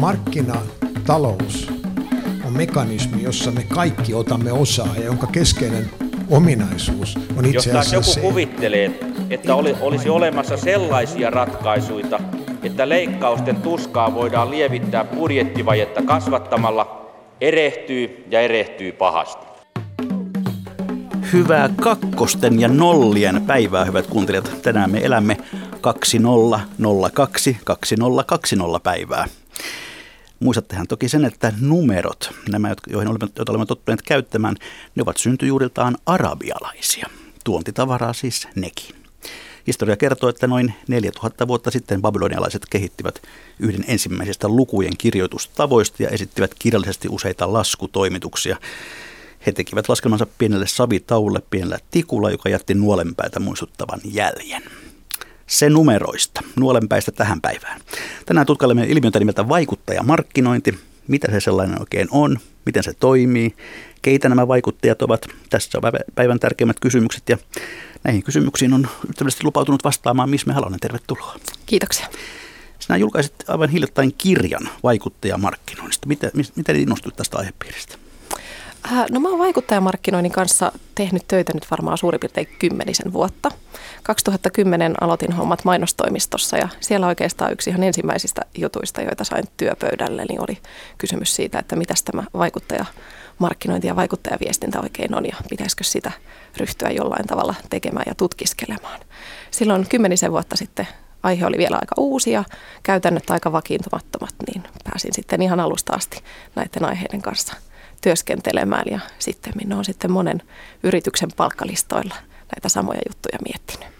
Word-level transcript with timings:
Markkinatalous 0.00 1.72
on 2.44 2.52
mekanismi, 2.52 3.22
jossa 3.22 3.50
me 3.50 3.64
kaikki 3.68 4.14
otamme 4.14 4.52
osaa 4.52 4.88
ja 4.96 5.04
jonka 5.04 5.26
keskeinen 5.26 5.90
ominaisuus 6.30 7.18
on 7.36 7.44
itse 7.44 7.70
asiassa 7.70 7.96
Jos 7.96 8.14
se. 8.14 8.20
joku 8.20 8.30
kuvittelee, 8.30 8.90
että 9.30 9.54
oli, 9.54 9.76
olisi 9.80 10.08
olemassa 10.08 10.56
sellaisia 10.56 11.30
ratkaisuja, 11.30 12.20
että 12.62 12.88
leikkausten 12.88 13.56
tuskaa 13.56 14.14
voidaan 14.14 14.50
lievittää 14.50 15.04
budjettivajetta 15.04 16.02
kasvattamalla, 16.02 17.12
erehtyy 17.40 18.24
ja 18.30 18.40
erehtyy 18.40 18.92
pahasti. 18.92 19.46
Hyvää 21.32 21.68
kakkosten 21.80 22.60
ja 22.60 22.68
nollien 22.68 23.42
päivää, 23.46 23.84
hyvät 23.84 24.06
kuuntelijat. 24.06 24.62
Tänään 24.62 24.90
me 24.90 24.98
elämme 24.98 25.36
2002 25.84 27.56
2020 27.64 28.80
päivää. 28.82 29.28
Muistattehan 30.40 30.86
toki 30.86 31.08
sen, 31.08 31.24
että 31.24 31.52
numerot, 31.60 32.30
nämä, 32.48 32.74
joihin 32.86 33.08
olemme, 33.08 33.28
joita 33.36 33.52
olemme 33.52 33.66
tottuneet 33.66 34.02
käyttämään, 34.02 34.56
ne 34.94 35.02
ovat 35.02 35.16
syntyjuuriltaan 35.16 35.96
arabialaisia. 36.06 37.06
Tuontitavaraa 37.44 38.12
siis 38.12 38.48
nekin. 38.54 38.96
Historia 39.66 39.96
kertoo, 39.96 40.28
että 40.28 40.46
noin 40.46 40.74
4000 40.88 41.48
vuotta 41.48 41.70
sitten 41.70 42.02
babylonialaiset 42.02 42.62
kehittivät 42.70 43.22
yhden 43.58 43.84
ensimmäisistä 43.88 44.48
lukujen 44.48 44.96
kirjoitustavoista 44.98 46.02
ja 46.02 46.08
esittivät 46.08 46.54
kirjallisesti 46.58 47.08
useita 47.08 47.52
laskutoimituksia. 47.52 48.56
He 49.46 49.52
tekivät 49.52 49.88
laskelmansa 49.88 50.26
pienelle 50.38 50.66
savitaulle 50.66 51.42
pienellä 51.50 51.78
tikulla, 51.90 52.30
joka 52.30 52.48
jätti 52.48 52.74
nuolenpäitä 52.74 53.40
muistuttavan 53.40 54.00
jäljen. 54.04 54.62
Se 55.46 55.70
numeroista, 55.70 56.40
nuolenpäistä 56.56 57.12
tähän 57.12 57.40
päivään. 57.40 57.80
Tänään 58.26 58.46
tutkailemme 58.46 58.84
ilmiötä 58.84 59.18
nimeltä 59.18 59.48
vaikuttajamarkkinointi. 59.48 60.78
Mitä 61.08 61.30
se 61.30 61.40
sellainen 61.40 61.80
oikein 61.80 62.08
on, 62.10 62.38
miten 62.66 62.82
se 62.82 62.92
toimii, 62.94 63.54
keitä 64.02 64.28
nämä 64.28 64.48
vaikuttajat 64.48 65.02
ovat. 65.02 65.26
Tässä 65.50 65.78
on 65.78 65.92
päivän 66.14 66.40
tärkeimmät 66.40 66.80
kysymykset 66.80 67.28
ja 67.28 67.38
näihin 68.04 68.22
kysymyksiin 68.22 68.72
on 68.72 68.88
ystävällisesti 69.10 69.44
lupautunut 69.44 69.84
vastaamaan 69.84 70.30
Misme 70.30 70.52
Halonen. 70.52 70.80
Tervetuloa. 70.80 71.36
Kiitoksia. 71.66 72.06
Sinä 72.78 72.96
julkaisit 72.96 73.34
aivan 73.48 73.68
hiljattain 73.68 74.14
kirjan 74.18 74.68
vaikuttajamarkkinoinnista. 74.82 76.06
Miten, 76.06 76.30
miten 76.56 76.76
innostuit 76.76 77.16
tästä 77.16 77.38
aihepiiristä? 77.38 78.03
Äh, 78.92 79.04
no 79.10 79.20
mä 79.20 79.28
oon 79.28 79.38
vaikuttajamarkkinoinnin 79.38 80.32
kanssa 80.32 80.72
tehnyt 80.94 81.28
töitä 81.28 81.52
nyt 81.54 81.70
varmaan 81.70 81.98
suurin 81.98 82.20
piirtein 82.20 82.48
kymmenisen 82.58 83.12
vuotta. 83.12 83.50
2010 84.02 84.94
aloitin 85.00 85.32
hommat 85.32 85.64
mainostoimistossa 85.64 86.56
ja 86.56 86.68
siellä 86.80 87.06
oikeastaan 87.06 87.52
yksi 87.52 87.70
ihan 87.70 87.82
ensimmäisistä 87.82 88.42
jutuista, 88.58 89.02
joita 89.02 89.24
sain 89.24 89.44
työpöydälle, 89.56 90.24
niin 90.24 90.40
oli 90.40 90.58
kysymys 90.98 91.36
siitä, 91.36 91.58
että 91.58 91.76
mitä 91.76 91.94
tämä 92.04 92.24
vaikuttajamarkkinointi 92.34 93.86
ja 93.86 93.96
vaikuttajaviestintä 93.96 94.80
oikein 94.80 95.14
on 95.14 95.26
ja 95.26 95.36
pitäisikö 95.50 95.84
sitä 95.84 96.12
ryhtyä 96.56 96.90
jollain 96.90 97.26
tavalla 97.26 97.54
tekemään 97.70 98.04
ja 98.06 98.14
tutkiskelemaan. 98.14 99.00
Silloin 99.50 99.88
kymmenisen 99.88 100.32
vuotta 100.32 100.56
sitten 100.56 100.88
aihe 101.22 101.46
oli 101.46 101.58
vielä 101.58 101.76
aika 101.80 101.94
uusi 101.98 102.30
ja 102.30 102.44
käytännöt 102.82 103.30
aika 103.30 103.52
vakiintumattomat, 103.52 104.34
niin 104.46 104.62
pääsin 104.84 105.14
sitten 105.14 105.42
ihan 105.42 105.60
alusta 105.60 105.92
asti 105.92 106.22
näiden 106.54 106.84
aiheiden 106.84 107.22
kanssa– 107.22 107.54
työskentelemään 108.04 108.84
ja 108.90 109.00
sitten 109.18 109.52
minä 109.56 109.74
olen 109.74 109.84
sitten 109.84 110.10
monen 110.10 110.42
yrityksen 110.82 111.28
palkkalistoilla 111.36 112.14
näitä 112.54 112.68
samoja 112.68 113.00
juttuja 113.08 113.38
miettinyt. 113.48 113.94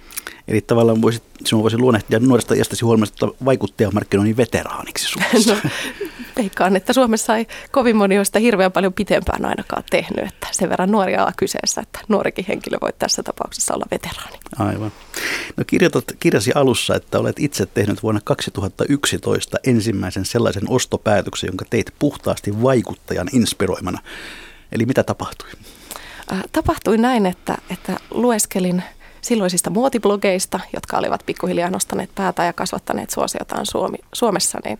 Eli 0.48 0.60
tavallaan 0.60 1.02
voisit, 1.02 1.22
sinun 1.44 1.62
voisi 1.62 1.78
luonnehtia 1.78 2.18
nuoresta 2.18 2.54
iästäsi 2.54 2.84
huomioista 2.84 3.28
vaikuttajamarkkinoinnin 3.44 4.36
veteraaniksi 4.36 5.08
Suomessa. 5.08 5.54
No, 5.54 5.70
veikkaan, 6.36 6.76
että 6.76 6.92
Suomessa 6.92 7.36
ei 7.36 7.46
kovin 7.70 7.96
moni 7.96 8.18
ole 8.18 8.24
sitä 8.24 8.38
hirveän 8.38 8.72
paljon 8.72 8.92
pitempään 8.92 9.44
ainakaan 9.44 9.84
tehnyt, 9.90 10.26
että 10.26 10.48
sen 10.52 10.70
verran 10.70 10.90
nuoria 10.90 11.22
ala 11.22 11.32
kyseessä, 11.36 11.80
että 11.80 12.00
nuorikin 12.08 12.44
henkilö 12.48 12.78
voi 12.80 12.92
tässä 12.98 13.22
tapauksessa 13.22 13.74
olla 13.74 13.86
veteraani. 13.90 14.38
Aivan. 14.58 14.92
No 15.56 15.64
kirjoitat 15.66 16.04
kirjasi 16.20 16.52
alussa, 16.54 16.94
että 16.94 17.18
olet 17.18 17.38
itse 17.38 17.66
tehnyt 17.66 18.02
vuonna 18.02 18.20
2011 18.24 19.58
ensimmäisen 19.66 20.24
sellaisen 20.24 20.70
ostopäätöksen, 20.70 21.48
jonka 21.48 21.64
teit 21.70 21.94
puhtaasti 21.98 22.62
vaikuttajan 22.62 23.28
inspiroimana. 23.32 23.98
Eli 24.72 24.86
mitä 24.86 25.02
tapahtui? 25.02 25.48
Äh, 26.32 26.42
tapahtui 26.52 26.98
näin, 26.98 27.26
että, 27.26 27.58
että 27.70 27.96
lueskelin– 28.10 28.82
silloisista 29.24 29.70
muotiblogeista, 29.70 30.60
jotka 30.72 30.98
olivat 30.98 31.22
pikkuhiljaa 31.26 31.70
nostaneet 31.70 32.10
päätä 32.14 32.44
ja 32.44 32.52
kasvattaneet 32.52 33.10
suosiotaan 33.10 33.66
Suomi, 33.66 33.98
Suomessa, 34.12 34.58
niin 34.64 34.78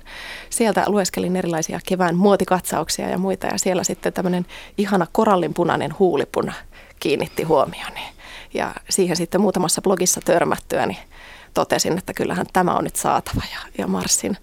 sieltä 0.50 0.84
lueskelin 0.87 1.37
erilaisia 1.37 1.81
kevään 1.87 2.16
muotikatsauksia 2.16 3.09
ja 3.09 3.19
muita 3.19 3.47
ja 3.47 3.59
siellä 3.59 3.84
sitten 3.84 4.12
tämmöinen 4.12 4.47
ihana 4.78 5.06
korallinpunainen 5.12 5.94
huulipuna 5.99 6.53
kiinnitti 7.00 7.43
huomioni. 7.43 8.00
Ja 8.55 8.75
siihen 8.91 9.16
sitten 9.16 9.41
muutamassa 9.41 9.82
blogissa 9.82 10.21
törmättyä, 10.25 10.87
niin 10.87 10.99
totesin, 11.55 11.99
että 11.99 12.15
kyllähän 12.15 12.47
tämä 12.53 12.75
on 12.75 12.84
nyt 12.84 12.97
saatava 12.97 13.43
ja, 13.53 13.59
ja 13.78 13.87
marssin 13.87 14.37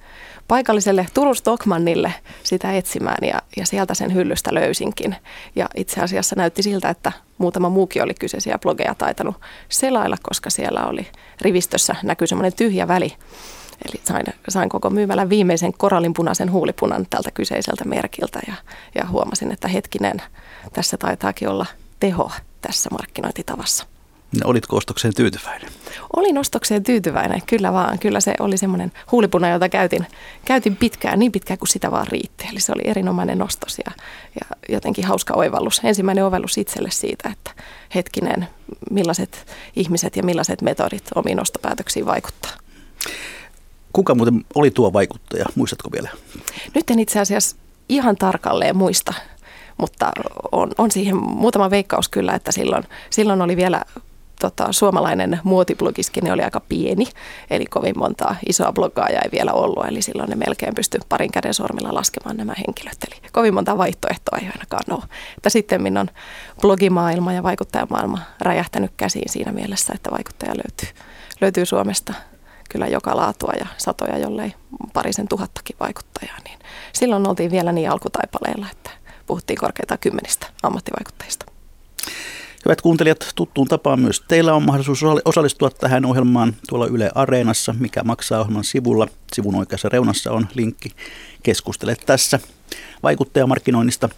paikalliselle 0.52 1.08
Turun 1.14 1.36
Stockmannille 1.36 2.14
sitä 2.44 2.72
etsimään 2.78 3.28
ja, 3.28 3.42
ja 3.58 3.66
sieltä 3.66 3.94
sen 3.94 4.14
hyllystä 4.14 4.54
löysinkin. 4.54 5.16
Ja 5.56 5.70
itse 5.76 6.02
asiassa 6.02 6.36
näytti 6.36 6.64
siltä, 6.64 6.90
että 6.90 7.12
muutama 7.38 7.70
muukin 7.70 8.04
oli 8.04 8.14
kyseisiä 8.14 8.60
blogeja 8.60 8.96
taitanut 8.96 9.36
selailla, 9.70 10.18
koska 10.24 10.50
siellä 10.50 10.86
oli 10.86 11.08
rivistössä 11.42 11.96
näkyy 12.04 12.28
semmoinen 12.28 12.54
tyhjä 12.54 12.88
väli. 12.88 13.16
Eli 13.88 14.02
sain, 14.04 14.26
sain 14.50 14.70
koko 14.70 14.90
myymälän 14.90 15.30
viimeisen 15.30 15.74
korallinpunaisen 15.74 16.52
huulipunan 16.52 17.06
tältä 17.10 17.32
kyseiseltä 17.32 17.86
merkiltä 17.86 18.40
ja, 18.48 18.54
ja 18.96 19.08
huomasin, 19.08 19.52
että 19.52 19.68
hetkinen, 19.68 20.22
tässä 20.74 20.98
taitaakin 20.98 21.50
olla 21.50 21.66
teho 22.00 22.32
tässä 22.62 22.90
markkinointitavassa. 22.92 23.91
No, 24.40 24.50
olitko 24.50 24.78
ostokseen 24.78 25.14
tyytyväinen? 25.14 25.70
Olin 26.16 26.38
ostokseen 26.38 26.84
tyytyväinen, 26.84 27.42
kyllä 27.46 27.74
vaan. 27.74 28.00
Kyllä 28.00 28.20
se 28.20 28.34
oli 28.40 28.58
semmoinen 28.58 28.92
huulipuna, 29.12 29.50
jota 29.50 29.70
käytin, 29.70 30.08
käytin 30.46 30.76
pitkään, 30.76 31.20
niin 31.20 31.32
pitkään 31.32 31.58
kuin 31.58 31.70
sitä 31.70 31.92
vaan 31.92 32.08
riitti. 32.08 32.48
Eli 32.52 32.60
se 32.60 32.72
oli 32.72 32.82
erinomainen 32.86 33.42
ostos 33.42 33.78
ja, 33.86 33.92
ja 34.40 34.56
jotenkin 34.70 35.06
hauska 35.06 35.34
oivallus. 35.34 35.82
Ensimmäinen 35.84 36.26
ovellus 36.26 36.58
itselle 36.58 36.92
siitä, 36.92 37.30
että 37.30 37.52
hetkinen, 37.96 38.48
millaiset 38.92 39.46
ihmiset 39.76 40.16
ja 40.16 40.24
millaiset 40.24 40.62
metodit 40.62 41.04
omiin 41.16 41.42
ostopäätöksiin 41.42 42.06
vaikuttaa. 42.06 42.52
Kuka 43.94 44.16
muuten 44.16 44.46
oli 44.56 44.72
tuo 44.72 44.94
vaikuttaja, 44.94 45.46
muistatko 45.56 45.92
vielä? 45.92 46.10
Nyt 46.76 46.90
en 46.90 47.00
itse 47.00 47.20
asiassa 47.20 47.56
ihan 47.90 48.16
tarkalleen 48.16 48.78
muista, 48.78 49.14
mutta 49.78 50.12
on, 50.52 50.72
on 50.78 50.92
siihen 50.92 51.18
muutama 51.18 51.70
veikkaus 51.70 52.10
kyllä, 52.10 52.34
että 52.34 52.52
silloin, 52.52 52.84
silloin 53.10 53.42
oli 53.42 53.56
vielä 53.58 53.82
tota, 54.42 54.68
suomalainen 54.72 55.40
muotiblogiskin 55.44 56.32
oli 56.32 56.42
aika 56.42 56.60
pieni, 56.60 57.06
eli 57.50 57.66
kovin 57.66 58.00
montaa 58.00 58.36
isoa 58.50 58.74
bloggaajaa 58.74 59.22
ei 59.22 59.32
vielä 59.32 59.54
ollut, 59.54 59.86
eli 59.86 60.02
silloin 60.02 60.30
ne 60.30 60.36
melkein 60.36 60.76
pysty 60.76 61.00
parin 61.10 61.32
käden 61.32 61.54
sormilla 61.54 61.94
laskemaan 61.94 62.38
nämä 62.38 62.54
henkilöt, 62.58 62.98
eli 63.08 63.22
kovin 63.32 63.54
monta 63.54 63.78
vaihtoehtoa 63.78 64.38
ei 64.38 64.48
ainakaan 64.48 64.84
ole. 64.98 65.04
Että 65.38 65.50
sitten 65.50 65.98
on 65.98 66.08
blogimaailma 66.62 67.34
ja 67.34 67.44
vaikuttajamaailma 67.44 68.20
räjähtänyt 68.42 68.92
käsiin 68.98 69.30
siinä 69.30 69.52
mielessä, 69.52 69.94
että 69.96 70.12
vaikuttaja 70.12 70.54
löytyy, 70.56 70.90
löytyy 71.42 71.66
Suomesta 71.66 72.14
kyllä 72.70 72.88
joka 72.88 73.16
laatua 73.16 73.54
ja 73.60 73.66
satoja, 73.78 74.18
jollei 74.18 74.54
parisen 74.94 75.28
tuhattakin 75.28 75.76
vaikuttajaa, 75.80 76.38
niin 76.44 76.60
silloin 76.94 77.28
oltiin 77.28 77.52
vielä 77.52 77.72
niin 77.72 77.92
alkutaipaleilla, 77.92 78.68
että 78.72 78.90
puhuttiin 79.26 79.60
korkeita 79.60 79.98
kymmenistä 79.98 80.48
ammattivaikuttajista. 80.64 81.46
Hyvät 82.66 82.82
kuuntelijat, 82.82 83.32
tuttuun 83.36 83.68
tapaan 83.68 84.00
myös 84.00 84.24
teillä 84.28 84.54
on 84.54 84.64
mahdollisuus 84.64 85.04
osallistua 85.26 85.70
tähän 85.70 86.06
ohjelmaan 86.06 86.56
tuolla 86.70 86.88
Yle 86.88 87.12
Areenassa, 87.16 87.76
mikä 87.80 88.04
maksaa 88.04 88.40
ohjelman 88.40 88.64
sivulla. 88.64 89.08
Sivun 89.34 89.56
oikeassa 89.56 89.90
reunassa 89.90 90.32
on 90.32 90.48
linkki. 90.54 90.90
Keskustele 91.44 91.96
tässä 92.06 92.40
vaikuttajamarkkinoinnista. 93.04 94.10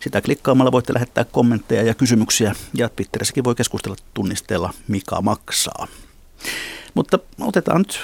Sitä 0.00 0.20
klikkaamalla 0.20 0.72
voitte 0.72 0.94
lähettää 0.94 1.24
kommentteja 1.24 1.82
ja 1.82 1.94
kysymyksiä 1.94 2.54
ja 2.74 2.88
Twitterissäkin 2.88 3.44
voi 3.44 3.54
keskustella 3.54 3.96
tunnisteella 4.14 4.74
Mika 4.88 5.20
maksaa. 5.22 5.88
Mutta 6.94 7.18
otetaan 7.40 7.80
nyt 7.80 8.00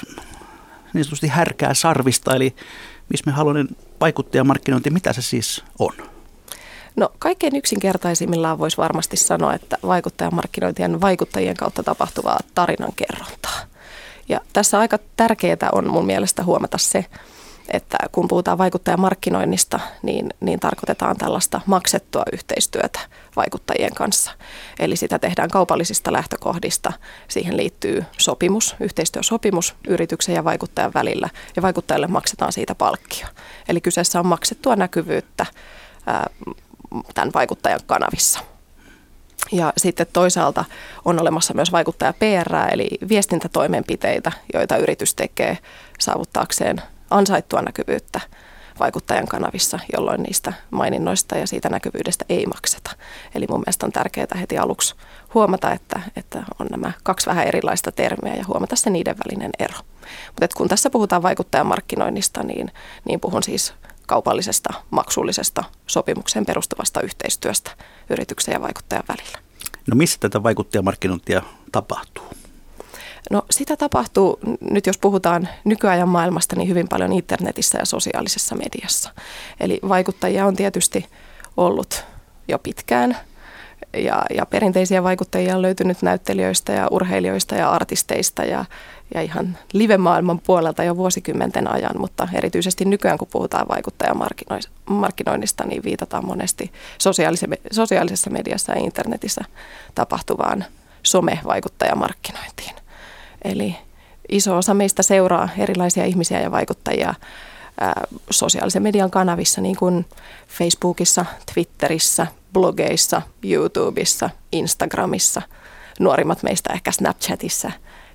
niin 0.93 1.03
sanotusti 1.03 1.27
härkää 1.27 1.73
sarvista, 1.73 2.35
eli 2.35 2.55
missä 3.09 3.23
me 3.25 3.31
haluamme 3.31 3.65
vaikuttajamarkkinointi, 4.01 4.89
mitä 4.89 5.13
se 5.13 5.21
siis 5.21 5.63
on? 5.79 6.14
No 6.95 7.09
kaikkein 7.19 7.55
yksinkertaisimmillaan 7.55 8.59
voisi 8.59 8.77
varmasti 8.77 9.17
sanoa, 9.17 9.53
että 9.53 9.77
vaikuttajamarkkinointien 9.87 11.01
vaikuttajien 11.01 11.57
kautta 11.57 11.83
tapahtuvaa 11.83 12.39
tarinankerrontaa. 12.55 13.59
Ja 14.29 14.41
tässä 14.53 14.79
aika 14.79 14.99
tärkeää 15.17 15.69
on 15.71 15.89
mun 15.89 16.05
mielestä 16.05 16.43
huomata 16.43 16.77
se, 16.77 17.05
että 17.69 17.97
kun 18.11 18.27
puhutaan 18.27 18.57
vaikuttajamarkkinoinnista, 18.57 19.79
niin, 20.01 20.33
niin 20.39 20.59
tarkoitetaan 20.59 21.17
tällaista 21.17 21.61
maksettua 21.65 22.23
yhteistyötä 22.33 22.99
vaikuttajien 23.35 23.93
kanssa. 23.93 24.31
Eli 24.79 24.95
sitä 24.95 25.19
tehdään 25.19 25.49
kaupallisista 25.49 26.13
lähtökohdista. 26.13 26.93
Siihen 27.27 27.57
liittyy 27.57 28.05
sopimus, 28.17 28.75
yhteistyösopimus 28.79 29.75
yrityksen 29.87 30.35
ja 30.35 30.43
vaikuttajan 30.43 30.93
välillä, 30.93 31.29
ja 31.55 31.61
vaikuttajalle 31.61 32.07
maksetaan 32.07 32.53
siitä 32.53 32.75
palkkio. 32.75 33.27
Eli 33.69 33.81
kyseessä 33.81 34.19
on 34.19 34.27
maksettua 34.27 34.75
näkyvyyttä 34.75 35.45
tämän 37.13 37.31
vaikuttajan 37.33 37.79
kanavissa. 37.85 38.39
Ja 39.51 39.73
sitten 39.77 40.07
toisaalta 40.13 40.65
on 41.05 41.19
olemassa 41.19 41.53
myös 41.53 41.71
vaikuttaja 41.71 42.13
PR, 42.13 42.55
eli 42.71 42.89
viestintätoimenpiteitä, 43.09 44.31
joita 44.53 44.77
yritys 44.77 45.15
tekee 45.15 45.57
saavuttaakseen 45.99 46.81
ansaittua 47.09 47.61
näkyvyyttä 47.61 48.21
vaikuttajan 48.79 49.27
kanavissa, 49.27 49.79
jolloin 49.97 50.23
niistä 50.23 50.53
maininnoista 50.71 51.37
ja 51.37 51.47
siitä 51.47 51.69
näkyvyydestä 51.69 52.25
ei 52.29 52.45
makseta. 52.45 52.91
Eli 53.35 53.45
mun 53.49 53.59
mielestä 53.59 53.85
on 53.85 53.91
tärkeää 53.91 54.37
heti 54.39 54.57
aluksi 54.57 54.95
huomata, 55.33 55.71
että, 55.71 55.99
että 56.15 56.43
on 56.59 56.67
nämä 56.71 56.91
kaksi 57.03 57.27
vähän 57.27 57.47
erilaista 57.47 57.91
termiä 57.91 58.35
ja 58.35 58.45
huomata 58.47 58.75
se 58.75 58.89
niiden 58.89 59.15
välinen 59.25 59.51
ero. 59.59 59.75
Mutta 60.27 60.57
kun 60.57 60.67
tässä 60.67 60.89
puhutaan 60.89 61.23
vaikuttajamarkkinoinnista, 61.23 62.43
niin, 62.43 62.71
niin 63.05 63.19
puhun 63.19 63.43
siis 63.43 63.73
kaupallisesta, 64.05 64.73
maksullisesta, 64.91 65.63
sopimukseen 65.87 66.45
perustuvasta 66.45 67.01
yhteistyöstä 67.01 67.71
yrityksen 68.09 68.53
ja 68.53 68.61
vaikuttajan 68.61 69.03
välillä. 69.07 69.37
No 69.87 69.95
missä 69.95 70.17
tätä 70.19 70.43
vaikuttajamarkkinointia 70.43 71.41
tapahtuu? 71.71 72.23
No 73.31 73.43
sitä 73.51 73.77
tapahtuu, 73.77 74.39
nyt 74.61 74.87
jos 74.87 74.97
puhutaan 74.97 75.49
nykyajan 75.63 76.09
maailmasta, 76.09 76.55
niin 76.55 76.69
hyvin 76.69 76.87
paljon 76.87 77.13
internetissä 77.13 77.77
ja 77.77 77.85
sosiaalisessa 77.85 78.55
mediassa. 78.55 79.11
Eli 79.59 79.79
vaikuttajia 79.87 80.45
on 80.45 80.55
tietysti 80.55 81.05
ollut 81.57 82.05
jo 82.47 82.59
pitkään 82.59 83.17
ja, 83.95 84.23
ja 84.35 84.45
perinteisiä 84.45 85.03
vaikuttajia 85.03 85.55
on 85.55 85.61
löytynyt 85.61 86.01
näyttelijöistä 86.01 86.73
ja 86.73 86.87
urheilijoista 86.91 87.55
ja 87.55 87.71
artisteista 87.71 88.43
ja, 88.43 88.65
ja 89.13 89.21
ihan 89.21 89.57
live-maailman 89.73 90.39
puolelta 90.39 90.83
jo 90.83 90.97
vuosikymmenten 90.97 91.71
ajan, 91.71 91.99
mutta 91.99 92.27
erityisesti 92.33 92.85
nykyään 92.85 93.17
kun 93.17 93.27
puhutaan 93.31 93.67
vaikuttajamarkkinoinnista, 93.67 95.63
niin 95.63 95.83
viitataan 95.83 96.25
monesti 96.25 96.71
sosiaalisessa 97.71 98.29
mediassa 98.29 98.71
ja 98.71 98.79
internetissä 98.79 99.41
tapahtuvaan 99.95 100.65
somevaikuttajamarkkinointiin. 101.03 102.75
Eli 103.43 103.75
iso 104.29 104.57
osa 104.57 104.73
meistä 104.73 105.03
seuraa 105.03 105.49
erilaisia 105.57 106.05
ihmisiä 106.05 106.41
ja 106.41 106.51
vaikuttajia 106.51 107.13
sosiaalisen 108.29 108.83
median 108.83 109.11
kanavissa, 109.11 109.61
niin 109.61 109.75
kuin 109.75 110.05
Facebookissa, 110.47 111.25
Twitterissä, 111.53 112.27
blogeissa, 112.55 113.21
YouTubessa, 113.43 114.29
Instagramissa, 114.51 115.41
nuorimmat 115.99 116.43
meistä 116.43 116.73
ehkä 116.73 116.91
Snapchatissa, 116.91 117.71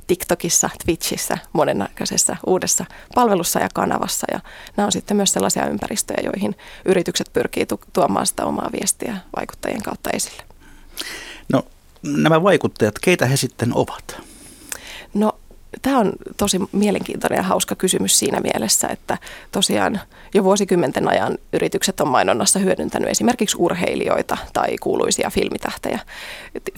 TikTokissa, 0.07 0.71
Twitchissä, 0.85 1.39
monennäköisessä 1.53 2.37
uudessa 2.47 2.85
palvelussa 3.15 3.61
ja 3.61 3.69
kanavassa. 3.75 4.27
Ja 4.33 4.41
nämä 4.77 4.87
on 4.87 4.93
sitten 4.93 5.17
myös 5.17 5.33
sellaisia 5.33 5.67
ympäristöjä, 5.67 6.21
joihin 6.25 6.57
yritykset 6.85 7.33
pyrkii 7.33 7.67
tuomaan 7.93 8.27
sitä 8.27 8.45
omaa 8.45 8.71
viestiä 8.73 9.17
vaikuttajien 9.37 9.83
kautta 9.83 10.11
esille. 10.11 10.43
No 11.53 11.63
nämä 12.03 12.43
vaikuttajat, 12.43 12.99
keitä 12.99 13.27
he 13.27 13.37
sitten 13.37 13.71
ovat? 13.75 14.21
No 15.15 15.40
tämä 15.83 15.99
on 15.99 16.13
tosi 16.37 16.61
mielenkiintoinen 16.73 17.37
ja 17.37 17.43
hauska 17.43 17.75
kysymys 17.75 18.19
siinä 18.19 18.41
mielessä, 18.41 18.89
että 18.89 19.19
tosiaan 19.53 20.01
jo 20.35 20.45
vuosikymmenten 20.45 21.09
ajan 21.09 21.39
yritykset 21.53 22.01
on 22.01 22.09
mainonnassa 22.09 22.59
hyödyntänyt 22.59 23.11
esimerkiksi 23.11 23.57
urheilijoita 23.61 24.37
tai 24.53 24.77
kuuluisia 24.81 25.31
filmitähtejä, 25.31 26.01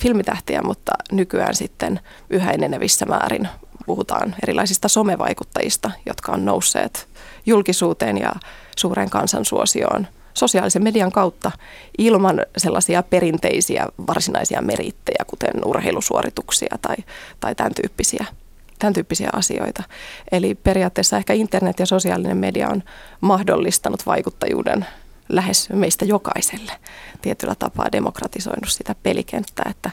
filmitähtejä 0.01 0.63
mutta 0.63 0.93
nykyään 1.13 1.55
sitten 1.55 2.01
yhä 2.31 2.51
enenevissä 2.51 3.07
määrin 3.07 3.49
puhutaan 3.87 4.35
erilaisista 4.43 4.89
somevaikuttajista, 4.89 5.91
jotka 6.07 6.33
on 6.33 6.45
nousseet 6.45 7.09
julkisuuteen 7.47 8.19
ja 8.19 8.33
suureen 8.77 9.11
kansansuosioon 9.11 10.07
sosiaalisen 10.35 10.83
median 10.83 11.13
kautta 11.13 11.53
ilman 11.99 12.47
sellaisia 12.57 13.03
perinteisiä 13.03 13.87
varsinaisia 14.07 14.63
merittejä, 14.63 15.25
kuten 15.27 15.65
urheilusuorituksia 15.65 16.77
tai, 16.83 16.97
tai 17.41 17.55
tämän 17.55 17.75
tyyppisiä 17.75 18.27
tämän 18.83 18.93
tyyppisiä 18.93 19.31
asioita. 19.33 19.83
Eli 20.33 20.55
periaatteessa 20.55 21.17
ehkä 21.17 21.33
internet 21.33 21.79
ja 21.79 21.87
sosiaalinen 21.87 22.37
media 22.37 22.69
on 22.69 22.83
mahdollistanut 23.21 24.07
vaikuttajuuden 24.07 24.87
lähes 25.29 25.69
meistä 25.71 26.05
jokaiselle. 26.05 26.73
Tietyllä 27.23 27.55
tapaa 27.59 27.93
demokratisoinut 27.93 28.69
sitä 28.69 28.95
pelikenttää, 29.03 29.71
että 29.71 29.91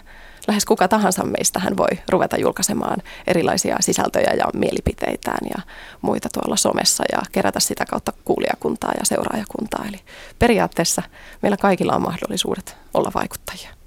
lähes 0.47 0.65
kuka 0.65 0.87
tahansa 0.87 1.23
meistä 1.23 1.59
hän 1.59 1.77
voi 1.77 1.87
ruveta 2.09 2.37
julkaisemaan 2.37 2.97
erilaisia 3.27 3.77
sisältöjä 3.79 4.33
ja 4.37 4.45
mielipiteitään 4.53 5.47
ja 5.55 5.61
muita 6.01 6.29
tuolla 6.33 6.55
somessa 6.55 7.03
ja 7.11 7.21
kerätä 7.31 7.59
sitä 7.59 7.85
kautta 7.85 8.13
kuulijakuntaa 8.25 8.91
ja 8.99 9.05
seuraajakuntaa. 9.05 9.85
Eli 9.89 9.99
periaatteessa 10.39 11.03
meillä 11.41 11.57
kaikilla 11.57 11.95
on 11.95 12.01
mahdollisuudet 12.01 12.77
olla 12.93 13.11
vaikuttajia. 13.15 13.78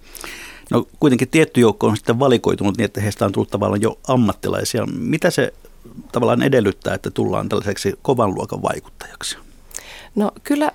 No 0.73 0.87
kuitenkin 1.01 1.29
tietty 1.29 1.61
joukko 1.61 1.87
on 1.87 1.97
sitten 1.97 2.19
valikoitunut 2.19 2.77
niin, 2.77 2.85
että 2.85 3.01
heistä 3.01 3.25
on 3.25 3.33
tullut 3.33 3.51
tavallaan 3.51 3.83
jo 3.83 3.99
ammattilaisia. 4.09 4.87
Mitä 4.87 5.31
se 5.31 5.53
tavallaan 6.13 6.43
edellyttää, 6.43 6.95
että 6.95 7.11
tullaan 7.11 7.49
tällaiseksi 7.49 7.95
kovan 8.03 8.35
luokan 8.35 8.63
vaikuttajaksi? 8.63 9.37
No 10.15 10.31
kyllä 10.45 10.73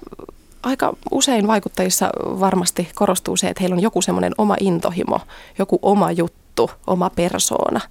aika 0.64 0.94
usein 1.12 1.48
vaikuttajissa 1.48 2.10
varmasti 2.18 2.90
korostuu 2.96 3.38
se, 3.38 3.48
että 3.48 3.62
heillä 3.62 3.74
on 3.74 3.82
joku 3.82 4.02
semmoinen 4.02 4.34
oma 4.38 4.56
intohimo, 4.60 5.20
joku 5.60 5.80
oma 5.82 6.12
juttu, 6.12 6.72
oma 6.88 7.10
persoona. 7.10 7.82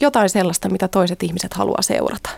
Jotain 0.00 0.30
sellaista, 0.30 0.68
mitä 0.68 0.88
toiset 0.88 1.22
ihmiset 1.22 1.54
haluaa 1.54 1.82
seurata. 1.82 2.30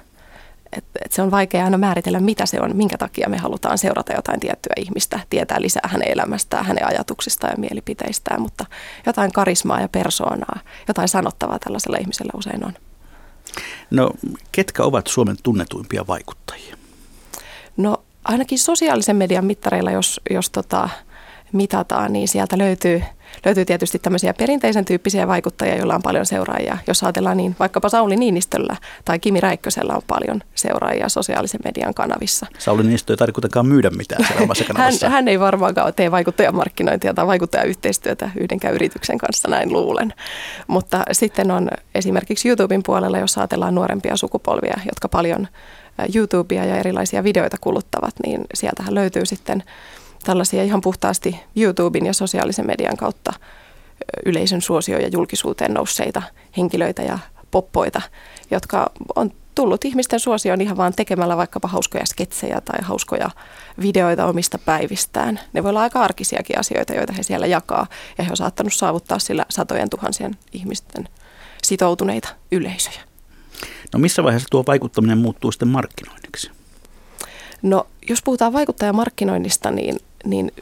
Et, 0.76 0.84
et 1.04 1.12
se 1.12 1.22
on 1.22 1.30
vaikea 1.30 1.64
aina 1.64 1.78
määritellä, 1.78 2.20
mitä 2.20 2.46
se 2.46 2.60
on, 2.60 2.76
minkä 2.76 2.98
takia 2.98 3.28
me 3.28 3.38
halutaan 3.38 3.78
seurata 3.78 4.12
jotain 4.12 4.40
tiettyä 4.40 4.72
ihmistä, 4.76 5.20
tietää 5.30 5.60
lisää 5.60 5.88
hänen 5.88 6.08
elämästään, 6.12 6.64
hänen 6.64 6.86
ajatuksistaan 6.86 7.52
ja 7.52 7.60
mielipiteistään, 7.60 8.42
mutta 8.42 8.66
jotain 9.06 9.32
karismaa 9.32 9.80
ja 9.80 9.88
persoonaa, 9.88 10.60
jotain 10.88 11.08
sanottavaa 11.08 11.58
tällaisella 11.58 11.96
ihmisellä 12.00 12.32
usein 12.34 12.64
on. 12.64 12.72
No, 13.90 14.10
ketkä 14.52 14.84
ovat 14.84 15.06
Suomen 15.06 15.36
tunnetuimpia 15.42 16.06
vaikuttajia? 16.06 16.76
No, 17.76 18.02
ainakin 18.24 18.58
sosiaalisen 18.58 19.16
median 19.16 19.44
mittareilla, 19.44 19.90
jos, 19.90 20.20
jos 20.30 20.50
tota, 20.50 20.88
mitataan, 21.52 22.12
niin 22.12 22.28
sieltä 22.28 22.58
löytyy, 22.58 23.02
löytyy 23.44 23.64
tietysti 23.64 23.98
tämmöisiä 23.98 24.34
perinteisen 24.34 24.84
tyyppisiä 24.84 25.28
vaikuttajia, 25.28 25.76
joilla 25.76 25.94
on 25.94 26.02
paljon 26.02 26.26
seuraajia. 26.26 26.78
Jos 26.86 27.02
ajatellaan 27.02 27.36
niin, 27.36 27.56
vaikkapa 27.58 27.88
Sauli 27.88 28.16
Niinistöllä 28.16 28.76
tai 29.04 29.18
Kimi 29.18 29.40
Räikkösellä 29.40 29.94
on 29.94 30.02
paljon 30.06 30.42
seuraajia 30.54 31.08
sosiaalisen 31.08 31.60
median 31.64 31.94
kanavissa. 31.94 32.46
Sauli 32.58 32.82
Niinistö 32.82 33.12
ei 33.12 33.16
tarvitse 33.16 33.62
myydä 33.62 33.90
mitään 33.90 34.24
siellä 34.26 34.42
omassa 34.42 34.64
kanavassa. 34.72 35.06
hän, 35.06 35.12
hän 35.12 35.28
ei 35.28 35.40
varmaankaan 35.40 35.94
tee 35.94 36.10
vaikuttajamarkkinointia 36.10 37.14
tai 37.14 37.26
vaikuttajayhteistyötä 37.26 38.30
yhdenkään 38.40 38.74
yrityksen 38.74 39.18
kanssa, 39.18 39.48
näin 39.48 39.72
luulen. 39.72 40.14
Mutta 40.66 41.02
sitten 41.12 41.50
on 41.50 41.68
esimerkiksi 41.94 42.48
YouTuben 42.48 42.82
puolella, 42.86 43.18
jos 43.18 43.38
ajatellaan 43.38 43.74
nuorempia 43.74 44.16
sukupolvia, 44.16 44.80
jotka 44.86 45.08
paljon 45.08 45.48
YouTubea 46.14 46.64
ja 46.64 46.76
erilaisia 46.76 47.24
videoita 47.24 47.56
kuluttavat, 47.60 48.14
niin 48.26 48.44
sieltähän 48.54 48.94
löytyy 48.94 49.26
sitten 49.26 49.62
tällaisia 50.24 50.64
ihan 50.64 50.80
puhtaasti 50.80 51.40
YouTuben 51.56 52.06
ja 52.06 52.12
sosiaalisen 52.12 52.66
median 52.66 52.96
kautta 52.96 53.32
yleisön 54.26 54.62
suosio 54.62 54.98
ja 54.98 55.08
julkisuuteen 55.08 55.74
nousseita 55.74 56.22
henkilöitä 56.56 57.02
ja 57.02 57.18
poppoita, 57.50 58.02
jotka 58.50 58.90
on 59.16 59.30
tullut 59.54 59.84
ihmisten 59.84 60.20
suosioon 60.20 60.60
ihan 60.60 60.76
vaan 60.76 60.92
tekemällä 60.96 61.36
vaikkapa 61.36 61.68
hauskoja 61.68 62.06
sketsejä 62.06 62.60
tai 62.60 62.78
hauskoja 62.82 63.30
videoita 63.82 64.26
omista 64.26 64.58
päivistään. 64.58 65.40
Ne 65.52 65.62
voi 65.62 65.70
olla 65.70 65.80
aika 65.80 66.00
arkisiakin 66.00 66.58
asioita, 66.58 66.94
joita 66.94 67.12
he 67.12 67.22
siellä 67.22 67.46
jakaa, 67.46 67.86
ja 68.18 68.24
he 68.24 68.30
on 68.30 68.36
saattanut 68.36 68.74
saavuttaa 68.74 69.18
sillä 69.18 69.46
satojen 69.48 69.90
tuhansien 69.90 70.36
ihmisten 70.52 71.08
sitoutuneita 71.62 72.28
yleisöjä. 72.52 73.00
No 73.92 73.98
missä 73.98 74.24
vaiheessa 74.24 74.48
tuo 74.50 74.64
vaikuttaminen 74.66 75.18
muuttuu 75.18 75.52
sitten 75.52 75.68
markkinoinniksi? 75.68 76.50
No 77.62 77.86
jos 78.08 78.22
puhutaan 78.22 78.52
vaikuttajamarkkinoinnista, 78.52 79.70
niin 79.70 79.96
niin, 80.24 80.52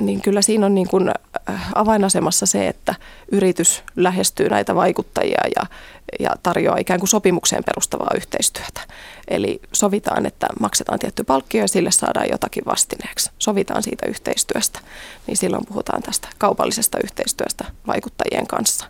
niin 0.00 0.20
kyllä 0.20 0.42
siinä 0.42 0.66
on 0.66 0.74
niin 0.74 0.88
kuin 0.88 1.08
äh, 1.08 1.72
avainasemassa 1.74 2.46
se, 2.46 2.68
että 2.68 2.94
yritys 3.32 3.82
lähestyy 3.96 4.48
näitä 4.48 4.74
vaikuttajia 4.74 5.40
ja, 5.56 5.66
ja 6.20 6.30
tarjoaa 6.42 6.78
ikään 6.78 7.00
kuin 7.00 7.08
sopimukseen 7.08 7.64
perustavaa 7.64 8.10
yhteistyötä. 8.16 8.80
Eli 9.28 9.60
sovitaan, 9.72 10.26
että 10.26 10.46
maksetaan 10.60 10.98
tietty 10.98 11.24
palkkio 11.24 11.60
ja 11.60 11.68
sille 11.68 11.90
saadaan 11.90 12.28
jotakin 12.30 12.64
vastineeksi. 12.66 13.30
Sovitaan 13.38 13.82
siitä 13.82 14.06
yhteistyöstä, 14.08 14.80
niin 15.26 15.36
silloin 15.36 15.66
puhutaan 15.66 16.02
tästä 16.02 16.28
kaupallisesta 16.38 16.98
yhteistyöstä 17.04 17.64
vaikuttajien 17.86 18.46
kanssa. 18.46 18.86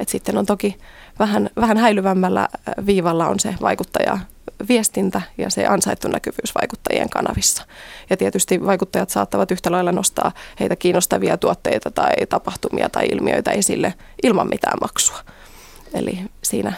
Et 0.00 0.08
sitten 0.08 0.38
on 0.38 0.46
toki 0.46 0.76
vähän, 1.18 1.50
vähän 1.56 1.76
häilyvämmällä 1.76 2.40
äh, 2.42 2.86
viivalla 2.86 3.28
on 3.28 3.40
se 3.40 3.54
vaikuttaja 3.60 4.18
viestintä 4.68 5.22
ja 5.38 5.50
se 5.50 5.66
ansaittu 5.66 6.08
näkyvyys 6.08 6.54
vaikuttajien 6.60 7.10
kanavissa. 7.10 7.66
Ja 8.10 8.16
tietysti 8.16 8.66
vaikuttajat 8.66 9.10
saattavat 9.10 9.50
yhtä 9.50 9.70
lailla 9.70 9.92
nostaa 9.92 10.32
heitä 10.60 10.76
kiinnostavia 10.76 11.36
tuotteita 11.36 11.90
tai 11.90 12.12
tapahtumia 12.28 12.88
tai 12.88 13.06
ilmiöitä 13.06 13.50
esille 13.50 13.94
ilman 14.22 14.48
mitään 14.48 14.78
maksua. 14.80 15.18
Eli 15.94 16.18
siinä 16.42 16.72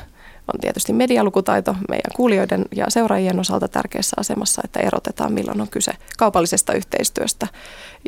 on 0.54 0.60
tietysti 0.60 0.92
medialukutaito 0.92 1.76
meidän 1.88 2.12
kuulijoiden 2.16 2.64
ja 2.76 2.86
seuraajien 2.88 3.40
osalta 3.40 3.68
tärkeässä 3.68 4.16
asemassa, 4.20 4.62
että 4.64 4.80
erotetaan 4.80 5.32
milloin 5.32 5.60
on 5.60 5.68
kyse 5.68 5.92
kaupallisesta 6.18 6.72
yhteistyöstä 6.72 7.46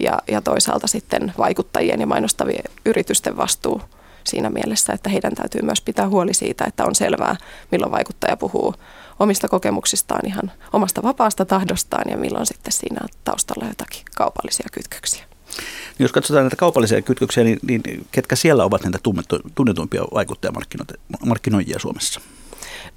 ja, 0.01 0.19
ja 0.29 0.41
toisaalta 0.41 0.87
sitten 0.87 1.33
vaikuttajien 1.39 2.01
ja 2.01 2.07
mainostavien 2.07 2.65
yritysten 2.87 3.37
vastuu 3.37 3.81
siinä 4.29 4.51
mielessä, 4.51 4.93
että 4.93 5.11
heidän 5.11 5.35
täytyy 5.35 5.63
myös 5.63 5.81
pitää 5.81 6.09
huoli 6.09 6.35
siitä, 6.35 6.65
että 6.65 6.85
on 6.85 6.95
selvää, 6.95 7.37
milloin 7.73 7.93
vaikuttaja 7.93 8.37
puhuu 8.37 8.75
omista 9.21 9.49
kokemuksistaan 9.49 10.27
ihan 10.27 10.53
omasta 10.73 11.03
vapaasta 11.03 11.45
tahdostaan 11.45 12.11
ja 12.11 12.17
milloin 12.17 12.47
sitten 12.47 12.73
siinä 12.73 12.99
on 13.03 13.09
taustalla 13.25 13.69
jotakin 13.69 14.03
kaupallisia 14.17 14.69
kytköksiä. 14.73 15.25
Jos 15.99 16.13
katsotaan 16.13 16.45
näitä 16.45 16.57
kaupallisia 16.57 17.03
kytköksiä, 17.03 17.45
niin, 17.45 17.59
niin 17.67 18.07
ketkä 18.13 18.37
siellä 18.37 18.65
ovat 18.65 18.83
näitä 18.83 18.99
tunnetuimpia 19.55 20.03
vaikuttajamarkkinoijia 20.15 21.79
Suomessa? 21.79 22.21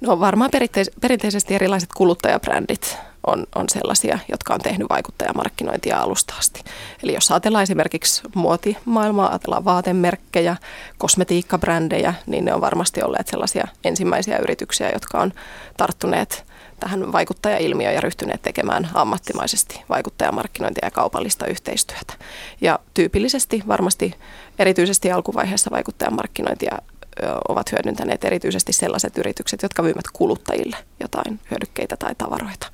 No 0.00 0.20
varmaan 0.20 0.50
perinteis- 0.50 0.90
perinteisesti 1.00 1.54
erilaiset 1.54 1.90
kuluttajabrändit 1.96 2.96
on, 3.28 3.46
on 3.54 3.68
sellaisia, 3.68 4.18
jotka 4.30 4.54
on 4.54 4.60
tehnyt 4.60 4.88
vaikuttajamarkkinointia 4.90 5.98
alusta 5.98 6.34
asti. 6.38 6.64
Eli 7.02 7.14
jos 7.14 7.30
ajatellaan 7.30 7.62
esimerkiksi 7.62 8.22
muotimaailmaa, 8.34 9.28
ajatellaan 9.28 9.64
vaatemerkkejä, 9.64 10.56
kosmetiikkabrändejä, 10.98 12.14
niin 12.26 12.44
ne 12.44 12.54
on 12.54 12.60
varmasti 12.60 13.02
olleet 13.02 13.28
sellaisia 13.28 13.68
ensimmäisiä 13.84 14.38
yrityksiä, 14.38 14.90
jotka 14.90 15.18
on 15.18 15.32
tarttuneet 15.76 16.44
tähän 16.80 17.12
vaikuttajailmiöön 17.12 17.94
ja 17.94 18.00
ryhtyneet 18.00 18.42
tekemään 18.42 18.88
ammattimaisesti 18.94 19.80
vaikuttajamarkkinointia 19.88 20.86
ja 20.86 20.90
kaupallista 20.90 21.46
yhteistyötä. 21.46 22.14
Ja 22.60 22.78
tyypillisesti 22.94 23.62
varmasti 23.68 24.14
erityisesti 24.58 25.12
alkuvaiheessa 25.12 25.70
vaikuttajamarkkinointia 25.70 26.78
ovat 27.48 27.72
hyödyntäneet 27.72 28.24
erityisesti 28.24 28.72
sellaiset 28.72 29.18
yritykset, 29.18 29.62
jotka 29.62 29.82
myyvät 29.82 30.04
kuluttajille 30.12 30.76
jotain 31.00 31.40
hyödykkeitä 31.50 31.96
tai 31.96 32.14
tavaroita. 32.18 32.66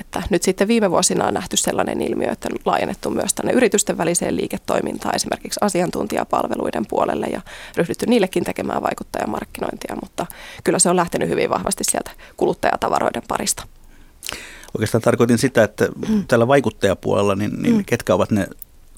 Että 0.00 0.22
nyt 0.30 0.42
sitten 0.42 0.68
viime 0.68 0.90
vuosina 0.90 1.26
on 1.26 1.34
nähty 1.34 1.56
sellainen 1.56 2.02
ilmiö, 2.02 2.30
että 2.30 2.48
on 2.52 2.58
laajennettu 2.64 3.10
myös 3.10 3.34
tänne 3.34 3.52
yritysten 3.52 3.98
väliseen 3.98 4.36
liiketoimintaan, 4.36 5.16
esimerkiksi 5.16 5.60
asiantuntijapalveluiden 5.62 6.86
puolelle 6.86 7.26
ja 7.26 7.40
ryhdytty 7.76 8.06
niillekin 8.06 8.44
tekemään 8.44 8.82
vaikuttajamarkkinointia, 8.82 9.96
mutta 10.02 10.26
kyllä 10.64 10.78
se 10.78 10.90
on 10.90 10.96
lähtenyt 10.96 11.28
hyvin 11.28 11.50
vahvasti 11.50 11.84
sieltä 11.84 12.10
kuluttajatavaroiden 12.36 13.22
parista. 13.28 13.66
Oikeastaan 14.74 15.02
tarkoitin 15.02 15.38
sitä, 15.38 15.64
että 15.64 15.88
tällä 16.28 16.48
vaikuttajapuolella, 16.48 17.34
niin, 17.34 17.62
niin 17.62 17.76
mm. 17.76 17.84
ketkä 17.84 18.14
ovat 18.14 18.30
ne 18.30 18.48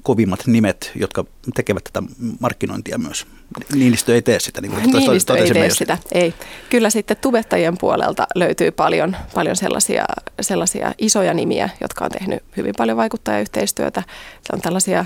kovimmat 0.03 0.47
nimet, 0.47 0.91
jotka 0.95 1.25
tekevät 1.55 1.85
tätä 1.85 2.03
markkinointia 2.41 2.99
myös. 2.99 3.27
Niinistö 3.75 4.15
ei 4.15 4.23
tee 4.23 4.41
sitä, 4.41 4.61
niin 4.61 4.73
kuin 4.73 4.93
Niinistö 4.93 5.37
ei 5.37 5.51
tee 5.51 5.71
sitä, 5.71 5.99
ei. 6.13 6.35
Kyllä 6.71 6.91
sitten 6.91 7.17
tubettajien 7.17 7.79
puolelta 7.79 8.27
löytyy 8.35 8.71
paljon, 8.71 9.17
paljon 9.35 9.57
sellaisia, 9.57 10.05
sellaisia 10.41 10.93
isoja 10.99 11.35
nimiä, 11.35 11.71
jotka 11.81 12.05
on 12.05 12.11
tehnyt 12.11 12.43
hyvin 12.57 12.75
paljon 12.79 12.97
vaikuttajayhteistyötä. 12.97 14.03
Se 14.43 14.53
on 14.53 14.61
tällaisia 14.61 15.05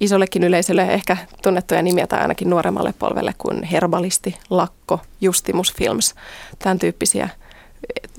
isollekin 0.00 0.44
yleisölle 0.44 0.82
ehkä 0.82 1.16
tunnettuja 1.42 1.82
nimiä 1.82 2.06
tai 2.06 2.20
ainakin 2.20 2.50
nuoremmalle 2.50 2.94
polvelle 2.98 3.34
kuin 3.38 3.62
Herbalisti, 3.62 4.36
Lakko, 4.50 5.00
Justimus 5.20 5.74
Films, 5.74 6.14
tämän 6.58 6.78
tyyppisiä– 6.78 7.28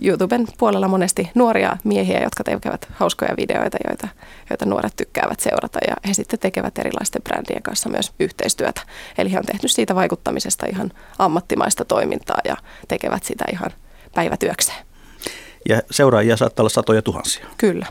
YouTuben 0.04 0.48
puolella 0.58 0.88
monesti 0.88 1.30
nuoria 1.36 1.78
miehiä, 1.84 2.24
jotka 2.24 2.44
tekevät 2.44 2.88
hauskoja 2.92 3.34
videoita, 3.38 3.78
joita, 3.90 4.08
joita 4.50 4.66
nuoret 4.66 4.96
tykkäävät 4.96 5.40
seurata 5.40 5.80
ja 5.88 5.96
he 6.08 6.14
sitten 6.14 6.40
tekevät 6.40 6.78
erilaisten 6.78 7.22
brändien 7.24 7.64
kanssa 7.64 7.90
myös 7.90 8.14
yhteistyötä. 8.20 8.82
Eli 9.18 9.32
he 9.32 9.38
on 9.38 9.46
tehnyt 9.46 9.72
siitä 9.72 9.96
vaikuttamisesta 9.96 10.66
ihan 10.66 10.92
ammattimaista 11.20 11.86
toimintaa 11.86 12.40
ja 12.46 12.58
tekevät 12.88 13.24
sitä 13.24 13.46
ihan 13.52 13.72
päivätyökseen. 14.16 14.86
Ja 15.70 15.82
seuraajia 15.92 16.38
saattaa 16.38 16.64
olla 16.64 16.70
satoja 16.70 17.02
tuhansia. 17.02 17.46
Kyllä. 17.58 17.86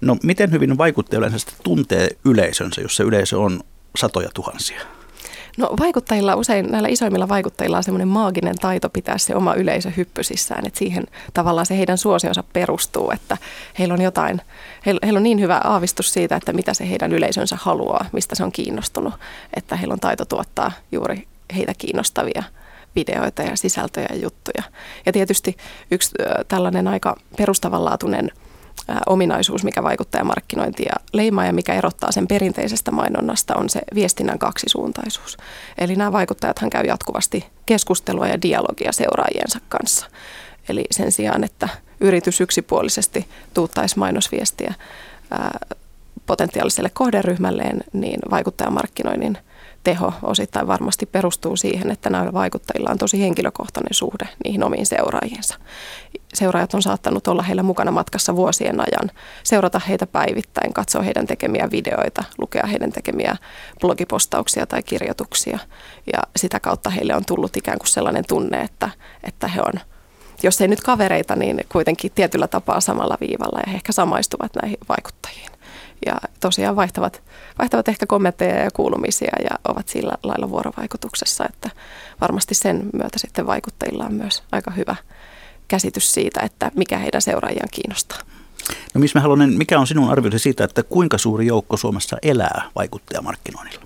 No 0.00 0.16
miten 0.22 0.50
hyvin 0.50 0.78
vaikuttaja 0.78 1.18
yleensä 1.18 1.46
tuntee 1.62 2.08
yleisönsä, 2.24 2.80
jos 2.80 2.96
se 2.96 3.02
yleisö 3.02 3.38
on 3.38 3.60
satoja 3.96 4.28
tuhansia? 4.34 4.80
No 5.56 5.70
vaikuttajilla, 5.80 6.34
usein 6.34 6.66
näillä 6.70 6.88
isoimmilla 6.88 7.28
vaikuttajilla 7.28 7.76
on 7.76 7.84
semmoinen 7.84 8.08
maaginen 8.08 8.58
taito 8.58 8.88
pitää 8.88 9.18
se 9.18 9.34
oma 9.34 9.54
yleisö 9.54 9.90
hyppysissään, 9.96 10.66
että 10.66 10.78
siihen 10.78 11.06
tavallaan 11.34 11.66
se 11.66 11.78
heidän 11.78 11.98
suosionsa 11.98 12.44
perustuu, 12.52 13.10
että 13.10 13.36
heillä 13.78 13.94
on 13.94 14.02
jotain, 14.02 14.40
heillä, 14.86 15.16
on 15.16 15.22
niin 15.22 15.40
hyvä 15.40 15.60
aavistus 15.64 16.12
siitä, 16.12 16.36
että 16.36 16.52
mitä 16.52 16.74
se 16.74 16.90
heidän 16.90 17.12
yleisönsä 17.12 17.56
haluaa, 17.60 18.06
mistä 18.12 18.34
se 18.34 18.44
on 18.44 18.52
kiinnostunut, 18.52 19.14
että 19.56 19.76
heillä 19.76 19.92
on 19.92 20.00
taito 20.00 20.24
tuottaa 20.24 20.72
juuri 20.92 21.28
heitä 21.56 21.72
kiinnostavia 21.78 22.42
videoita 22.96 23.42
ja 23.42 23.56
sisältöjä 23.56 24.06
ja 24.10 24.16
juttuja. 24.16 24.62
Ja 25.06 25.12
tietysti 25.12 25.56
yksi 25.90 26.14
tällainen 26.48 26.88
aika 26.88 27.16
perustavanlaatuinen– 27.36 28.30
ominaisuus, 29.06 29.64
mikä 29.64 29.82
vaikuttaa 29.82 30.24
markkinointia 30.24 30.92
leimaa 31.12 31.46
ja 31.46 31.52
mikä 31.52 31.74
erottaa 31.74 32.12
sen 32.12 32.26
perinteisestä 32.26 32.90
mainonnasta, 32.90 33.56
on 33.56 33.70
se 33.70 33.80
viestinnän 33.94 34.38
kaksisuuntaisuus. 34.38 35.36
Eli 35.78 35.96
nämä 35.96 36.12
vaikuttajathan 36.12 36.70
käy 36.70 36.84
jatkuvasti 36.84 37.46
keskustelua 37.66 38.26
ja 38.26 38.42
dialogia 38.42 38.92
seuraajiensa 38.92 39.58
kanssa. 39.68 40.06
Eli 40.68 40.84
sen 40.90 41.12
sijaan, 41.12 41.44
että 41.44 41.68
yritys 42.00 42.40
yksipuolisesti 42.40 43.28
tuuttaisi 43.54 43.98
mainosviestiä 43.98 44.74
potentiaaliselle 46.26 46.90
kohderyhmälleen, 46.94 47.80
niin 47.92 48.20
vaikuttajamarkkinoinnin– 48.30 49.38
teho 49.84 50.12
osittain 50.22 50.66
varmasti 50.66 51.06
perustuu 51.06 51.56
siihen, 51.56 51.90
että 51.90 52.10
näillä 52.10 52.32
vaikuttajilla 52.32 52.90
on 52.90 52.98
tosi 52.98 53.20
henkilökohtainen 53.20 53.94
suhde 53.94 54.28
niihin 54.44 54.64
omiin 54.64 54.86
seuraajiinsa. 54.86 55.58
Seuraajat 56.34 56.74
on 56.74 56.82
saattanut 56.82 57.28
olla 57.28 57.42
heillä 57.42 57.62
mukana 57.62 57.90
matkassa 57.90 58.36
vuosien 58.36 58.80
ajan, 58.80 59.10
seurata 59.42 59.80
heitä 59.88 60.06
päivittäin, 60.06 60.72
katsoa 60.72 61.02
heidän 61.02 61.26
tekemiä 61.26 61.68
videoita, 61.70 62.24
lukea 62.38 62.66
heidän 62.66 62.92
tekemiä 62.92 63.36
blogipostauksia 63.80 64.66
tai 64.66 64.82
kirjoituksia. 64.82 65.58
Ja 66.12 66.18
sitä 66.36 66.60
kautta 66.60 66.90
heille 66.90 67.14
on 67.16 67.24
tullut 67.24 67.56
ikään 67.56 67.78
kuin 67.78 67.88
sellainen 67.88 68.24
tunne, 68.28 68.60
että, 68.60 68.90
että 69.22 69.48
he 69.48 69.60
on 69.60 69.72
jos 70.42 70.60
ei 70.60 70.68
nyt 70.68 70.80
kavereita, 70.80 71.36
niin 71.36 71.60
kuitenkin 71.68 72.12
tietyllä 72.14 72.48
tapaa 72.48 72.80
samalla 72.80 73.16
viivalla 73.20 73.60
ja 73.66 73.70
he 73.70 73.76
ehkä 73.76 73.92
samaistuvat 73.92 74.52
näihin 74.62 74.78
vaikuttajiin 74.88 75.50
ja 76.06 76.14
tosiaan 76.40 76.76
vaihtavat, 76.76 77.22
vaihtavat 77.58 77.88
ehkä 77.88 78.06
kommentteja 78.06 78.64
ja 78.64 78.70
kuulumisia 78.70 79.32
ja 79.44 79.58
ovat 79.68 79.88
sillä 79.88 80.12
lailla 80.22 80.50
vuorovaikutuksessa, 80.50 81.44
että 81.48 81.70
varmasti 82.20 82.54
sen 82.54 82.90
myötä 82.92 83.18
sitten 83.18 83.46
vaikuttajilla 83.46 84.04
on 84.04 84.14
myös 84.14 84.42
aika 84.52 84.70
hyvä 84.70 84.96
käsitys 85.72 86.14
siitä, 86.14 86.40
että 86.40 86.70
mikä 86.76 86.98
heidän 86.98 87.22
seuraajiaan 87.22 87.68
kiinnostaa. 87.70 88.18
No 88.94 89.00
Miss 89.00 89.14
Halonen, 89.14 89.50
mikä 89.58 89.78
on 89.78 89.86
sinun 89.86 90.10
arvioisi 90.10 90.38
siitä, 90.38 90.64
että 90.64 90.82
kuinka 90.82 91.18
suuri 91.18 91.46
joukko 91.46 91.76
Suomessa 91.76 92.16
elää 92.22 92.70
vaikuttajamarkkinoinnilla? 92.76 93.84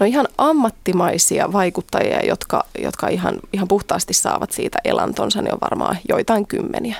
No 0.00 0.06
ihan 0.06 0.28
ammattimaisia 0.38 1.52
vaikuttajia, 1.52 2.26
jotka, 2.26 2.64
jotka 2.78 3.08
ihan, 3.08 3.40
ihan 3.52 3.68
puhtaasti 3.68 4.14
saavat 4.14 4.52
siitä 4.52 4.78
elantonsa, 4.84 5.42
niin 5.42 5.54
on 5.54 5.60
varmaan 5.62 5.98
joitain 6.08 6.46
kymmeniä. 6.46 6.96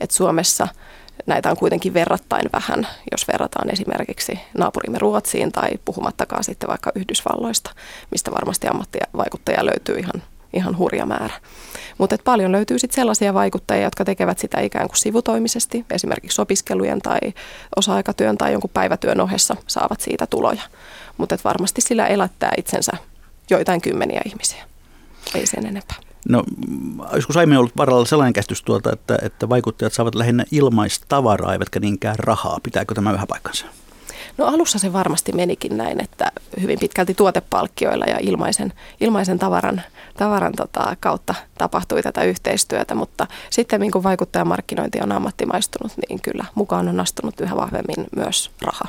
Et 0.00 0.10
Suomessa– 0.10 0.68
Näitä 1.26 1.50
on 1.50 1.56
kuitenkin 1.56 1.94
verrattain 1.94 2.50
vähän, 2.52 2.86
jos 3.12 3.28
verrataan 3.28 3.70
esimerkiksi 3.70 4.38
naapurimme 4.58 4.98
Ruotsiin 4.98 5.52
tai 5.52 5.70
puhumattakaan 5.84 6.44
sitten 6.44 6.68
vaikka 6.68 6.92
Yhdysvalloista, 6.94 7.70
mistä 8.10 8.30
varmasti 8.30 8.68
ammattivaikuttajia 8.68 9.66
löytyy 9.66 9.98
ihan, 9.98 10.22
ihan 10.52 10.78
hurja 10.78 11.06
määrä. 11.06 11.34
Mutta 11.98 12.16
paljon 12.24 12.52
löytyy 12.52 12.78
sitten 12.78 12.94
sellaisia 12.94 13.34
vaikuttajia, 13.34 13.84
jotka 13.84 14.04
tekevät 14.04 14.38
sitä 14.38 14.60
ikään 14.60 14.88
kuin 14.88 14.98
sivutoimisesti, 14.98 15.84
esimerkiksi 15.90 16.42
opiskelujen 16.42 16.98
tai 16.98 17.18
osa-aikatyön 17.76 18.38
tai 18.38 18.52
jonkun 18.52 18.70
päivätyön 18.74 19.20
ohessa 19.20 19.56
saavat 19.66 20.00
siitä 20.00 20.26
tuloja. 20.26 20.62
Mutta 21.16 21.38
varmasti 21.44 21.80
sillä 21.80 22.06
elättää 22.06 22.52
itsensä 22.56 22.92
joitain 23.50 23.80
kymmeniä 23.80 24.20
ihmisiä, 24.24 24.64
ei 25.34 25.46
sen 25.46 25.66
enempää. 25.66 25.96
No, 26.28 26.44
joskus 27.14 27.36
aiemmin 27.36 27.58
ollut 27.58 27.76
varalla 27.76 28.04
sellainen 28.04 28.32
käsitys 28.32 28.62
tuolta, 28.62 28.92
että, 28.92 29.18
että 29.22 29.48
vaikuttajat 29.48 29.92
saavat 29.92 30.14
lähinnä 30.14 30.44
ilmaistavaraa, 30.52 31.52
eivätkä 31.52 31.80
niinkään 31.80 32.18
rahaa. 32.18 32.58
Pitääkö 32.62 32.94
tämä 32.94 33.12
vähän 33.12 33.28
paikkansa? 33.28 33.66
No 34.38 34.46
alussa 34.46 34.78
se 34.78 34.92
varmasti 34.92 35.32
menikin 35.32 35.76
näin, 35.76 36.02
että 36.02 36.32
hyvin 36.60 36.78
pitkälti 36.78 37.14
tuotepalkkioilla 37.14 38.04
ja 38.04 38.18
ilmaisen, 38.20 38.72
ilmaisen 39.00 39.38
tavaran, 39.38 39.82
tavaran 40.16 40.52
tota, 40.56 40.96
kautta 41.00 41.34
tapahtui 41.58 42.02
tätä 42.02 42.22
yhteistyötä, 42.22 42.94
mutta 42.94 43.26
sitten 43.50 43.90
kun 43.90 44.02
vaikuttajamarkkinointi 44.02 45.00
on 45.00 45.12
ammattimaistunut, 45.12 45.92
niin 46.08 46.20
kyllä 46.22 46.44
mukaan 46.54 46.88
on 46.88 47.00
astunut 47.00 47.40
yhä 47.40 47.56
vahvemmin 47.56 48.06
myös 48.16 48.50
raha. 48.62 48.84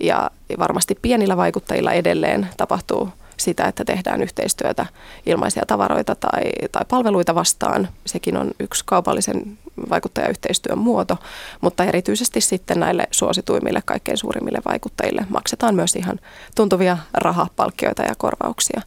Ja 0.00 0.30
varmasti 0.58 0.98
pienillä 1.02 1.36
vaikuttajilla 1.36 1.92
edelleen 1.92 2.48
tapahtuu 2.56 3.08
sitä, 3.36 3.64
että 3.64 3.84
tehdään 3.84 4.22
yhteistyötä 4.22 4.86
ilmaisia 5.26 5.62
tavaroita 5.66 6.14
tai, 6.14 6.42
tai 6.72 6.82
palveluita 6.88 7.34
vastaan. 7.34 7.88
Sekin 8.06 8.36
on 8.36 8.50
yksi 8.60 8.82
kaupallisen 8.86 9.58
vaikuttajayhteistyön 9.90 10.78
muoto, 10.78 11.16
mutta 11.60 11.84
erityisesti 11.84 12.40
sitten 12.40 12.80
näille 12.80 13.08
suosituimmille, 13.10 13.82
kaikkein 13.84 14.18
suurimmille 14.18 14.58
vaikuttajille 14.66 15.26
maksetaan 15.28 15.74
myös 15.74 15.96
ihan 15.96 16.20
tuntuvia 16.54 16.98
rahapalkkioita 17.14 18.02
ja 18.02 18.14
korvauksia 18.18 18.80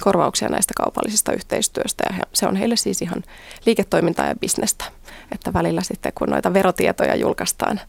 korvauksia 0.00 0.48
näistä 0.48 0.74
kaupallisista 0.76 1.32
yhteistyöstä 1.32 2.04
ja 2.10 2.24
se 2.32 2.46
on 2.46 2.56
heille 2.56 2.76
siis 2.76 3.02
ihan 3.02 3.22
liiketoimintaa 3.66 4.26
ja 4.26 4.34
bisnestä. 4.36 4.84
Että 5.32 5.52
välillä 5.52 5.82
sitten 5.82 6.12
kun 6.14 6.28
noita 6.28 6.54
verotietoja 6.54 7.16
julkaistaan, 7.16 7.80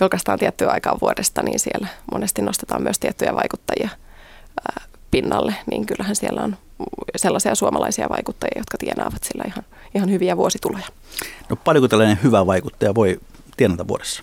julkaistaan 0.00 0.38
tiettyä 0.38 0.70
aikaa 0.70 0.98
vuodesta, 1.02 1.42
niin 1.42 1.58
siellä 1.58 1.86
monesti 2.12 2.42
nostetaan 2.42 2.82
myös 2.82 2.98
tiettyjä 2.98 3.34
vaikuttajia 3.34 3.88
pinnalle, 5.10 5.54
niin 5.70 5.86
kyllähän 5.86 6.16
siellä 6.16 6.42
on 6.42 6.56
sellaisia 7.16 7.54
suomalaisia 7.54 8.08
vaikuttajia, 8.08 8.60
jotka 8.60 8.78
tienaavat 8.78 9.22
sillä 9.24 9.44
ihan, 9.46 9.64
ihan 9.94 10.10
hyviä 10.10 10.36
vuosituloja. 10.36 10.86
No 11.48 11.56
paljonko 11.56 11.88
tällainen 11.88 12.18
hyvä 12.22 12.46
vaikuttaja 12.46 12.94
voi 12.94 13.20
tienata 13.56 13.88
vuodessa? 13.88 14.22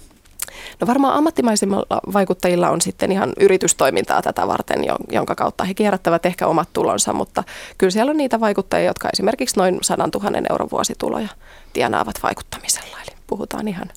No 0.82 0.88
varmaan 0.88 1.14
ammattimaisimmilla 1.14 1.86
vaikuttajilla 2.14 2.70
on 2.70 2.82
sitten 2.82 3.12
ihan 3.12 3.34
yritystoimintaa 3.40 4.22
tätä 4.22 4.48
varten, 4.48 4.86
jonka 5.12 5.36
kautta 5.36 5.64
he 5.64 5.74
kierrättävät 5.74 6.26
ehkä 6.26 6.48
omat 6.48 6.70
tulonsa, 6.74 7.14
mutta 7.14 7.44
kyllä 7.78 7.92
siellä 7.92 8.10
on 8.10 8.18
niitä 8.18 8.40
vaikuttajia, 8.40 8.90
jotka 8.90 9.10
esimerkiksi 9.14 9.58
noin 9.58 9.78
100 9.82 10.10
000 10.14 10.42
euron 10.50 10.70
vuosituloja 10.72 11.30
tienaavat 11.74 12.16
vaikuttamisella. 12.24 12.98
Eli 13.08 13.16
puhutaan 13.28 13.68
ihan, 13.68 13.88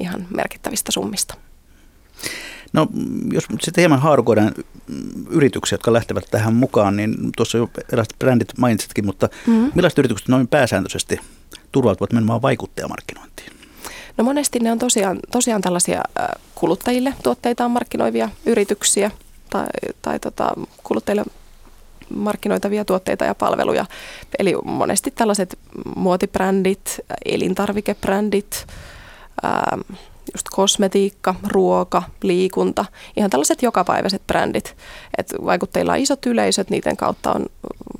ihan 0.00 0.26
merkittävistä 0.36 0.92
summista. 0.92 1.34
No 2.72 2.86
jos 3.32 3.44
sitten 3.44 3.82
hieman 3.82 4.00
haarukoidaan 4.00 4.54
yrityksiä, 5.30 5.74
jotka 5.74 5.92
lähtevät 5.92 6.24
tähän 6.30 6.54
mukaan, 6.54 6.96
niin 6.96 7.14
tuossa 7.36 7.58
jo 7.58 7.70
eräät 7.92 8.08
brändit 8.18 8.58
mainitsitkin, 8.58 9.06
mutta 9.06 9.28
mm-hmm. 9.46 9.72
millaiset 9.74 9.98
yritykset 9.98 10.28
noin 10.28 10.48
pääsääntöisesti 10.48 11.20
turvautuvat 11.72 12.12
menemään 12.12 12.42
vaikuttajamarkkinointiin? 12.42 13.52
No 14.16 14.24
monesti 14.24 14.58
ne 14.58 14.72
on 14.72 14.78
tosiaan, 14.78 15.18
tosiaan 15.32 15.62
tällaisia 15.62 16.02
kuluttajille 16.54 17.14
tuotteitaan 17.22 17.70
markkinoivia 17.70 18.28
yrityksiä 18.46 19.10
tai, 19.50 19.66
tai 20.02 20.20
tota, 20.20 20.52
kuluttajille 20.82 21.24
markkinoitavia 22.14 22.84
tuotteita 22.84 23.24
ja 23.24 23.34
palveluja. 23.34 23.86
Eli 24.38 24.54
monesti 24.64 25.10
tällaiset 25.10 25.58
muotibrändit, 25.96 27.00
elintarvikebrändit, 27.24 28.66
ää, 29.42 29.78
just 30.36 30.48
kosmetiikka, 30.48 31.34
ruoka, 31.46 32.02
liikunta, 32.22 32.84
ihan 33.16 33.30
tällaiset 33.30 33.62
jokapäiväiset 33.62 34.26
brändit. 34.26 34.76
Et 35.18 35.34
vaikutteilla 35.44 35.92
on 35.92 35.98
isot 35.98 36.26
yleisöt, 36.26 36.70
niiden 36.70 36.96
kautta 36.96 37.32
on 37.32 37.46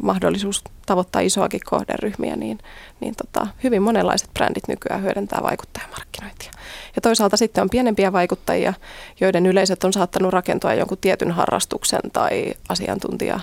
mahdollisuus 0.03 0.65
tavoittaa 0.87 1.23
isoakin 1.23 1.61
kohderyhmiä, 1.65 2.37
niin, 2.37 2.59
niin 3.01 3.15
tota, 3.17 3.47
hyvin 3.65 3.83
monenlaiset 3.83 4.31
brändit 4.35 4.69
nykyään 4.69 5.03
hyödyntää 5.03 5.43
vaikuttajamarkkinointia. 5.43 6.51
Ja 6.97 7.03
toisaalta 7.03 7.37
sitten 7.37 7.63
on 7.63 7.71
pienempiä 7.71 8.13
vaikuttajia, 8.13 8.75
joiden 9.21 9.47
yleisöt 9.47 9.85
on 9.85 9.93
saattanut 9.93 10.33
rakentua 10.33 10.75
jonkun 10.75 10.99
tietyn 11.01 11.31
harrastuksen 11.31 12.01
tai 12.13 12.55
asiantuntija 12.69 13.41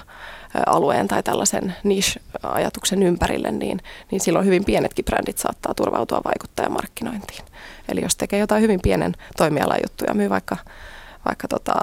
alueen 0.65 1.07
tai 1.07 1.23
tällaisen 1.23 1.75
niche-ajatuksen 1.83 3.03
ympärille, 3.03 3.51
niin, 3.51 3.81
niin 4.11 4.21
silloin 4.21 4.45
hyvin 4.45 4.65
pienetkin 4.65 5.05
brändit 5.05 5.37
saattaa 5.37 5.73
turvautua 5.73 6.21
vaikuttajamarkkinointiin. 6.25 7.45
Eli 7.93 8.01
jos 8.01 8.15
tekee 8.15 8.39
jotain 8.39 8.61
hyvin 8.61 8.79
pienen 8.83 9.13
toimialan 9.37 9.79
juttuja, 9.83 10.13
myy 10.13 10.29
vaikka 10.29 10.57
vaikka 11.25 11.47
tota, 11.47 11.73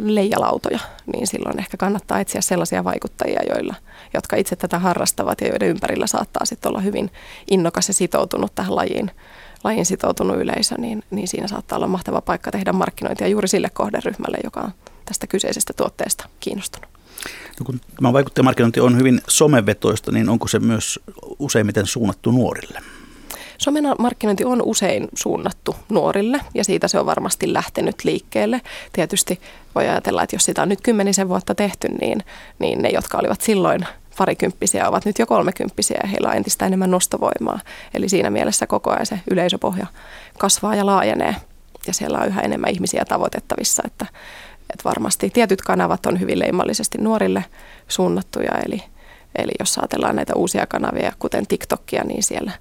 leijalautoja, 0.00 0.78
niin 1.12 1.26
silloin 1.26 1.58
ehkä 1.58 1.76
kannattaa 1.76 2.20
etsiä 2.20 2.40
sellaisia 2.40 2.84
vaikuttajia, 2.84 3.40
joilla, 3.48 3.74
jotka 4.14 4.36
itse 4.36 4.56
tätä 4.56 4.78
harrastavat 4.78 5.40
ja 5.40 5.48
joiden 5.48 5.68
ympärillä 5.68 6.06
saattaa 6.06 6.44
sitten 6.44 6.68
olla 6.68 6.80
hyvin 6.80 7.10
innokas 7.50 7.88
ja 7.88 7.94
sitoutunut 7.94 8.54
tähän 8.54 8.76
lajiin, 8.76 9.10
lajiin 9.64 9.86
sitoutunut 9.86 10.36
yleisö, 10.36 10.74
niin, 10.78 11.02
niin 11.10 11.28
siinä 11.28 11.48
saattaa 11.48 11.76
olla 11.76 11.86
mahtava 11.86 12.20
paikka 12.20 12.50
tehdä 12.50 12.72
markkinointia 12.72 13.28
juuri 13.28 13.48
sille 13.48 13.70
kohderyhmälle, 13.72 14.38
joka 14.44 14.60
on 14.60 14.72
tästä 15.04 15.26
kyseisestä 15.26 15.72
tuotteesta 15.72 16.28
kiinnostunut. 16.40 16.90
No 17.60 17.64
kun 17.66 17.80
tämä 17.96 18.12
vaikuttajamarkkinointi 18.12 18.80
on 18.80 18.96
hyvin 18.96 19.20
somevetoista, 19.28 20.12
niin 20.12 20.28
onko 20.28 20.48
se 20.48 20.58
myös 20.58 21.00
useimmiten 21.38 21.86
suunnattu 21.86 22.30
nuorille? 22.30 22.80
Somen 23.58 23.84
markkinointi 23.98 24.44
on 24.44 24.62
usein 24.62 25.08
suunnattu 25.14 25.76
nuorille 25.88 26.40
ja 26.54 26.64
siitä 26.64 26.88
se 26.88 26.98
on 26.98 27.06
varmasti 27.06 27.52
lähtenyt 27.52 28.04
liikkeelle. 28.04 28.60
Tietysti 28.92 29.40
voi 29.74 29.88
ajatella, 29.88 30.22
että 30.22 30.36
jos 30.36 30.44
sitä 30.44 30.62
on 30.62 30.68
nyt 30.68 30.80
kymmenisen 30.80 31.28
vuotta 31.28 31.54
tehty, 31.54 31.88
niin, 32.00 32.24
niin 32.58 32.82
ne, 32.82 32.88
jotka 32.88 33.18
olivat 33.18 33.40
silloin 33.40 33.86
parikymppisiä, 34.18 34.88
ovat 34.88 35.04
nyt 35.04 35.18
jo 35.18 35.26
kolmekymppisiä 35.26 35.98
ja 36.02 36.08
heillä 36.08 36.28
on 36.28 36.36
entistä 36.36 36.66
enemmän 36.66 36.90
nostovoimaa. 36.90 37.60
Eli 37.94 38.08
siinä 38.08 38.30
mielessä 38.30 38.66
koko 38.66 38.90
ajan 38.90 39.06
se 39.06 39.20
yleisöpohja 39.30 39.86
kasvaa 40.38 40.74
ja 40.74 40.86
laajenee 40.86 41.36
ja 41.86 41.94
siellä 41.94 42.18
on 42.18 42.26
yhä 42.26 42.40
enemmän 42.40 42.70
ihmisiä 42.70 43.04
tavoitettavissa, 43.04 43.82
että, 43.86 44.06
että 44.70 44.84
varmasti 44.84 45.30
tietyt 45.30 45.62
kanavat 45.62 46.06
on 46.06 46.20
hyvin 46.20 46.38
leimallisesti 46.38 46.98
nuorille 46.98 47.44
suunnattuja, 47.88 48.52
eli, 48.66 48.82
eli 49.38 49.52
jos 49.58 49.78
ajatellaan 49.78 50.16
näitä 50.16 50.32
uusia 50.36 50.66
kanavia, 50.66 51.12
kuten 51.18 51.46
TikTokia, 51.46 52.04
niin 52.04 52.22
siellä 52.22 52.52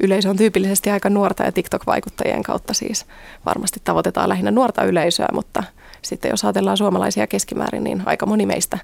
yleisö 0.00 0.30
on 0.30 0.36
tyypillisesti 0.36 0.90
aika 0.90 1.10
nuorta 1.10 1.42
ja 1.42 1.52
TikTok-vaikuttajien 1.52 2.42
kautta 2.42 2.74
siis 2.74 3.06
varmasti 3.46 3.80
tavoitetaan 3.84 4.28
lähinnä 4.28 4.50
nuorta 4.50 4.84
yleisöä, 4.84 5.28
mutta 5.32 5.62
sitten 6.02 6.30
jos 6.30 6.44
ajatellaan 6.44 6.76
suomalaisia 6.76 7.26
keskimäärin, 7.26 7.84
niin 7.84 8.02
aika 8.06 8.26
moni 8.26 8.46
meistä 8.46 8.78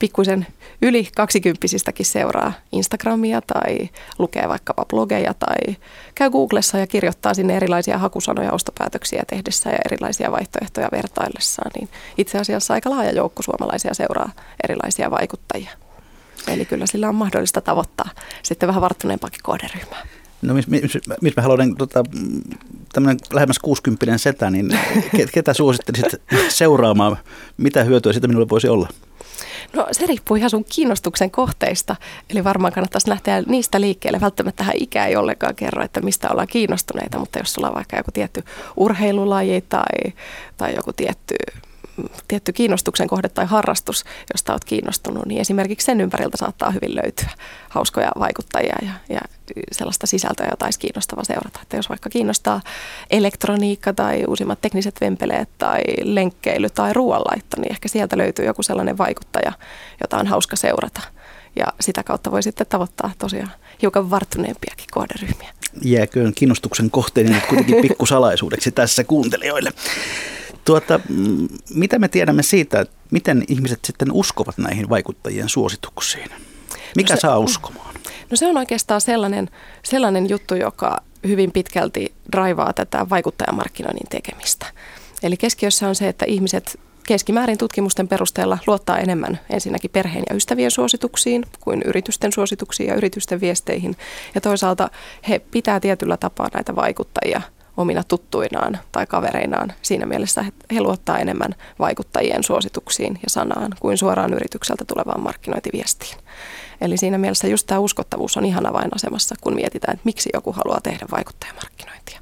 pikkuisen 0.00 0.46
yli 0.82 1.08
kaksikymppisistäkin 1.16 2.06
seuraa 2.06 2.52
Instagramia 2.72 3.40
tai 3.40 3.88
lukee 4.18 4.48
vaikkapa 4.48 4.84
blogeja 4.84 5.34
tai 5.34 5.76
käy 6.14 6.30
Googlessa 6.30 6.78
ja 6.78 6.86
kirjoittaa 6.86 7.34
sinne 7.34 7.56
erilaisia 7.56 7.98
hakusanoja 7.98 8.52
ostopäätöksiä 8.52 9.22
tehdessä 9.26 9.70
ja 9.70 9.78
erilaisia 9.86 10.32
vaihtoehtoja 10.32 10.88
vertaillessaan, 10.92 11.70
niin 11.74 11.88
itse 12.18 12.38
asiassa 12.38 12.74
aika 12.74 12.90
laaja 12.90 13.12
joukko 13.12 13.42
suomalaisia 13.42 13.94
seuraa 13.94 14.32
erilaisia 14.64 15.10
vaikuttajia. 15.10 15.70
Eli 16.48 16.64
kyllä 16.64 16.86
sillä 16.86 17.08
on 17.08 17.14
mahdollista 17.14 17.60
tavoittaa 17.60 18.08
sitten 18.42 18.66
vähän 18.66 18.82
varttuneempaakin 18.82 19.40
kohderyhmää. 19.42 20.02
No 20.42 20.54
missä 20.54 20.70
mis, 20.70 20.98
mis 21.20 21.36
mä 21.36 21.42
haluan 21.42 21.76
tota, 21.76 22.04
tämmöinen 22.92 23.18
lähemmäs 23.32 23.58
60 23.58 24.18
setä, 24.18 24.50
niin 24.50 24.78
ketä 25.32 25.54
suosittelisit 25.54 26.22
seuraamaan? 26.48 27.16
Mitä 27.56 27.84
hyötyä 27.84 28.12
siitä 28.12 28.28
minulle 28.28 28.48
voisi 28.48 28.68
olla? 28.68 28.88
No 29.72 29.86
se 29.92 30.06
riippuu 30.06 30.36
ihan 30.36 30.50
sun 30.50 30.64
kiinnostuksen 30.64 31.30
kohteista, 31.30 31.96
eli 32.30 32.44
varmaan 32.44 32.72
kannattaisi 32.72 33.08
lähteä 33.08 33.42
niistä 33.46 33.80
liikkeelle. 33.80 34.20
Välttämättä 34.20 34.64
ikä 34.74 35.06
ei 35.06 35.16
ollenkaan 35.16 35.54
kerro, 35.54 35.84
että 35.84 36.00
mistä 36.00 36.28
ollaan 36.30 36.48
kiinnostuneita, 36.48 37.18
mutta 37.18 37.38
jos 37.38 37.52
sulla 37.52 37.68
on 37.68 37.74
vaikka 37.74 37.96
joku 37.96 38.10
tietty 38.12 38.42
urheilulaji 38.76 39.60
tai, 39.60 40.12
tai 40.56 40.74
joku 40.74 40.92
tietty 40.92 41.34
tietty 42.28 42.52
kiinnostuksen 42.52 43.08
kohde 43.08 43.28
tai 43.28 43.46
harrastus, 43.46 44.04
josta 44.32 44.52
olet 44.52 44.64
kiinnostunut, 44.64 45.26
niin 45.26 45.40
esimerkiksi 45.40 45.84
sen 45.84 46.00
ympäriltä 46.00 46.36
saattaa 46.36 46.70
hyvin 46.70 46.96
löytyä 46.96 47.30
hauskoja 47.68 48.12
vaikuttajia 48.18 48.76
ja, 48.82 48.92
ja 49.08 49.20
sellaista 49.72 50.06
sisältöä, 50.06 50.46
jota 50.50 50.64
olisi 50.64 50.78
kiinnostava 50.78 51.24
seurata. 51.24 51.58
Että 51.62 51.76
jos 51.76 51.88
vaikka 51.88 52.10
kiinnostaa 52.10 52.60
elektroniikka 53.10 53.92
tai 53.92 54.24
uusimmat 54.28 54.60
tekniset 54.60 55.00
vempeleet 55.00 55.48
tai 55.58 55.80
lenkkeily 56.02 56.70
tai 56.70 56.92
ruoanlaitto, 56.92 57.60
niin 57.60 57.72
ehkä 57.72 57.88
sieltä 57.88 58.18
löytyy 58.18 58.44
joku 58.44 58.62
sellainen 58.62 58.98
vaikuttaja, 58.98 59.52
jota 60.00 60.18
on 60.18 60.26
hauska 60.26 60.56
seurata. 60.56 61.00
Ja 61.56 61.66
sitä 61.80 62.02
kautta 62.02 62.30
voi 62.30 62.42
sitten 62.42 62.66
tavoittaa 62.66 63.12
tosiaan 63.18 63.50
hiukan 63.82 64.10
varttuneempiakin 64.10 64.86
kohderyhmiä. 64.90 65.52
Jääköön 65.82 66.34
kiinnostuksen 66.34 66.90
kohteeni 66.90 67.30
nyt 67.30 67.46
kuitenkin 67.46 67.82
pikkusalaisuudeksi 67.88 68.70
tässä 68.70 69.04
kuuntelijoille. 69.04 69.72
Tuota, 70.64 71.00
mitä 71.74 71.98
me 71.98 72.08
tiedämme 72.08 72.42
siitä, 72.42 72.80
että 72.80 72.96
miten 73.10 73.44
ihmiset 73.48 73.78
sitten 73.84 74.12
uskovat 74.12 74.58
näihin 74.58 74.88
vaikuttajien 74.88 75.48
suosituksiin? 75.48 76.30
Mikä 76.96 77.14
no 77.14 77.16
se, 77.16 77.20
saa 77.20 77.38
uskomaan? 77.38 77.94
No 78.30 78.36
se 78.36 78.46
on 78.46 78.56
oikeastaan 78.56 79.00
sellainen, 79.00 79.48
sellainen 79.82 80.28
juttu, 80.28 80.54
joka 80.54 81.02
hyvin 81.26 81.52
pitkälti 81.52 82.12
raivaa 82.34 82.72
tätä 82.72 83.06
vaikuttajamarkkinoinnin 83.10 84.08
tekemistä. 84.10 84.66
Eli 85.22 85.36
keskiössä 85.36 85.88
on 85.88 85.94
se, 85.94 86.08
että 86.08 86.24
ihmiset 86.28 86.80
keskimäärin 87.06 87.58
tutkimusten 87.58 88.08
perusteella 88.08 88.58
luottaa 88.66 88.98
enemmän 88.98 89.40
ensinnäkin 89.50 89.90
perheen 89.90 90.24
ja 90.30 90.36
ystävien 90.36 90.70
suosituksiin 90.70 91.44
kuin 91.60 91.82
yritysten 91.82 92.32
suosituksiin 92.32 92.88
ja 92.88 92.94
yritysten 92.94 93.40
viesteihin. 93.40 93.96
Ja 94.34 94.40
toisaalta 94.40 94.90
he 95.28 95.38
pitää 95.38 95.80
tietyllä 95.80 96.16
tapaa 96.16 96.48
näitä 96.54 96.76
vaikuttajia– 96.76 97.42
omina 97.80 98.04
tuttuinaan 98.04 98.78
tai 98.92 99.06
kavereinaan 99.06 99.72
siinä 99.82 100.06
mielessä, 100.06 100.44
että 100.48 100.74
he 100.74 100.80
luottaa 100.80 101.18
enemmän 101.18 101.54
vaikuttajien 101.78 102.42
suosituksiin 102.42 103.18
ja 103.22 103.30
sanaan 103.30 103.74
kuin 103.80 103.98
suoraan 103.98 104.34
yritykseltä 104.34 104.84
tulevaan 104.84 105.20
markkinointiviestiin. 105.20 106.16
Eli 106.80 106.96
siinä 106.96 107.18
mielessä 107.18 107.48
just 107.48 107.66
tämä 107.66 107.78
uskottavuus 107.78 108.36
on 108.36 108.44
ihan 108.44 108.66
avainasemassa, 108.66 109.34
kun 109.40 109.54
mietitään, 109.54 109.94
että 109.94 110.04
miksi 110.04 110.30
joku 110.34 110.52
haluaa 110.52 110.80
tehdä 110.80 111.06
vaikuttajamarkkinointia. 111.10 112.20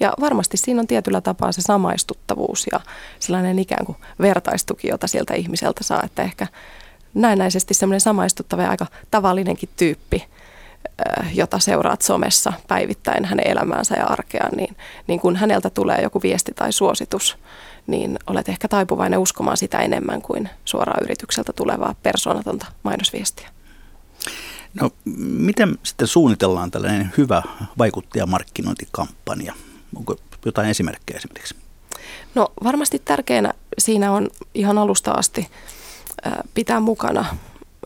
Ja 0.00 0.12
varmasti 0.20 0.56
siinä 0.56 0.80
on 0.80 0.86
tietyllä 0.86 1.20
tapaa 1.20 1.52
se 1.52 1.62
samaistuttavuus 1.62 2.66
ja 2.72 2.80
sellainen 3.18 3.58
ikään 3.58 3.86
kuin 3.86 3.98
vertaistuki, 4.20 4.88
jota 4.88 5.06
sieltä 5.06 5.34
ihmiseltä 5.34 5.84
saa, 5.84 6.02
että 6.04 6.22
ehkä 6.22 6.46
näennäisesti 7.14 7.74
semmoinen 7.74 8.00
samaistuttava 8.00 8.62
ja 8.62 8.70
aika 8.70 8.86
tavallinenkin 9.10 9.68
tyyppi 9.76 10.24
jota 11.34 11.58
seuraat 11.58 12.02
somessa 12.02 12.52
päivittäin 12.68 13.24
hänen 13.24 13.46
elämäänsä 13.46 13.94
ja 13.94 14.06
arkeaan, 14.06 14.56
niin, 14.56 14.76
niin 15.06 15.20
kun 15.20 15.36
häneltä 15.36 15.70
tulee 15.70 16.02
joku 16.02 16.22
viesti 16.22 16.52
tai 16.56 16.72
suositus, 16.72 17.38
niin 17.86 18.18
olet 18.26 18.48
ehkä 18.48 18.68
taipuvainen 18.68 19.18
uskomaan 19.18 19.56
sitä 19.56 19.78
enemmän 19.78 20.22
kuin 20.22 20.48
suoraan 20.64 21.04
yritykseltä 21.04 21.52
tulevaa 21.52 21.94
persoonatonta 22.02 22.66
mainosviestiä. 22.82 23.48
No, 24.74 24.90
miten 25.18 25.78
sitten 25.82 26.08
suunnitellaan 26.08 26.70
tällainen 26.70 27.12
hyvä 27.18 27.42
vaikuttajamarkkinointikampanja? 27.78 29.54
Onko 29.96 30.16
jotain 30.44 30.68
esimerkkejä 30.68 31.16
esimerkiksi? 31.16 31.56
No 32.34 32.48
varmasti 32.64 32.98
tärkeänä 32.98 33.52
siinä 33.78 34.12
on 34.12 34.28
ihan 34.54 34.78
alusta 34.78 35.10
asti 35.10 35.50
pitää 36.54 36.80
mukana 36.80 37.24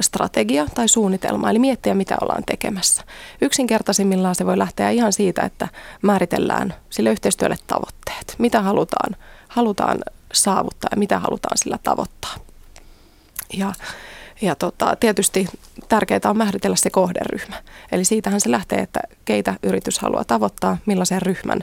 strategia 0.00 0.66
tai 0.74 0.88
suunnitelma, 0.88 1.50
eli 1.50 1.58
miettiä, 1.58 1.94
mitä 1.94 2.16
ollaan 2.20 2.42
tekemässä. 2.46 3.02
Yksinkertaisimmillaan 3.40 4.34
se 4.34 4.46
voi 4.46 4.58
lähteä 4.58 4.90
ihan 4.90 5.12
siitä, 5.12 5.42
että 5.42 5.68
määritellään 6.02 6.74
sille 6.90 7.10
yhteistyölle 7.10 7.56
tavoitteet. 7.66 8.34
Mitä 8.38 8.62
halutaan, 8.62 9.16
halutaan 9.48 9.98
saavuttaa 10.32 10.88
ja 10.90 10.96
mitä 10.96 11.18
halutaan 11.18 11.58
sillä 11.58 11.78
tavoittaa. 11.82 12.34
Ja, 13.52 13.72
ja 14.42 14.54
tota, 14.54 14.96
tietysti 15.00 15.48
tärkeää 15.88 16.20
on 16.24 16.36
määritellä 16.36 16.76
se 16.76 16.90
kohderyhmä. 16.90 17.56
Eli 17.92 18.04
siitähän 18.04 18.40
se 18.40 18.50
lähtee, 18.50 18.78
että 18.78 19.00
keitä 19.24 19.54
yritys 19.62 19.98
haluaa 19.98 20.24
tavoittaa, 20.24 20.78
millaisen 20.86 21.22
ryhmän 21.22 21.60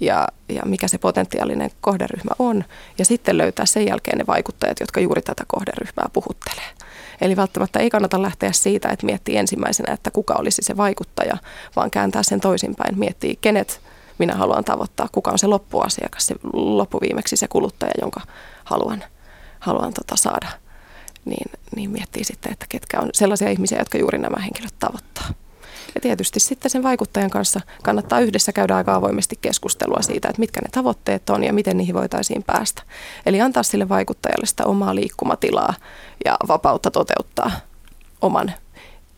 ja, 0.00 0.28
ja 0.48 0.62
mikä 0.64 0.88
se 0.88 0.98
potentiaalinen 0.98 1.70
kohderyhmä 1.80 2.30
on. 2.38 2.64
Ja 2.98 3.04
sitten 3.04 3.38
löytää 3.38 3.66
sen 3.66 3.86
jälkeen 3.86 4.18
ne 4.18 4.26
vaikuttajat, 4.26 4.80
jotka 4.80 5.00
juuri 5.00 5.22
tätä 5.22 5.44
kohderyhmää 5.46 6.06
puhuttelee. 6.12 6.70
Eli 7.20 7.36
välttämättä 7.36 7.78
ei 7.78 7.90
kannata 7.90 8.22
lähteä 8.22 8.52
siitä, 8.52 8.88
että 8.88 9.06
miettii 9.06 9.36
ensimmäisenä, 9.36 9.92
että 9.92 10.10
kuka 10.10 10.34
olisi 10.34 10.62
se 10.62 10.76
vaikuttaja, 10.76 11.36
vaan 11.76 11.90
kääntää 11.90 12.22
sen 12.22 12.40
toisinpäin, 12.40 12.98
miettii 12.98 13.38
kenet 13.40 13.80
minä 14.18 14.34
haluan 14.34 14.64
tavoittaa, 14.64 15.08
kuka 15.12 15.30
on 15.30 15.38
se 15.38 15.46
loppuasiakas, 15.46 16.26
se 16.26 16.34
loppuviimeksi 16.52 17.36
se 17.36 17.48
kuluttaja, 17.48 17.92
jonka 18.00 18.20
haluan, 18.64 19.04
haluan 19.60 19.92
tota 19.94 20.16
saada. 20.16 20.48
Niin, 21.24 21.50
niin 21.76 21.90
miettii 21.90 22.24
sitten, 22.24 22.52
että 22.52 22.66
ketkä 22.68 23.00
on 23.00 23.10
sellaisia 23.12 23.50
ihmisiä, 23.50 23.78
jotka 23.78 23.98
juuri 23.98 24.18
nämä 24.18 24.42
henkilöt 24.42 24.74
tavoittaa. 24.78 25.28
Ja 25.94 26.00
tietysti 26.00 26.40
sitten 26.40 26.70
sen 26.70 26.82
vaikuttajan 26.82 27.30
kanssa 27.30 27.60
kannattaa 27.82 28.20
yhdessä 28.20 28.52
käydä 28.52 28.76
aika 28.76 28.94
avoimesti 28.94 29.38
keskustelua 29.40 30.02
siitä, 30.02 30.28
että 30.28 30.40
mitkä 30.40 30.60
ne 30.60 30.68
tavoitteet 30.72 31.30
on 31.30 31.44
ja 31.44 31.52
miten 31.52 31.76
niihin 31.76 31.94
voitaisiin 31.94 32.42
päästä. 32.42 32.82
Eli 33.26 33.40
antaa 33.40 33.62
sille 33.62 33.88
vaikuttajalle 33.88 34.46
sitä 34.46 34.64
omaa 34.64 34.94
liikkumatilaa 34.94 35.74
ja 36.28 36.36
vapautta 36.48 36.90
toteuttaa 36.90 37.50
oman 38.20 38.52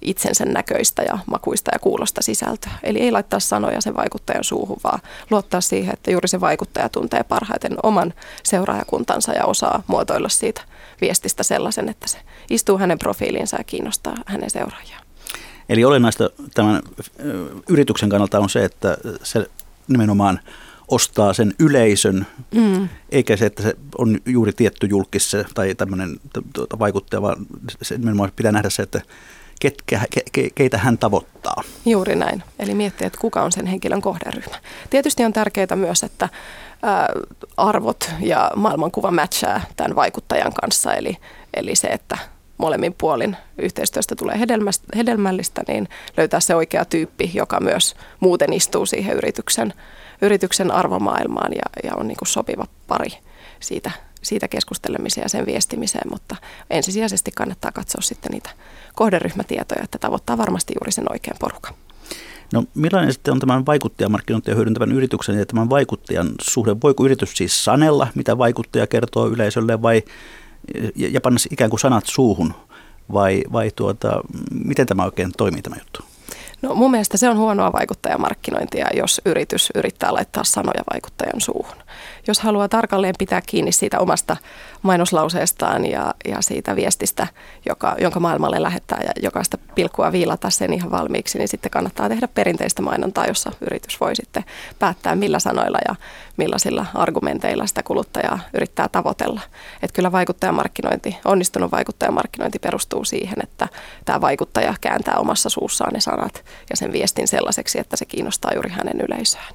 itsensä 0.03 0.45
näköistä 0.45 1.03
ja 1.03 1.19
makuista 1.27 1.71
ja 1.75 1.79
kuulosta 1.79 2.23
sisältöä. 2.23 2.73
Eli 2.83 3.01
ei 3.01 3.13
laittaa 3.13 3.41
sanoja 3.41 3.81
sen 3.81 3.97
vaikuttajan 3.97 4.45
suuhun, 4.45 4.81
vaan 4.85 5.01
luottaa 5.31 5.61
siihen, 5.61 5.95
että 5.95 6.11
juuri 6.11 6.29
se 6.29 6.41
vaikuttaja 6.41 6.89
tuntee 6.89 7.23
parhaiten 7.23 7.77
oman 7.83 8.15
seuraajakuntansa 8.43 9.33
ja 9.33 9.45
osaa 9.45 9.83
muotoilla 9.87 10.29
siitä 10.29 10.63
viestistä 11.01 11.43
sellaisen, 11.43 11.89
että 11.89 12.09
se 12.09 12.19
istuu 12.51 12.79
hänen 12.79 12.99
profiiliinsa 12.99 13.57
ja 13.57 13.65
kiinnostaa 13.65 14.15
hänen 14.27 14.51
seuraajiaan. 14.51 15.05
Eli 15.69 15.85
olennaista 15.85 16.31
tämän 16.55 16.83
yrityksen 17.69 18.09
kannalta 18.09 18.39
on 18.39 18.51
se, 18.51 18.65
että 18.65 18.99
se 19.23 19.51
nimenomaan 19.89 20.41
ostaa 20.91 21.33
sen 21.33 21.55
yleisön, 21.59 22.27
mm. 22.55 22.89
eikä 23.11 23.37
se, 23.37 23.47
että 23.47 23.63
se 23.63 23.77
on 23.99 24.19
juuri 24.27 24.53
tietty 24.53 24.87
julkis 24.87 25.37
tai 25.55 25.75
tämmöinen 25.75 26.17
tuota, 26.53 26.79
vaikuttaja, 26.79 27.23
vaan 27.23 27.47
se 27.83 27.99
nimenomaan 27.99 28.33
pitää 28.37 28.53
nähdä 28.53 28.71
se, 28.71 28.83
että 28.83 29.01
ketkä, 29.61 30.01
ke, 30.11 30.21
ke, 30.33 30.51
keitä 30.55 30.79
hän 30.79 30.99
tavoittaa. 30.99 31.63
Juuri 31.87 32.17
näin. 32.17 32.43
Eli 32.59 32.75
miettiä, 32.75 33.07
että 33.07 33.21
kuka 33.21 33.43
on 33.43 33.53
sen 33.53 33.67
henkilön 33.67 34.01
kohderyhmä. 34.01 34.57
Tietysti 34.91 35.25
on 35.25 35.33
tärkeää 35.33 35.77
myös, 35.77 36.03
että 36.03 36.29
ää, 36.83 37.09
arvot 37.57 38.11
ja 38.21 38.51
maailmankuva 38.57 39.11
matchaa 39.11 39.61
tämän 39.77 39.97
vaikuttajan 39.97 40.53
kanssa. 40.61 40.95
Eli, 40.95 41.17
eli 41.55 41.77
se, 41.77 41.89
että 41.89 42.19
molemmin 42.59 42.95
puolin 42.99 43.37
yhteistyöstä 43.59 44.17
tulee 44.17 44.39
hedelmällistä, 44.97 45.63
niin 45.69 45.89
löytää 46.17 46.41
se 46.41 46.55
oikea 46.55 46.85
tyyppi, 46.85 47.31
joka 47.35 47.61
myös 47.61 47.95
muuten 48.21 48.53
istuu 48.53 48.87
siihen 48.87 49.17
yrityksen, 49.17 49.75
yrityksen 50.23 50.71
arvomaailmaan 50.71 51.53
ja, 51.53 51.89
ja 51.91 51.97
on 51.97 52.09
niin 52.09 52.17
kuin 52.17 52.29
sopiva 52.29 52.67
pari 52.87 53.11
siitä, 53.61 53.91
siitä 54.23 54.49
keskustelemiseen 54.49 55.25
ja 55.25 55.29
sen 55.29 55.47
viestimiseen, 55.47 56.11
mutta 56.11 56.37
ensisijaisesti 56.71 57.31
kannattaa 57.31 57.73
katsoa 57.73 58.01
sitten 58.01 58.33
niitä 58.33 58.51
kohderyhmätietoja, 58.95 59.85
että 59.85 59.99
tavoittaa 59.99 60.39
varmasti 60.39 60.75
juuri 60.81 60.93
sen 60.93 61.13
oikean 61.13 61.37
porukan. 61.41 61.75
No 62.53 62.65
millainen 62.75 63.13
sitten 63.13 63.33
on 63.35 63.41
tämän 63.41 63.67
vaikuttajamarkkinointia 63.67 64.55
hyödyntävän 64.55 64.93
yrityksen 64.93 65.39
ja 65.39 65.47
tämän 65.47 65.71
vaikuttajan 65.71 66.29
suhde? 66.43 66.77
Voiko 66.83 67.05
yritys 67.05 67.37
siis 67.37 67.65
sanella, 67.65 68.09
mitä 68.15 68.39
vaikuttaja 68.39 68.87
kertoo 68.87 69.29
yleisölle 69.29 69.83
vai 69.83 70.03
ja 70.95 71.21
panna 71.21 71.39
ikään 71.51 71.71
kuin 71.71 71.81
sanat 71.81 72.07
suuhun 72.07 72.55
vai, 73.13 73.45
vai 73.53 73.71
tuota, 73.77 74.21
miten 74.65 74.87
tämä 74.87 75.05
oikein 75.05 75.33
toimii 75.37 75.63
tämä 75.63 75.77
juttu? 75.79 76.10
No 76.63 76.75
mun 76.75 76.91
mielestä 76.91 77.17
se 77.17 77.29
on 77.29 77.39
huonoa 77.39 77.73
vaikuttajamarkkinointia, 77.73 78.87
jos 78.95 79.21
yritys 79.25 79.71
yrittää 79.75 80.15
laittaa 80.15 80.45
sanoja 80.45 80.83
vaikuttajan 80.93 81.41
suuhun. 81.41 81.77
Jos 82.27 82.41
haluaa 82.41 82.69
tarkalleen 82.69 83.15
pitää 83.19 83.41
kiinni 83.47 83.73
siitä 83.73 83.99
omasta 83.99 84.37
mainoslauseestaan 84.83 85.87
ja, 85.87 86.15
ja 86.29 86.43
siitä 86.43 86.77
viestistä, 86.77 87.27
joka, 87.69 87.97
jonka 88.01 88.21
maailmalle 88.21 88.63
lähettää 88.63 89.01
ja 89.05 89.11
jokaista 89.23 89.59
pilkkua 89.75 90.13
viilata 90.13 90.51
sen 90.51 90.73
ihan 90.73 90.91
valmiiksi, 90.91 91.39
niin 91.39 91.49
sitten 91.49 91.71
kannattaa 91.71 92.09
tehdä 92.09 92.29
perinteistä 92.29 92.83
mainontaa, 92.83 93.27
jossa 93.27 93.53
yritys 93.61 94.01
voi 94.01 94.17
sitten 94.17 94.45
päättää 94.79 95.17
millä 95.17 95.39
sanoilla 95.39 95.79
ja 95.89 95.95
millaisilla 96.37 96.87
argumenteilla 96.95 97.67
sitä 97.67 97.83
kuluttajaa 97.83 98.39
yrittää 98.55 98.89
tavoitella. 98.89 99.41
Että 99.83 99.95
kyllä 99.95 100.13
vaikuttajamarkkinointi, 100.13 101.17
onnistunut 101.25 101.73
vaikuttajamarkkinointi 101.73 102.59
perustuu 102.59 103.05
siihen, 103.05 103.37
että 103.43 103.69
tämä 104.05 104.21
vaikuttaja 104.21 104.75
kääntää 104.81 105.15
omassa 105.17 105.49
suussaan 105.49 105.93
ne 105.93 106.01
sanat 106.01 106.45
ja 106.71 106.77
sen 106.77 106.93
viestin 106.93 107.29
sellaiseksi, 107.29 107.79
että 107.79 107.97
se 107.97 108.05
kiinnostaa 108.05 108.55
juuri 108.55 108.71
hänen 108.71 109.01
yleisöään. 109.01 109.55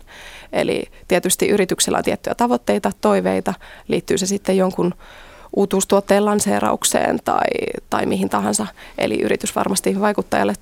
Eli 0.53 0.83
tietysti 1.07 1.47
yrityksellä 1.47 1.97
on 1.97 2.03
tiettyjä 2.03 2.35
tavoitteita, 2.35 2.91
toiveita, 3.01 3.53
liittyy 3.87 4.17
se 4.17 4.25
sitten 4.25 4.57
jonkun 4.57 4.93
uutuustuotteen 5.55 6.25
lanseeraukseen 6.25 7.19
tai, 7.25 7.47
tai 7.89 8.05
mihin 8.05 8.29
tahansa. 8.29 8.67
Eli 8.97 9.21
yritys 9.21 9.55
varmasti 9.55 9.99
vaikuttajalle 9.99 10.53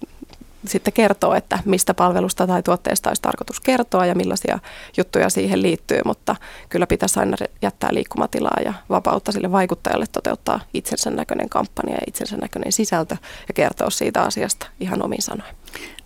sitten 0.65 0.93
kertoo, 0.93 1.34
että 1.34 1.60
mistä 1.65 1.93
palvelusta 1.93 2.48
tai 2.48 2.63
tuotteesta 2.63 3.10
olisi 3.10 3.22
tarkoitus 3.22 3.60
kertoa 3.60 4.06
ja 4.06 4.15
millaisia 4.15 4.60
juttuja 4.98 5.30
siihen 5.30 5.62
liittyy, 5.62 6.00
mutta 6.06 6.36
kyllä 6.69 6.88
pitäisi 6.88 7.19
aina 7.19 7.38
jättää 7.62 7.89
liikkumatilaa 7.93 8.58
ja 8.65 8.74
vapautta 8.89 9.32
sille 9.32 9.52
vaikuttajalle 9.52 10.06
toteuttaa 10.12 10.60
itsensä 10.74 11.10
näköinen 11.10 11.50
kampanja 11.50 11.96
ja 11.96 12.02
itsensä 12.08 12.38
näköinen 12.38 12.72
sisältö 12.72 13.17
ja 13.48 13.54
kertoa 13.54 13.89
siitä 13.89 14.22
asiasta 14.22 14.67
ihan 14.80 15.06
omin 15.06 15.22
sanoin. 15.22 15.56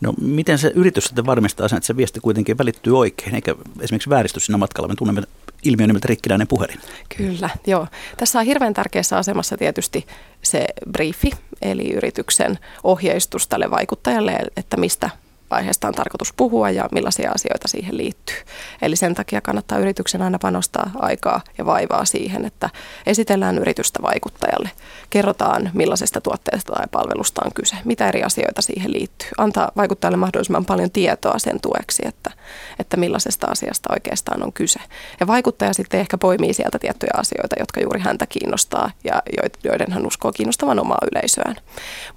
No 0.01 0.13
miten 0.21 0.57
se 0.57 0.71
yritys 0.75 1.03
sitten 1.03 1.25
varmistaa 1.25 1.67
sen, 1.67 1.77
että 1.77 1.87
se 1.87 1.97
viesti 1.97 2.19
kuitenkin 2.19 2.57
välittyy 2.57 2.97
oikein, 2.97 3.35
eikä 3.35 3.55
esimerkiksi 3.81 4.09
vääristy 4.09 4.39
siinä 4.39 4.57
matkalla? 4.57 4.87
Me 4.87 4.95
tunnemme 4.95 5.21
ilmiön 5.63 5.87
nimeltä 5.87 6.07
rikkinäinen 6.07 6.47
puhelin. 6.47 6.79
Kyllä, 7.17 7.49
joo. 7.67 7.87
Tässä 8.17 8.39
on 8.39 8.45
hirveän 8.45 8.73
tärkeässä 8.73 9.17
asemassa 9.17 9.57
tietysti 9.57 10.05
se 10.41 10.65
briefi, 10.91 11.31
eli 11.61 11.93
yrityksen 11.93 12.59
ohjeistus 12.83 13.47
tälle 13.47 13.71
vaikuttajalle, 13.71 14.39
että 14.57 14.77
mistä 14.77 15.09
aiheesta 15.49 15.87
on 15.87 15.93
tarkoitus 15.93 16.33
puhua 16.33 16.69
ja 16.69 16.89
millaisia 16.91 17.31
asioita 17.35 17.67
siihen 17.67 17.97
liittyy. 17.97 18.35
Eli 18.81 18.95
sen 18.95 19.15
takia 19.15 19.41
kannattaa 19.41 19.77
yrityksen 19.77 20.21
aina 20.21 20.39
panostaa 20.39 20.91
aikaa 20.99 21.41
ja 21.57 21.65
vaivaa 21.65 22.05
siihen, 22.05 22.45
että 22.45 22.69
esitellään 23.05 23.57
yritystä 23.57 23.99
vaikuttajalle. 24.01 24.69
Kerrotaan 25.09 25.71
millaisesta 25.73 26.21
tuotteesta 26.21 26.73
tai 26.73 26.85
palvelusta 26.91 27.41
on 27.45 27.51
kyse, 27.53 27.75
mitä 27.85 28.07
eri 28.07 28.23
asioita 28.23 28.61
siihen 28.61 28.93
liittyy. 28.93 29.29
Antaa 29.37 29.71
vaikuttajalle 29.75 30.17
mahdollisimman 30.17 30.65
paljon 30.65 30.91
tietoa 30.91 31.39
sen 31.39 31.61
tueksi, 31.61 32.03
että, 32.05 32.31
että 32.79 32.97
millaisesta 32.97 33.47
asiasta 33.47 33.93
oikeastaan 33.93 34.43
on 34.43 34.53
kyse. 34.53 34.79
Ja 35.19 35.27
vaikuttaja 35.27 35.73
sitten 35.73 35.99
ehkä 35.99 36.17
poimii 36.17 36.53
sieltä 36.53 36.79
tiettyjä 36.79 37.11
asioita, 37.17 37.55
jotka 37.59 37.81
juuri 37.81 37.99
häntä 37.99 38.25
kiinnostaa 38.25 38.91
ja 39.03 39.21
joiden 39.63 39.91
hän 39.91 40.07
uskoo 40.07 40.31
kiinnostavan 40.31 40.79
omaa 40.79 40.97
yleisöään. 41.11 41.55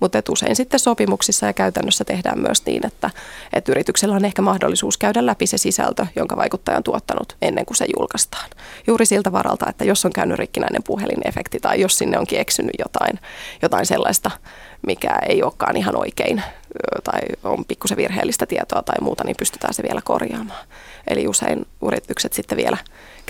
Mutta 0.00 0.18
usein 0.30 0.56
sitten 0.56 0.80
sopimuksissa 0.80 1.46
ja 1.46 1.52
käytännössä 1.52 2.04
tehdään 2.04 2.38
myös 2.38 2.66
niin, 2.66 2.86
että 2.86 3.10
että 3.52 3.72
yrityksellä 3.72 4.14
on 4.14 4.24
ehkä 4.24 4.42
mahdollisuus 4.42 4.98
käydä 4.98 5.26
läpi 5.26 5.46
se 5.46 5.58
sisältö, 5.58 6.06
jonka 6.16 6.36
vaikuttaja 6.36 6.76
on 6.76 6.82
tuottanut 6.82 7.36
ennen 7.42 7.66
kuin 7.66 7.76
se 7.76 7.86
julkaistaan. 7.96 8.50
Juuri 8.86 9.06
siltä 9.06 9.32
varalta, 9.32 9.66
että 9.68 9.84
jos 9.84 10.04
on 10.04 10.12
käynyt 10.12 10.38
rikkinäinen 10.38 10.82
puhelinefekti 10.82 11.60
tai 11.60 11.80
jos 11.80 11.98
sinne 11.98 12.18
onkin 12.18 12.40
eksynyt 12.40 12.74
jotain, 12.78 13.20
jotain 13.62 13.86
sellaista, 13.86 14.30
mikä 14.86 15.18
ei 15.28 15.42
olekaan 15.42 15.76
ihan 15.76 15.96
oikein 15.96 16.42
tai 17.04 17.20
on 17.44 17.64
pikkusen 17.64 17.96
virheellistä 17.96 18.46
tietoa 18.46 18.82
tai 18.82 18.96
muuta, 19.00 19.24
niin 19.24 19.36
pystytään 19.38 19.74
se 19.74 19.82
vielä 19.82 20.00
korjaamaan. 20.04 20.66
Eli 21.08 21.28
usein 21.28 21.66
yritykset 21.86 22.32
sitten 22.32 22.58
vielä 22.58 22.76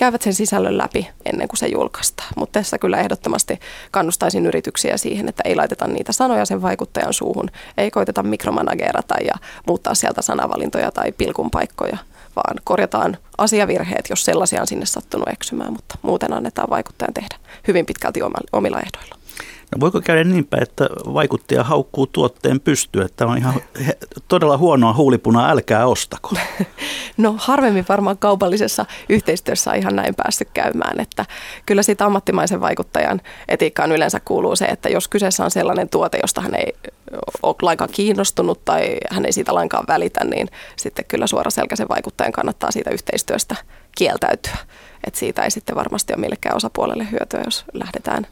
käyvät 0.01 0.21
sen 0.21 0.33
sisällön 0.33 0.77
läpi 0.77 1.07
ennen 1.25 1.47
kuin 1.47 1.57
se 1.57 1.67
julkaistaan. 1.67 2.29
Mutta 2.35 2.59
tässä 2.59 2.77
kyllä 2.77 2.99
ehdottomasti 2.99 3.59
kannustaisin 3.91 4.45
yrityksiä 4.45 4.97
siihen, 4.97 5.29
että 5.29 5.43
ei 5.45 5.55
laiteta 5.55 5.87
niitä 5.87 6.11
sanoja 6.11 6.45
sen 6.45 6.61
vaikuttajan 6.61 7.13
suuhun, 7.13 7.49
ei 7.77 7.91
koiteta 7.91 8.23
mikromanagerata 8.23 9.15
ja 9.25 9.33
muuttaa 9.67 9.95
sieltä 9.95 10.21
sanavalintoja 10.21 10.91
tai 10.91 11.11
pilkunpaikkoja, 11.11 11.97
vaan 12.35 12.55
korjataan 12.63 13.17
asiavirheet, 13.37 14.09
jos 14.09 14.25
sellaisia 14.25 14.61
on 14.61 14.67
sinne 14.67 14.85
sattunut 14.85 15.29
eksymään, 15.29 15.73
mutta 15.73 15.97
muuten 16.01 16.33
annetaan 16.33 16.69
vaikuttajan 16.69 17.13
tehdä 17.13 17.35
hyvin 17.67 17.85
pitkälti 17.85 18.19
omilla 18.51 18.79
ehdoilla. 18.79 19.20
No 19.71 19.79
voiko 19.79 20.01
käydä 20.01 20.23
niinpä, 20.23 20.57
että 20.61 20.89
vaikuttaja 21.13 21.63
haukkuu 21.63 22.07
tuotteen 22.07 22.59
pystyä, 22.59 23.05
että 23.05 23.25
on 23.27 23.37
ihan 23.37 23.53
todella 24.27 24.57
huonoa 24.57 24.93
huulipunaa, 24.93 25.49
älkää 25.49 25.85
ostako? 25.85 26.35
No 27.17 27.35
harvemmin 27.37 27.85
varmaan 27.89 28.17
kaupallisessa 28.17 28.85
yhteistyössä 29.09 29.71
on 29.71 29.77
ihan 29.77 29.95
näin 29.95 30.15
päässyt 30.15 30.47
käymään, 30.53 30.99
että 30.99 31.25
kyllä 31.65 31.83
siitä 31.83 32.05
ammattimaisen 32.05 32.61
vaikuttajan 32.61 33.21
etiikkaan 33.47 33.91
yleensä 33.91 34.19
kuuluu 34.25 34.55
se, 34.55 34.65
että 34.65 34.89
jos 34.89 35.07
kyseessä 35.07 35.43
on 35.43 35.51
sellainen 35.51 35.89
tuote, 35.89 36.19
josta 36.21 36.41
hän 36.41 36.55
ei 36.55 36.73
ole 37.43 37.55
lainkaan 37.61 37.89
kiinnostunut 37.93 38.65
tai 38.65 38.97
hän 39.09 39.25
ei 39.25 39.31
siitä 39.31 39.53
lainkaan 39.53 39.85
välitä, 39.87 40.23
niin 40.23 40.47
sitten 40.75 41.05
kyllä 41.05 41.27
suoraselkäisen 41.27 41.89
vaikuttajan 41.89 42.31
kannattaa 42.31 42.71
siitä 42.71 42.89
yhteistyöstä 42.89 43.55
kieltäytyä. 43.97 44.57
Että 45.07 45.19
siitä 45.19 45.43
ei 45.43 45.51
sitten 45.51 45.75
varmasti 45.75 46.13
ole 46.13 46.21
millekään 46.21 46.55
osapuolelle 46.55 47.07
hyötyä, 47.11 47.41
jos 47.45 47.65
lähdetään 47.73 48.27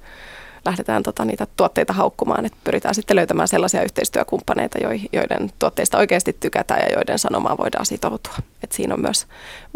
lähdetään 0.66 1.04
tota, 1.04 1.26
niitä 1.26 1.48
tuotteita 1.58 1.94
haukkumaan, 1.94 2.46
että 2.46 2.58
pyritään 2.64 2.96
sitten 2.96 3.16
löytämään 3.16 3.48
sellaisia 3.48 3.84
yhteistyökumppaneita, 3.84 4.78
joiden 5.14 5.52
tuotteista 5.60 5.98
oikeasti 5.98 6.38
tykätään 6.40 6.82
ja 6.82 6.96
joiden 6.96 7.20
sanomaan 7.20 7.58
voidaan 7.58 7.86
sitoutua. 7.86 8.36
Et 8.64 8.72
siinä 8.72 8.94
on 8.94 9.02
myös 9.02 9.28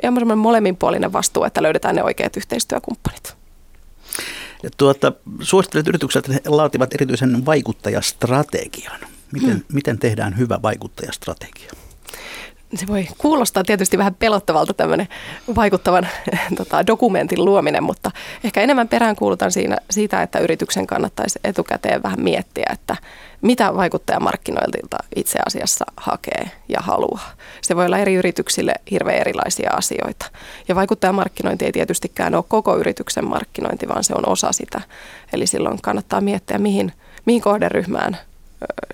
ihan 0.03 0.37
molemminpuolinen 0.37 1.13
vastuu, 1.13 1.43
että 1.43 1.63
löydetään 1.63 1.95
ne 1.95 2.03
oikeat 2.03 2.37
yhteistyökumppanit. 2.37 3.35
Ja 4.63 4.69
tuota, 4.77 5.11
suosittelijat 5.41 5.87
yritykset 5.87 6.27
laativat 6.45 6.93
erityisen 6.93 7.45
vaikuttajastrategian. 7.45 8.99
Miten, 9.31 9.51
hmm. 9.51 9.63
miten 9.73 9.99
tehdään 9.99 10.37
hyvä 10.37 10.59
vaikuttajastrategia? 10.61 11.71
Se 12.75 12.87
voi 12.87 13.07
kuulostaa 13.17 13.63
tietysti 13.63 13.97
vähän 13.97 14.15
pelottavalta 14.15 14.73
tämmöinen 14.73 15.07
vaikuttavan 15.55 16.07
tota, 16.57 16.87
dokumentin 16.87 17.45
luominen, 17.45 17.83
mutta 17.83 18.11
ehkä 18.43 18.61
enemmän 18.61 18.87
perään 18.87 19.15
kuulutan 19.15 19.51
siinä, 19.51 19.77
siitä, 19.89 20.21
että 20.21 20.39
yrityksen 20.39 20.87
kannattaisi 20.87 21.39
etukäteen 21.43 22.03
vähän 22.03 22.21
miettiä, 22.21 22.69
että 22.73 22.95
mitä 23.41 23.75
vaikuttajamarkkinoilta 23.75 24.97
itse 25.15 25.39
asiassa 25.45 25.85
hakee 25.97 26.51
ja 26.69 26.79
haluaa. 26.81 27.31
Se 27.61 27.75
voi 27.75 27.85
olla 27.85 27.97
eri 27.97 28.13
yrityksille 28.13 28.73
hirveän 28.91 29.19
erilaisia 29.19 29.71
asioita. 29.77 30.25
Ja 30.67 30.75
vaikuttajamarkkinointi 30.75 31.65
ei 31.65 31.71
tietystikään 31.71 32.35
ole 32.35 32.43
koko 32.47 32.77
yrityksen 32.77 33.25
markkinointi, 33.25 33.87
vaan 33.87 34.03
se 34.03 34.13
on 34.13 34.29
osa 34.29 34.51
sitä. 34.51 34.81
Eli 35.33 35.47
silloin 35.47 35.81
kannattaa 35.81 36.21
miettiä, 36.21 36.57
mihin, 36.57 36.93
mihin 37.25 37.41
kohderyhmään 37.41 38.17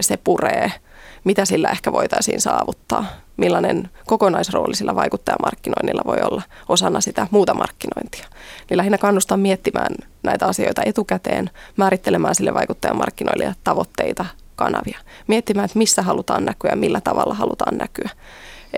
se 0.01 0.17
puree– 0.17 0.71
mitä 1.23 1.45
sillä 1.45 1.69
ehkä 1.69 1.91
voitaisiin 1.91 2.41
saavuttaa, 2.41 3.05
millainen 3.39 3.89
kokonaisrooli 4.07 4.75
sillä 4.75 4.95
vaikuttajamarkkinoinnilla 4.95 6.01
voi 6.05 6.17
olla 6.21 6.41
osana 6.69 7.01
sitä 7.01 7.27
muuta 7.31 7.53
markkinointia. 7.53 8.25
Niin 8.69 8.77
lähinnä 8.77 8.97
kannustan 8.97 9.39
miettimään 9.39 9.95
näitä 10.23 10.45
asioita 10.45 10.81
etukäteen, 10.85 11.49
määrittelemään 11.77 12.35
sille 12.35 12.53
vaikuttajamarkkinoille 12.53 13.55
tavoitteita, 13.63 14.25
kanavia. 14.55 14.99
Miettimään, 15.27 15.65
että 15.65 15.77
missä 15.77 16.01
halutaan 16.01 16.45
näkyä 16.45 16.71
ja 16.71 16.77
millä 16.77 17.01
tavalla 17.01 17.33
halutaan 17.33 17.77
näkyä. 17.77 18.09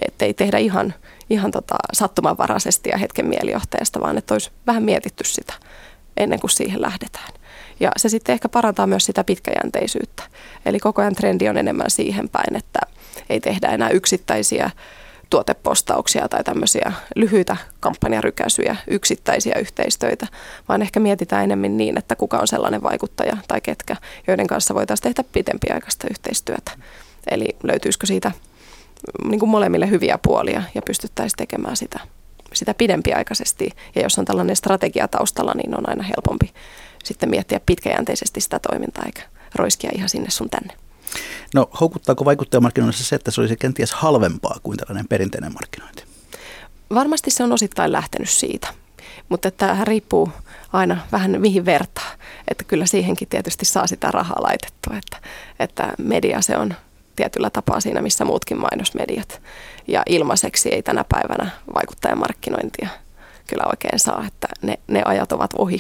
Että 0.08 0.26
ei 0.26 0.34
tehdä 0.34 0.58
ihan, 0.58 0.94
ihan 1.30 1.52
tota 1.52 1.76
sattumanvaraisesti 1.94 2.90
ja 2.90 2.98
hetken 2.98 3.26
mielijohteesta, 3.26 4.00
vaan 4.02 4.18
että 4.18 4.34
olisi 4.34 4.52
vähän 4.68 4.84
mietitty 4.84 5.24
sitä 5.24 5.54
ennen 6.18 6.40
kuin 6.40 6.52
siihen 6.52 6.82
lähdetään. 6.82 7.34
Ja 7.80 7.92
se 7.98 8.10
sitten 8.10 8.34
ehkä 8.34 8.50
parantaa 8.50 8.88
myös 8.88 9.06
sitä 9.06 9.24
pitkäjänteisyyttä. 9.24 10.24
Eli 10.66 10.80
koko 10.80 11.02
ajan 11.02 11.16
trendi 11.16 11.50
on 11.50 11.58
enemmän 11.58 11.90
siihen 11.90 12.30
päin, 12.30 12.56
että 12.56 12.80
ei 13.30 13.40
tehdä 13.40 13.68
enää 13.68 13.90
yksittäisiä 13.90 14.70
tuotepostauksia 15.30 16.28
tai 16.30 16.44
tämmöisiä 16.44 16.92
lyhyitä 17.16 17.58
kampanjarykäisyjä, 17.80 18.76
yksittäisiä 18.88 19.56
yhteistöitä, 19.60 20.28
vaan 20.70 20.82
ehkä 20.82 21.00
mietitään 21.00 21.44
enemmän 21.44 21.78
niin, 21.78 21.98
että 21.98 22.16
kuka 22.16 22.38
on 22.38 22.48
sellainen 22.48 22.84
vaikuttaja 22.84 23.38
tai 23.48 23.62
ketkä, 23.62 23.96
joiden 24.28 24.48
kanssa 24.48 24.76
voitaisiin 24.76 25.14
tehdä 25.14 25.30
pitempiaikaista 25.34 26.08
yhteistyötä. 26.10 26.72
Eli 27.32 27.56
löytyisikö 27.64 28.08
siitä 28.08 28.32
niin 29.24 29.40
kuin 29.40 29.50
molemmille 29.50 29.90
hyviä 29.90 30.20
puolia 30.22 30.64
ja 30.76 30.82
pystyttäisiin 30.82 31.38
tekemään 31.38 31.78
sitä, 31.78 32.00
sitä 32.54 32.74
pidempiaikaisesti. 32.74 33.70
Ja 33.96 34.02
jos 34.02 34.20
on 34.20 34.26
tällainen 34.26 34.56
strategia 34.56 35.08
taustalla, 35.08 35.54
niin 35.56 35.78
on 35.78 35.90
aina 35.90 36.04
helpompi 36.04 36.54
sitten 37.04 37.30
miettiä 37.30 37.60
pitkäjänteisesti 37.66 38.42
sitä 38.42 38.60
toimintaa 38.60 39.04
eikä 39.06 39.22
roiskia 39.56 39.92
ihan 39.94 40.10
sinne 40.10 40.30
sun 40.30 40.50
tänne. 40.50 40.74
No 41.54 41.70
houkuttaako 41.80 42.26
vaikuttajamarkkinoinnissa 42.26 43.04
se, 43.04 43.16
että 43.16 43.32
se 43.32 43.42
olisi 43.42 43.58
kenties 43.58 43.92
halvempaa 43.92 44.58
kuin 44.64 44.78
tällainen 44.78 45.08
perinteinen 45.08 45.54
markkinointi? 45.54 46.04
Varmasti 46.94 47.32
se 47.32 47.44
on 47.44 47.52
osittain 47.52 47.92
lähtenyt 47.92 48.30
siitä, 48.30 48.68
mutta 49.30 49.52
tämähän 49.52 49.88
riippuu 49.88 50.30
aina 50.74 50.98
vähän 51.12 51.42
mihin 51.42 51.66
vertaa. 51.66 52.12
Että 52.48 52.64
kyllä 52.64 52.86
siihenkin 52.86 53.28
tietysti 53.28 53.66
saa 53.66 53.88
sitä 53.88 54.12
rahaa 54.12 54.44
laitettua, 54.44 54.98
että, 54.98 55.30
että 55.60 55.94
media 55.98 56.42
se 56.42 56.58
on 56.58 56.74
tietyllä 57.16 57.50
tapaa 57.50 57.80
siinä, 57.80 58.02
missä 58.02 58.26
muutkin 58.26 58.58
mainosmediat. 58.58 59.42
Ja 59.88 60.04
ilmaiseksi 60.06 60.70
ei 60.70 60.84
tänä 60.84 61.06
päivänä 61.10 61.52
vaikuttajamarkkinointia 61.76 62.88
kyllä 63.48 63.64
oikein 63.70 64.00
saa, 64.00 64.26
että 64.28 64.48
ne, 64.62 64.80
ne 64.88 65.02
ajat 65.06 65.32
ovat 65.32 65.52
ohi. 65.58 65.80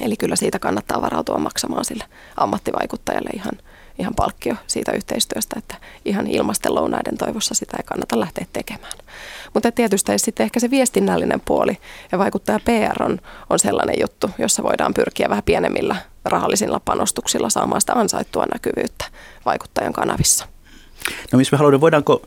Eli 0.00 0.16
kyllä 0.16 0.36
siitä 0.36 0.58
kannattaa 0.58 1.02
varautua 1.02 1.38
maksamaan 1.38 1.84
sille 1.84 2.04
ammattivaikuttajalle 2.36 3.30
ihan, 3.34 3.52
ihan 3.98 4.14
palkkio 4.14 4.54
siitä 4.66 4.92
yhteistyöstä, 4.92 5.56
että 5.58 5.74
ihan 6.04 6.26
ilmasten 6.26 6.74
lounaiden 6.74 7.18
toivossa 7.18 7.54
sitä 7.54 7.76
ei 7.76 7.82
kannata 7.82 8.20
lähteä 8.20 8.46
tekemään. 8.52 8.92
Mutta 9.54 9.72
tietysti 9.72 10.12
sitten 10.18 10.44
ehkä 10.44 10.60
se 10.60 10.70
viestinnällinen 10.70 11.40
puoli 11.44 11.78
ja 12.12 12.18
vaikuttaja 12.18 12.60
PR 12.60 13.02
on, 13.02 13.18
on 13.50 13.58
sellainen 13.58 13.96
juttu, 14.00 14.30
jossa 14.38 14.62
voidaan 14.62 14.94
pyrkiä 14.94 15.28
vähän 15.28 15.44
pienemmillä 15.44 15.96
rahallisilla 16.24 16.80
panostuksilla 16.84 17.50
saamaan 17.50 17.80
sitä 17.80 17.92
ansaittua 17.92 18.44
näkyvyyttä 18.52 19.04
vaikuttajan 19.44 19.92
kanavissa. 19.92 20.46
No 21.32 21.36
missä 21.36 21.54
me 21.54 21.58
haluamme, 21.58 21.80
voidaanko 21.80 22.22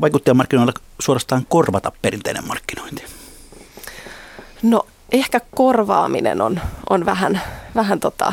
vaikuttajamarkkinoilla 0.00 0.72
suorastaan 1.00 1.46
korvata 1.48 1.92
perinteinen 2.02 2.46
markkinointi? 2.46 3.04
No 4.62 4.86
ehkä 5.12 5.40
korvaaminen 5.54 6.40
on, 6.40 6.60
on 6.90 7.06
vähän, 7.06 7.40
vähän 7.74 8.00
tota, 8.00 8.32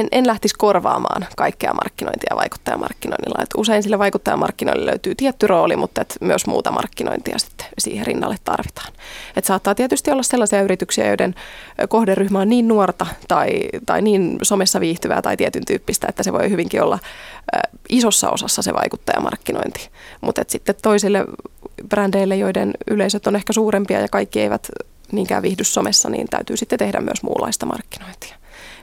en, 0.00 0.08
en 0.12 0.26
lähtisi 0.26 0.54
korvaamaan 0.58 1.26
kaikkea 1.36 1.74
markkinointia 1.74 2.36
vaikuttajamarkkinoinnilla. 2.36 3.42
Et 3.42 3.50
usein 3.56 3.82
sille 3.82 3.98
vaikuttajamarkkinoinnille 3.98 4.90
löytyy 4.90 5.14
tietty 5.14 5.46
rooli, 5.46 5.76
mutta 5.76 6.00
et 6.00 6.16
myös 6.20 6.46
muuta 6.46 6.70
markkinointia 6.70 7.38
sitten 7.38 7.66
siihen 7.78 8.06
rinnalle 8.06 8.36
tarvitaan. 8.44 8.92
Et 9.36 9.44
saattaa 9.44 9.74
tietysti 9.74 10.10
olla 10.10 10.22
sellaisia 10.22 10.62
yrityksiä, 10.62 11.06
joiden 11.06 11.34
kohderyhmä 11.88 12.40
on 12.40 12.48
niin 12.48 12.68
nuorta 12.68 13.06
tai, 13.28 13.50
tai 13.86 14.02
niin 14.02 14.38
somessa 14.42 14.80
viihtyvää 14.80 15.22
tai 15.22 15.36
tietyn 15.36 15.64
tyyppistä, 15.66 16.06
että 16.08 16.22
se 16.22 16.32
voi 16.32 16.50
hyvinkin 16.50 16.82
olla 16.82 16.98
isossa 17.88 18.30
osassa 18.30 18.62
se 18.62 18.74
vaikuttajamarkkinointi. 18.74 19.90
Mutta 20.20 20.42
sitten 20.48 20.74
toisille 20.82 21.24
brändeille, 21.88 22.36
joiden 22.36 22.72
yleisöt 22.90 23.26
on 23.26 23.36
ehkä 23.36 23.52
suurempia 23.52 24.00
ja 24.00 24.08
kaikki 24.08 24.40
eivät 24.40 24.68
niinkään 25.12 25.42
viihdy 25.42 25.64
somessa, 25.64 26.10
niin 26.10 26.26
täytyy 26.30 26.56
sitten 26.56 26.78
tehdä 26.78 27.00
myös 27.00 27.22
muunlaista 27.22 27.66
markkinointia. 27.66 28.36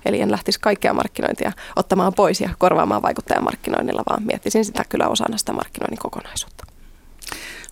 Eli 0.06 0.22
en 0.22 0.32
lähtisi 0.32 0.60
kaikkea 0.60 0.94
markkinointia 0.94 1.52
ottamaan 1.76 2.14
pois 2.14 2.42
ja 2.42 2.50
korvaamaan 2.58 3.02
vaikuttajamarkkinoinnilla, 3.02 4.04
vaan 4.10 4.24
miettisin 4.24 4.66
sitä 4.66 4.86
kyllä 4.90 5.08
osana 5.08 5.38
sitä 5.38 5.54
markkinoinnin 5.54 6.00
kokonaisuutta. 6.00 6.66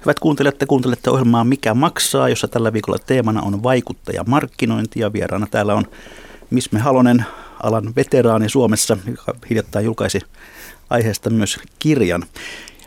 Hyvät 0.06 0.20
kuuntelijat, 0.20 0.58
te 0.58 0.65
kuuntelette 0.65 1.10
ohjelmaa 1.10 1.44
Mikä 1.44 1.74
maksaa, 1.74 2.30
jossa 2.30 2.48
tällä 2.48 2.74
viikolla 2.74 3.00
teemana 3.06 3.42
on 3.42 3.63
vaikuttajamarkkinointi 3.63 5.00
ja 5.00 5.13
vieraana 5.13 5.48
täällä 5.52 5.76
on 5.76 5.86
Misme 6.50 6.80
Halonen, 6.80 7.26
alan 7.63 7.96
veteraani 7.96 8.50
Suomessa, 8.50 8.98
joka 9.08 9.34
hiljattain 9.50 9.86
julkaisi 9.86 10.20
aiheesta 10.89 11.30
myös 11.30 11.60
kirjan. 11.80 12.26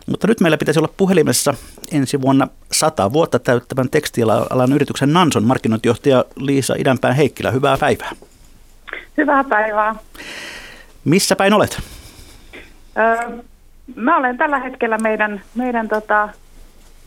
Mutta 0.07 0.27
nyt 0.27 0.41
meillä 0.41 0.59
pitäisi 0.59 0.81
olla 0.81 0.95
puhelimessa 0.97 1.55
ensi 1.93 2.21
vuonna 2.21 2.49
100 2.73 3.13
vuotta 3.13 3.39
täyttävän 3.39 3.91
tekstialan 3.91 4.73
yrityksen 4.73 5.13
Nanson 5.13 5.45
markkinointijohtaja 5.45 6.25
Liisa 6.37 6.75
Idänpään 6.79 7.17
Heikkilä. 7.17 7.51
Hyvää 7.51 7.79
päivää. 7.79 8.13
Hyvää 9.17 9.45
päivää. 9.45 9.95
Missä 11.05 11.37
päin 11.37 11.53
olet? 11.53 11.83
Öö, 12.99 13.39
mä 13.95 14.17
olen 14.17 14.37
tällä 14.39 14.59
hetkellä 14.59 14.99
meidän, 14.99 15.41
meidän 15.55 15.89
tota, 15.89 16.29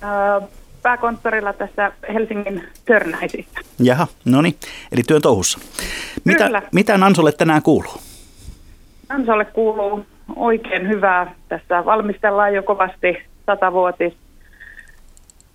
öö, 0.03 0.47
pääkonttorilla 0.81 1.53
tässä 1.53 1.91
Helsingin 2.13 2.63
Törnäisissä. 2.85 3.59
Jaha, 3.79 4.07
no 4.25 4.41
niin, 4.41 4.55
eli 4.91 5.01
työn 5.07 5.21
touhussa. 5.21 5.59
Mitä, 6.23 6.45
Kyllä. 6.45 6.61
mitä 6.71 6.97
Nansolle 6.97 7.31
tänään 7.31 7.61
kuuluu? 7.61 7.93
Nansolle 9.09 9.45
kuuluu 9.45 10.05
oikein 10.35 10.87
hyvää. 10.87 11.33
Tässä 11.49 11.85
valmistellaan 11.85 12.53
jo 12.53 12.63
kovasti 12.63 13.17
satavuotis 13.45 14.13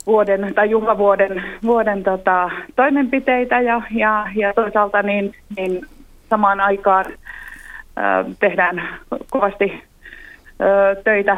vuoden 0.06 0.54
tai 0.54 0.70
juhlavuoden 0.70 1.42
vuoden 1.62 2.02
tota, 2.02 2.50
toimenpiteitä 2.76 3.60
ja, 3.60 3.82
ja, 3.90 4.26
ja 4.36 4.54
toisaalta 4.54 5.02
niin, 5.02 5.34
niin 5.56 5.86
samaan 6.30 6.60
aikaan 6.60 7.04
tehdään 8.40 8.88
kovasti 9.30 9.82
töitä 11.04 11.36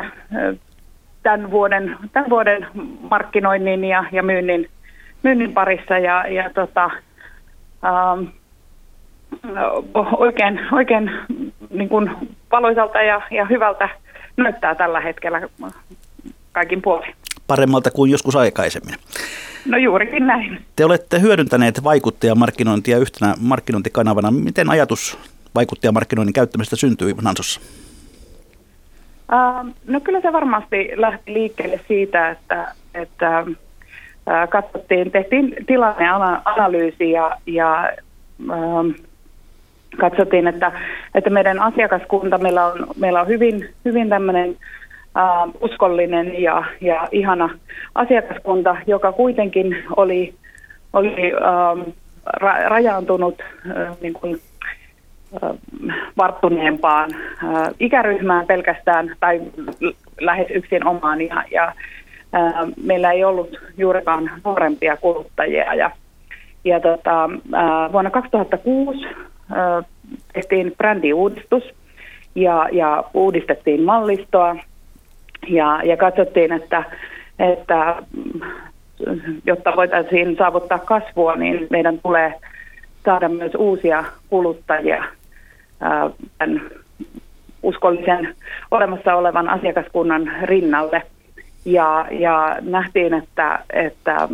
tämän 1.23 1.51
vuoden, 1.51 1.97
tämän 2.13 2.31
vuoden 2.31 2.67
markkinoinnin 3.11 3.85
ja, 3.85 4.05
ja 4.13 4.23
myynnin, 4.23 4.69
myynnin 5.23 5.53
parissa 5.53 5.99
ja, 5.99 6.27
ja 6.27 6.51
tota, 6.51 6.91
ähm, 7.85 8.25
oikein, 10.17 10.61
oikein 10.73 11.11
niin 11.71 11.89
kuin 11.89 12.11
valoisalta 12.53 13.03
ja, 13.03 13.23
ja 13.31 13.45
hyvältä 13.45 13.89
näyttää 14.37 14.75
tällä 14.75 15.01
hetkellä 15.01 15.41
kaikin 16.53 16.83
puolin. 16.83 17.15
Paremmalta 17.53 17.91
kuin 17.91 18.11
joskus 18.11 18.37
aikaisemmin. 18.37 18.95
No 19.67 19.79
juurikin 19.79 20.27
näin. 20.27 20.59
Te 20.77 20.85
olette 20.85 21.21
hyödyntäneet 21.21 21.85
vaikuttajamarkkinointia 21.85 22.99
yhtenä 22.99 23.35
markkinointikanavana. 23.41 24.31
Miten 24.31 24.71
ajatus 24.71 25.19
vaikuttajamarkkinoinnin 25.55 26.33
käyttämisestä 26.33 26.77
syntyi 26.77 27.15
Nansossa? 27.23 27.61
Uh, 29.33 29.73
no 29.87 30.01
kyllä 30.01 30.21
se 30.21 30.33
varmasti 30.33 30.91
lähti 30.95 31.35
liikkeelle 31.35 31.81
siitä, 31.88 32.31
että, 32.31 32.75
että 32.95 33.45
uh, 33.47 33.55
katsottiin, 34.51 35.11
tehtiin 35.11 35.57
tilanneanalyysi 35.67 37.11
ja, 37.11 37.37
ja 37.47 37.93
uh, 38.49 38.95
katsottiin, 40.01 40.47
että, 40.47 40.73
että 41.15 41.31
meidän 41.31 41.59
asiakaskunta, 41.59 42.38
meillä 42.38 42.67
on, 42.67 42.87
meillä 42.97 43.21
on 43.21 43.29
hyvin, 43.29 43.69
hyvin 43.85 44.09
tämmöinen 44.09 44.57
uh, 45.16 45.55
uskollinen 45.61 46.42
ja, 46.42 46.64
ja 46.81 47.09
ihana 47.12 47.59
asiakaskunta, 47.94 48.77
joka 48.87 49.12
kuitenkin 49.12 49.85
oli, 49.96 50.35
oli 50.92 51.33
uh, 51.35 51.94
ra, 52.27 52.68
rajaantunut 52.68 53.35
uh, 53.66 54.01
niin 54.01 54.12
kuin, 54.12 54.40
varttuneempaan 56.16 57.11
ikäryhmään 57.81 58.46
pelkästään 58.46 59.16
tai 59.20 59.40
lähes 60.20 60.46
yksin 60.51 60.87
omaan 60.87 61.20
ja, 61.20 61.44
ja 61.51 61.72
meillä 62.85 63.12
ei 63.12 63.25
ollut 63.25 63.61
juurikaan 63.77 64.31
nuorempia 64.44 64.96
kuluttajia. 64.96 65.75
Ja, 65.75 65.90
ja 66.64 66.81
tota, 66.81 67.31
vuonna 67.92 68.11
2006 68.11 68.98
tehtiin 70.33 70.72
brändiuudistus 70.79 71.62
ja, 72.35 72.68
ja 72.72 73.05
uudistettiin 73.14 73.83
mallistoa 73.83 74.57
ja, 75.49 75.81
ja 75.85 75.97
katsottiin, 75.97 76.53
että, 76.53 76.85
että 77.39 77.97
jotta 79.47 79.73
voitaisiin 79.77 80.37
saavuttaa 80.37 80.79
kasvua, 80.79 81.37
niin 81.37 81.67
meidän 81.71 81.99
tulee 81.99 82.35
saada 83.05 83.29
myös 83.29 83.53
uusia 83.55 84.05
kuluttajia 84.31 85.05
tämän 86.39 86.63
uskollisen 87.63 88.35
olemassa 88.71 89.15
olevan 89.15 89.49
asiakaskunnan 89.49 90.33
rinnalle. 90.43 91.03
Ja, 91.65 92.07
ja 92.11 92.57
nähtiin, 92.61 93.15
että, 93.15 93.59
että 93.73 94.29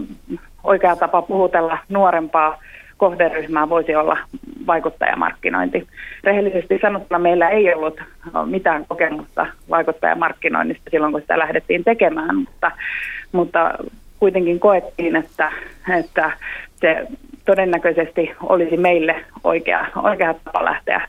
oikea 0.65 0.97
tapa 0.97 1.23
puhutella 1.23 1.79
nuorempaa 1.89 2.59
kohderyhmää 2.99 3.69
voisi 3.69 3.95
olla 3.95 4.19
vaikuttajamarkkinointi. 4.67 5.87
Rehellisesti 6.25 6.79
sanottuna 6.83 7.19
meillä 7.19 7.49
ei 7.49 7.75
ollut 7.75 8.01
mitään 8.47 8.85
kokemusta 8.89 9.47
vaikuttajamarkkinoinnista 9.71 10.91
silloin, 10.91 11.13
kun 11.13 11.21
sitä 11.21 11.39
lähdettiin 11.39 11.85
tekemään, 11.85 12.37
mutta, 12.37 12.71
mutta 13.33 13.75
kuitenkin 14.19 14.61
koettiin, 14.61 15.17
että, 15.17 15.53
että 15.99 16.33
se 16.77 17.07
todennäköisesti 17.45 18.31
olisi 18.43 18.77
meille 18.77 19.25
oikea, 19.45 19.87
oikea 20.03 20.35
tapa 20.35 20.65
lähteä 20.65 21.09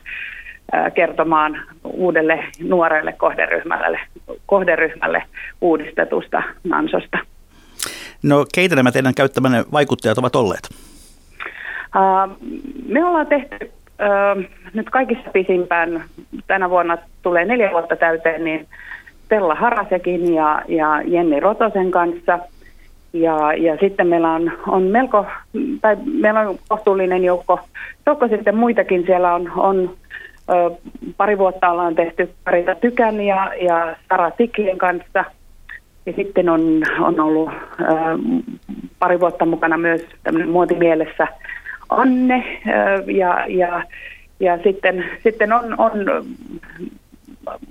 kertomaan 0.94 1.62
uudelle 1.84 2.44
nuorelle 2.62 3.12
kohderyhmälle, 3.12 4.00
kohderyhmälle 4.46 5.22
uudistetusta 5.60 6.42
Nansosta. 6.64 7.18
No 8.22 8.44
keitä 8.54 8.76
nämä 8.76 8.92
teidän 8.92 9.14
käyttämänne 9.14 9.64
vaikuttajat 9.72 10.18
ovat 10.18 10.36
olleet? 10.36 10.89
Uh, 11.96 12.36
me 12.88 13.04
ollaan 13.04 13.26
tehty 13.26 13.56
uh, 13.62 14.44
nyt 14.74 14.90
kaikissa 14.90 15.30
pisimpään, 15.32 16.04
tänä 16.46 16.70
vuonna 16.70 16.98
tulee 17.22 17.44
neljä 17.44 17.70
vuotta 17.70 17.96
täyteen, 17.96 18.44
niin 18.44 18.68
Stella 19.24 19.54
Harasekin 19.54 20.34
ja, 20.34 20.62
ja 20.68 21.02
Jenni 21.06 21.40
Rotosen 21.40 21.90
kanssa– 21.90 22.38
ja, 23.12 23.54
ja 23.54 23.76
sitten 23.80 24.06
meillä 24.06 24.32
on, 24.32 24.52
on 24.66 24.82
melko, 24.82 25.26
tai 25.80 25.96
meillä 26.04 26.40
on 26.40 26.58
kohtuullinen 26.68 27.24
joukko, 27.24 27.60
joukko 28.06 28.28
sitten 28.28 28.56
muitakin. 28.56 29.06
Siellä 29.06 29.34
on, 29.34 29.52
on 29.56 29.96
ö, 30.50 30.70
pari 31.16 31.38
vuotta 31.38 31.70
ollaan 31.70 31.94
tehty 31.94 32.30
Parita 32.44 32.74
Tykän 32.74 33.20
ja, 33.20 33.54
ja 33.54 33.96
Sara 34.08 34.30
Tiklin 34.30 34.78
kanssa. 34.78 35.24
Ja 36.06 36.12
sitten 36.16 36.48
on, 36.48 36.82
on 37.00 37.20
ollut 37.20 37.50
ö, 37.80 37.84
pari 38.98 39.20
vuotta 39.20 39.46
mukana 39.46 39.76
myös 39.76 40.06
tämmöinen 40.22 40.50
muotimielessä 40.50 41.28
Anne. 41.90 42.60
Ja, 43.06 43.46
ja, 43.48 43.82
ja 44.40 44.58
sitten, 44.62 45.04
sitten 45.22 45.52
on, 45.52 45.74
on 45.78 45.92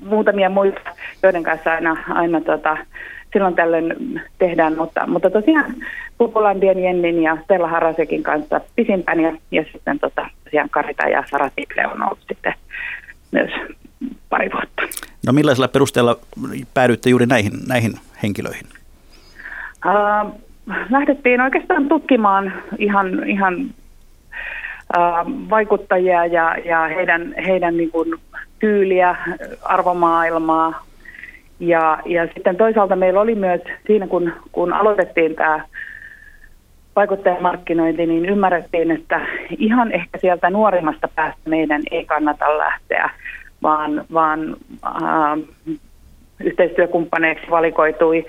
muutamia 0.06 0.50
muita, 0.50 0.82
joiden 1.24 1.44
kanssa 1.44 1.74
aina, 1.74 1.98
aina 2.10 2.42
tota, 2.42 2.78
silloin 3.34 3.56
tällöin 3.56 4.22
tehdään, 4.38 4.78
mutta, 4.78 5.08
mutta 5.08 5.30
tosiaan 5.30 5.76
Pupulandien 6.18 6.80
Jennin 6.80 7.24
ja 7.24 7.38
Stella 7.44 7.68
Harasekin 7.68 8.24
kanssa 8.24 8.62
pisimpään 8.76 9.20
ja, 9.20 9.38
ja 9.52 9.64
sitten 9.72 10.00
tota, 10.00 10.30
tosiaan 10.44 10.70
Karita 10.70 11.08
ja 11.08 11.24
Sara 11.32 11.50
Tikle 11.56 11.88
on 11.88 12.04
ollut 12.04 12.20
sitten 12.28 12.54
myös 13.32 13.52
pari 14.30 14.50
vuotta. 14.52 14.82
No 15.26 15.34
millaisella 15.34 15.68
perusteella 15.68 16.18
päädyitte 16.74 17.10
juuri 17.10 17.26
näihin, 17.26 17.52
näihin 17.68 17.94
henkilöihin? 18.24 18.66
Uh, 19.86 20.34
lähdettiin 20.90 21.42
oikeastaan 21.42 21.88
tutkimaan 21.88 22.54
ihan, 22.78 23.30
ihan 23.30 23.70
vaikuttajia 25.50 26.26
ja, 26.26 26.56
ja 26.66 26.88
heidän, 26.88 27.34
heidän 27.48 27.78
niin 27.78 27.92
kuin 27.92 28.14
tyyliä, 28.60 29.16
arvomaailmaa, 29.62 30.86
ja, 31.60 32.00
ja 32.06 32.28
sitten 32.34 32.58
toisaalta 32.58 32.96
meillä 32.96 33.22
oli 33.22 33.36
myös 33.36 33.62
siinä, 33.88 34.08
kun, 34.08 34.34
kun 34.52 34.74
aloitettiin 34.74 35.36
tämä 35.36 35.66
vaikuttajamarkkinointi, 36.96 38.06
niin 38.06 38.26
ymmärrettiin, 38.26 38.92
että 38.92 39.22
ihan 39.58 39.92
ehkä 39.92 40.18
sieltä 40.18 40.50
nuorimmasta 40.50 41.08
päästä 41.16 41.50
meidän 41.50 41.82
ei 41.92 42.06
kannata 42.06 42.58
lähteä, 42.58 43.10
vaan, 43.64 44.06
vaan 44.14 44.58
äh, 44.86 45.40
yhteistyökumppaneiksi 46.40 47.50
valikoitui 47.50 48.26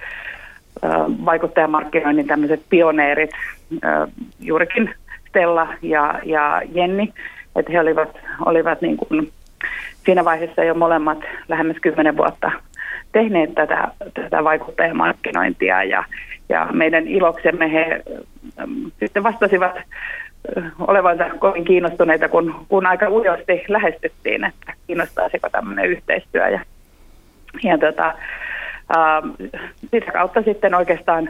äh, 0.84 0.90
vaikuttajamarkkinoinnin 1.24 2.26
tämmöiset 2.26 2.62
pioneerit, 2.68 3.30
äh, 3.84 4.08
juurikin 4.40 4.94
Stella 5.30 5.68
ja, 5.82 6.20
ja 6.24 6.62
Jenni, 6.72 7.12
että 7.56 7.72
he 7.72 7.80
olivat, 7.80 8.18
olivat 8.46 8.80
niin 8.80 8.96
kuin 8.96 9.32
siinä 10.04 10.24
vaiheessa 10.24 10.64
jo 10.64 10.74
molemmat 10.74 11.18
lähemmäs 11.48 11.76
kymmenen 11.82 12.16
vuotta 12.16 12.50
tehneet 13.12 13.54
tätä, 13.54 13.88
tätä 14.14 14.44
vaikuttajamarkkinointia 14.44 15.84
ja, 15.84 16.04
ja 16.48 16.68
meidän 16.72 17.06
iloksemme 17.06 17.72
he 17.72 18.02
ähm, 18.60 18.72
sitten 19.00 19.22
vastasivat 19.22 19.76
äh, 19.76 20.72
olevansa 20.78 21.24
kovin 21.38 21.64
kiinnostuneita, 21.64 22.28
kun, 22.28 22.66
kun 22.68 22.86
aika 22.86 23.08
ujosti 23.08 23.64
lähestyttiin, 23.68 24.44
että 24.44 24.72
kiinnostaisiko 24.86 25.48
tämmöinen 25.48 25.86
yhteistyö. 25.86 26.48
Ja, 26.48 26.60
ja 27.62 27.78
tota, 27.78 28.06
äh, 28.96 29.50
sitä 29.90 30.12
kautta 30.12 30.42
sitten 30.42 30.74
oikeastaan 30.74 31.28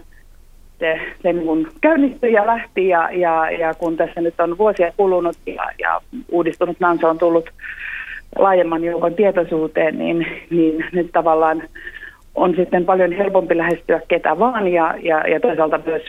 se, 0.81 1.01
se 1.23 1.33
niin 1.33 1.47
kuin 1.47 1.69
käynnistyi 1.81 2.33
ja 2.33 2.47
lähti 2.47 2.89
ja, 2.89 3.11
ja, 3.11 3.51
ja 3.51 3.75
kun 3.75 3.97
tässä 3.97 4.21
nyt 4.21 4.41
on 4.41 4.59
vuosia 4.59 4.93
kulunut 4.97 5.37
ja, 5.47 5.65
ja 5.79 6.01
uudistunut 6.31 6.81
Nanso 6.81 7.09
on 7.09 7.19
tullut 7.19 7.51
laajemman 8.39 8.85
joukon 8.85 9.15
tietoisuuteen, 9.15 9.99
niin, 9.99 10.27
niin 10.51 10.85
nyt 10.93 11.13
tavallaan 11.13 11.63
on 12.35 12.55
sitten 12.57 12.85
paljon 12.85 13.13
helpompi 13.13 13.57
lähestyä 13.57 14.01
ketä 14.09 14.39
vaan 14.39 14.69
ja, 14.69 14.95
ja, 15.03 15.29
ja 15.29 15.41
toisaalta 15.41 15.81
myös 15.87 16.03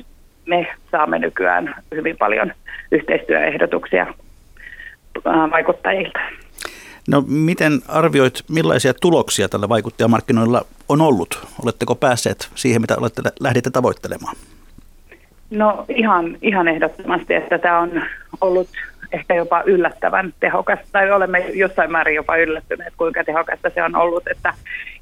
me 0.45 0.67
saamme 0.91 1.19
nykyään 1.19 1.75
hyvin 1.95 2.17
paljon 2.17 2.51
yhteistyöehdotuksia 2.91 4.13
vaikuttajilta. 5.51 6.19
No 7.07 7.23
miten 7.27 7.81
arvioit, 7.87 8.43
millaisia 8.49 8.93
tuloksia 8.93 9.49
tällä 9.49 9.69
vaikuttajamarkkinoilla 9.69 10.65
on 10.89 11.01
ollut? 11.01 11.47
Oletteko 11.63 11.95
päässeet 11.95 12.49
siihen, 12.55 12.81
mitä 12.81 12.95
olette 12.97 13.21
lähditte 13.39 13.69
tavoittelemaan? 13.69 14.35
No 15.51 15.85
ihan, 15.89 16.37
ihan 16.41 16.67
ehdottomasti, 16.67 17.33
että 17.33 17.57
tämä 17.57 17.79
on 17.79 18.03
ollut 18.41 18.67
ehkä 19.11 19.35
jopa 19.35 19.63
yllättävän 19.65 20.33
tehokas, 20.39 20.79
tai 20.91 21.11
olemme 21.11 21.39
jossain 21.39 21.91
määrin 21.91 22.15
jopa 22.15 22.37
yllättyneet, 22.37 22.93
kuinka 22.97 23.23
tehokasta 23.23 23.69
se 23.69 23.83
on 23.83 23.95
ollut. 23.95 24.27
Että 24.27 24.53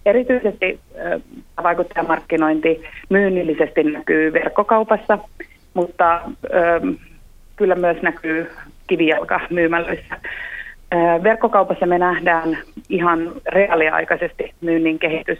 erityisesti 0.06 0.80
vaikuttajamarkkinointi 1.64 2.84
myynnillisesti 3.10 3.84
näkyy 3.84 4.34
verkkokaupassa, 4.34 5.20
mutta 5.74 6.22
kyllä 7.56 7.76
myös 7.76 8.02
näkyy 8.02 8.52
kivijalka 8.88 9.40
myymälöissä. 9.50 10.16
Verkkokaupassa 11.24 11.86
me 11.86 11.98
nähdään 11.98 12.58
ihan 12.90 13.32
reaaliaikaisesti 13.48 14.54
myynnin 14.62 15.00
kehitys 15.00 15.40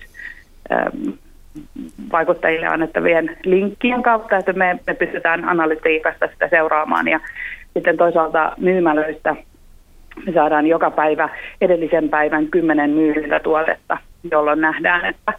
vaikuttajille 2.12 2.68
annettavien 2.68 3.38
linkkien 3.44 4.04
kautta, 4.04 4.38
että 4.38 4.54
me, 4.54 4.80
me 4.88 4.94
pystytään 4.94 5.46
analytiikasta 5.46 6.28
sitä 6.28 6.48
seuraamaan 6.48 7.08
ja 7.08 7.20
sitten 7.74 7.98
toisaalta 7.98 8.54
myymälöistä 8.58 9.36
me 10.26 10.34
saadaan 10.34 10.68
joka 10.68 10.92
päivä 10.92 11.30
edellisen 11.62 12.10
päivän 12.10 12.48
kymmenen 12.48 12.90
myynnillä 12.90 13.40
tuotetta, 13.40 13.98
jolloin 14.32 14.62
nähdään, 14.62 15.06
että 15.06 15.34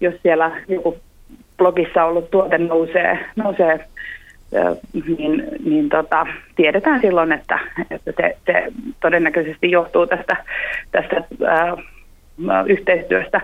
jos 0.00 0.14
siellä 0.22 0.50
joku 0.68 0.98
blogissa 1.58 2.04
ollut 2.04 2.30
tuote 2.30 2.58
nousee, 2.58 3.18
nousee 3.36 3.84
niin, 5.18 5.44
niin 5.64 5.88
tota, 5.88 6.26
tiedetään 6.56 7.00
silloin, 7.00 7.32
että, 7.32 7.58
että 7.90 8.12
se, 8.16 8.36
se 8.46 8.64
todennäköisesti 9.00 9.70
johtuu 9.70 10.06
tästä, 10.06 10.36
tästä 10.92 11.24
ää, 11.46 11.76
yhteistyöstä. 12.66 13.40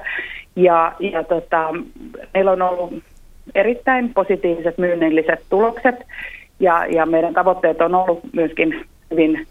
Ja, 0.57 0.93
ja 1.01 1.25
tota, 1.25 1.69
meillä 2.35 2.53
on 2.53 2.63
ollut 2.63 2.93
erittäin 3.55 4.15
positiiviset 4.15 4.79
myynnilliset 4.79 5.41
tulokset 5.51 5.95
ja, 6.61 6.87
ja 6.87 7.07
meidän 7.07 7.35
tavoitteet 7.35 7.81
on 7.81 7.95
ollut 7.95 8.21
myöskin 8.33 8.85
hyvin 9.11 9.47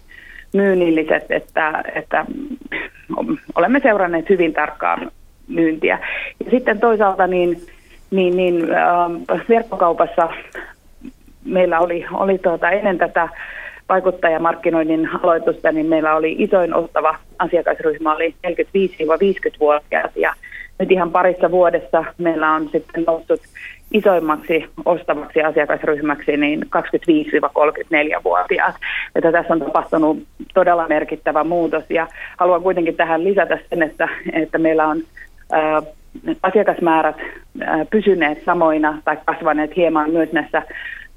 myynnilliset, 0.53 1.25
että, 1.29 1.83
että 1.95 2.25
olemme 3.55 3.79
seuranneet 3.79 4.29
hyvin 4.29 4.53
tarkkaan 4.53 5.11
myyntiä. 5.47 5.99
Ja 6.45 6.51
sitten 6.51 6.79
toisaalta 6.79 7.27
niin, 7.27 7.61
niin, 8.11 8.37
niin 8.37 8.67
äh, 8.71 9.41
verkkokaupassa 9.49 10.29
meillä 11.45 11.79
oli, 11.79 12.05
oli 12.13 12.37
tuota, 12.37 12.69
ennen 12.69 12.97
tätä 12.97 13.29
vaikuttajamarkkinoinnin 13.89 15.09
aloitusta, 15.23 15.71
niin 15.71 15.85
meillä 15.85 16.15
oli 16.15 16.35
isoin 16.39 16.73
ostava 16.73 17.15
asiakasryhmä 17.39 18.15
oli 18.15 18.35
45-50-vuotiaat 18.47 20.11
ja 20.15 20.33
nyt 20.79 20.91
ihan 20.91 21.11
parissa 21.11 21.51
vuodessa 21.51 22.05
meillä 22.17 22.51
on 22.51 22.69
sitten 22.69 23.03
noussut 23.07 23.41
isoimmaksi 23.93 24.65
ostavaksi 24.85 25.41
asiakasryhmäksi 25.41 26.37
niin 26.37 26.61
25-34-vuotiaat. 26.61 28.75
Että 29.15 29.31
tässä 29.31 29.53
on 29.53 29.59
tapahtunut 29.59 30.23
todella 30.53 30.87
merkittävä 30.87 31.43
muutos 31.43 31.83
ja 31.89 32.07
haluan 32.37 32.61
kuitenkin 32.61 32.95
tähän 32.95 33.23
lisätä 33.23 33.59
sen, 33.69 33.83
että, 33.83 34.09
että 34.33 34.57
meillä 34.57 34.87
on 34.87 35.01
ää, 35.51 35.81
asiakasmäärät 36.43 37.17
ää, 37.61 37.85
pysyneet 37.85 38.43
samoina 38.45 38.97
tai 39.05 39.17
kasvaneet 39.25 39.75
hieman 39.75 40.11
myös 40.11 40.31
näissä 40.31 40.63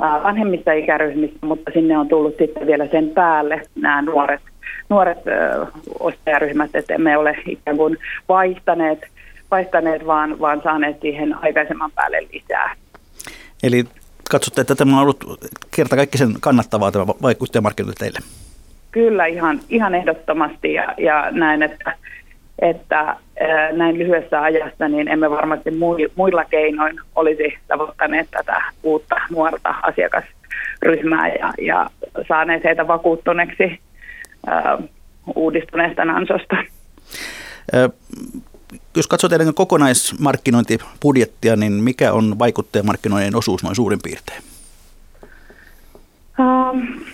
ää, 0.01 0.23
vanhemmissa 0.23 0.73
ikäryhmissä, 0.73 1.47
mutta 1.47 1.71
sinne 1.75 1.99
on 1.99 2.09
tullut 2.09 2.35
sitten 2.39 2.67
vielä 2.67 2.87
sen 2.87 3.09
päälle 3.09 3.63
nämä 3.75 4.03
nuoret, 4.03 4.41
nuoret 4.89 5.19
ostajaryhmät, 6.01 6.71
että 6.75 6.95
emme 6.95 7.19
ole 7.19 7.37
ikään 7.47 7.77
kuin 7.77 7.97
vaihtaneet 8.29 9.09
vaihtaneet, 9.51 10.07
vaan, 10.07 10.41
vaan 10.41 10.61
saaneet 10.65 11.01
siihen 11.01 11.35
aikaisemman 11.43 11.91
päälle 11.95 12.19
lisää. 12.33 12.75
Eli 13.63 13.85
katsotte, 14.31 14.61
että 14.61 14.75
tämä 14.75 14.97
on 14.97 15.03
ollut 15.03 15.25
kerta 15.77 15.97
kaikki 15.97 16.19
sen 16.19 16.35
kannattavaa 16.41 16.93
tämä 16.93 17.07
vaikuttajamarkkinointi 17.07 17.99
teille? 17.99 18.19
Kyllä, 18.93 19.27
ihan, 19.27 19.61
ihan 19.69 19.95
ehdottomasti 19.95 20.73
ja, 20.73 20.95
ja 20.99 21.31
näin, 21.31 21.63
että, 21.63 21.97
että 22.59 23.17
näin 23.73 23.99
lyhyessä 23.99 24.43
ajassa 24.43 24.89
niin 24.89 25.09
emme 25.09 25.31
varmasti 25.31 25.71
muilla 26.17 26.45
keinoin 26.45 27.01
olisi 27.15 27.59
tavoittaneet 27.69 28.29
tätä 28.31 28.63
uutta 28.83 29.17
nuorta 29.31 29.75
asiakasryhmää 29.83 31.29
ja, 31.29 31.53
ja 31.59 31.91
saaneet 32.29 32.65
heitä 32.65 32.89
vakuuttuneeksi 32.89 33.81
uudistuneesta 35.35 36.05
Nansosta 36.05 36.57
jos 38.97 39.07
katsoo 39.07 39.29
teidän 39.29 39.55
kokonaismarkkinointibudjettia, 39.55 41.57
niin 41.57 41.73
mikä 41.73 42.12
on 42.12 42.39
vaikuttajamarkkinoiden 42.39 43.37
osuus 43.37 43.62
noin 43.62 43.77
suurin 43.77 44.01
piirtein? 44.03 44.43
Um, 46.39 47.05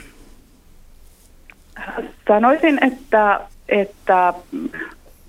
sanoisin, 2.28 2.84
että, 2.84 3.40
että 3.68 4.34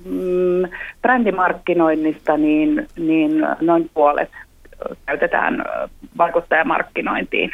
mm, 0.06 0.64
brändimarkkinoinnista 1.02 2.38
niin, 2.38 2.88
niin 2.98 3.32
noin 3.62 3.90
puolet 3.94 4.32
käytetään 5.06 5.66
vaikuttajamarkkinointiin. 6.18 7.52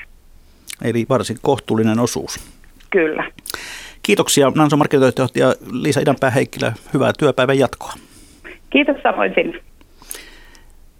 Eli 0.81 1.05
varsin 1.09 1.37
kohtuullinen 1.41 1.99
osuus. 1.99 2.39
Kyllä. 2.89 3.31
Kiitoksia 4.03 4.51
Nanso 4.55 4.77
markkinointijohtaja 4.77 5.55
Liisa 5.71 5.99
Idanpää-Heikkilä. 5.99 6.73
Hyvää 6.93 7.11
työpäivän 7.19 7.59
jatkoa. 7.59 7.93
Kiitos 8.69 8.95
samoin 9.03 9.31
sinne. 9.35 9.63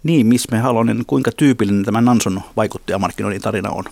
Niin, 0.02 0.26
Miss 0.26 0.46
Halonen, 0.62 1.02
kuinka 1.06 1.30
tyypillinen 1.36 1.84
tämä 1.84 2.00
Nanson 2.00 2.40
vaikuttajamarkkinoinnin 2.56 3.42
tarina 3.42 3.70
on? 3.70 3.84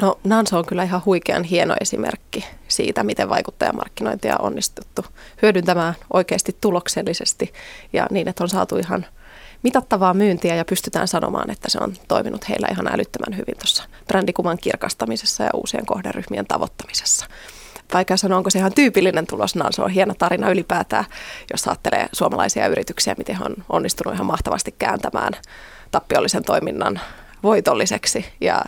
No 0.00 0.18
Nanso 0.24 0.58
on 0.58 0.66
kyllä 0.66 0.82
ihan 0.82 1.02
huikean 1.06 1.44
hieno 1.44 1.74
esimerkki 1.80 2.44
siitä, 2.68 3.04
miten 3.04 3.28
vaikuttajamarkkinointia 3.28 4.36
on 4.38 4.46
onnistuttu 4.46 5.04
hyödyntämään 5.42 5.94
oikeasti 6.12 6.56
tuloksellisesti 6.60 7.52
ja 7.92 8.06
niin, 8.10 8.28
että 8.28 8.44
on 8.44 8.48
saatu 8.48 8.76
ihan 8.76 9.06
mitattavaa 9.62 10.14
myyntiä 10.14 10.54
ja 10.54 10.64
pystytään 10.64 11.08
sanomaan, 11.08 11.50
että 11.50 11.70
se 11.70 11.78
on 11.82 11.92
toiminut 12.08 12.48
heillä 12.48 12.68
ihan 12.70 12.88
älyttömän 12.94 13.36
hyvin 13.36 13.58
tuossa 13.58 13.84
brändikuvan 14.06 14.58
kirkastamisessa 14.60 15.44
ja 15.44 15.50
uusien 15.54 15.86
kohderyhmien 15.86 16.46
tavoittamisessa 16.46 17.26
vaikka 17.94 18.16
sanoa, 18.16 18.38
onko 18.38 18.50
se 18.50 18.58
ihan 18.58 18.72
tyypillinen 18.74 19.26
tulos, 19.26 19.56
no 19.56 19.64
se 19.70 19.82
on 19.82 19.90
hieno 19.90 20.14
tarina 20.18 20.50
ylipäätään, 20.50 21.04
jos 21.52 21.68
ajattelee 21.68 22.08
suomalaisia 22.12 22.66
yrityksiä, 22.66 23.14
miten 23.18 23.38
on 23.42 23.54
onnistunut 23.68 24.14
ihan 24.14 24.26
mahtavasti 24.26 24.74
kääntämään 24.78 25.32
tappiollisen 25.90 26.44
toiminnan 26.44 27.00
voitolliseksi 27.42 28.26
ja, 28.40 28.62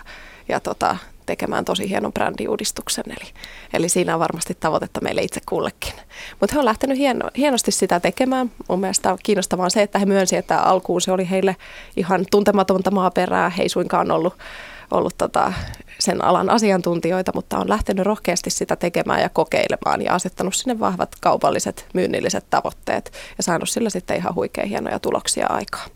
ja 0.48 0.60
tota, 0.60 0.96
tekemään 1.28 1.64
tosi 1.64 1.88
hienon 1.88 2.12
brändiuudistuksen. 2.12 3.04
Eli, 3.06 3.30
eli 3.72 3.88
siinä 3.88 4.14
on 4.14 4.20
varmasti 4.20 4.56
tavoitetta 4.60 5.00
meille 5.00 5.22
itse 5.22 5.40
kullekin. 5.48 5.92
Mutta 6.40 6.54
he 6.54 6.58
on 6.58 6.64
lähtenyt 6.64 6.98
hieno, 6.98 7.30
hienosti 7.36 7.70
sitä 7.70 8.00
tekemään. 8.00 8.50
Mun 8.68 8.80
mielestä 8.80 9.12
on 9.12 9.18
kiinnostavaa 9.22 9.70
se, 9.70 9.82
että 9.82 9.98
he 9.98 10.06
myönsi, 10.06 10.36
että 10.36 10.60
alkuun 10.60 11.00
se 11.00 11.12
oli 11.12 11.30
heille 11.30 11.56
ihan 11.96 12.24
tuntematonta 12.30 12.90
maaperää. 12.90 13.50
He 13.50 13.62
ei 13.62 13.68
suinkaan 13.68 14.10
ollut 14.10 14.34
ollut 14.90 15.18
tota, 15.18 15.52
sen 15.98 16.24
alan 16.24 16.50
asiantuntijoita, 16.50 17.32
mutta 17.34 17.58
on 17.58 17.68
lähtenyt 17.68 18.06
rohkeasti 18.06 18.50
sitä 18.50 18.76
tekemään 18.76 19.20
ja 19.20 19.28
kokeilemaan 19.28 20.02
ja 20.02 20.14
asettanut 20.14 20.54
sinne 20.54 20.80
vahvat 20.80 21.16
kaupalliset 21.20 21.86
myynnilliset 21.94 22.44
tavoitteet 22.50 23.12
ja 23.36 23.42
saanut 23.42 23.68
sillä 23.68 23.90
sitten 23.90 24.16
ihan 24.16 24.34
huikein 24.34 24.68
hienoja 24.68 24.98
tuloksia 24.98 25.46
aikaa. 25.50 25.86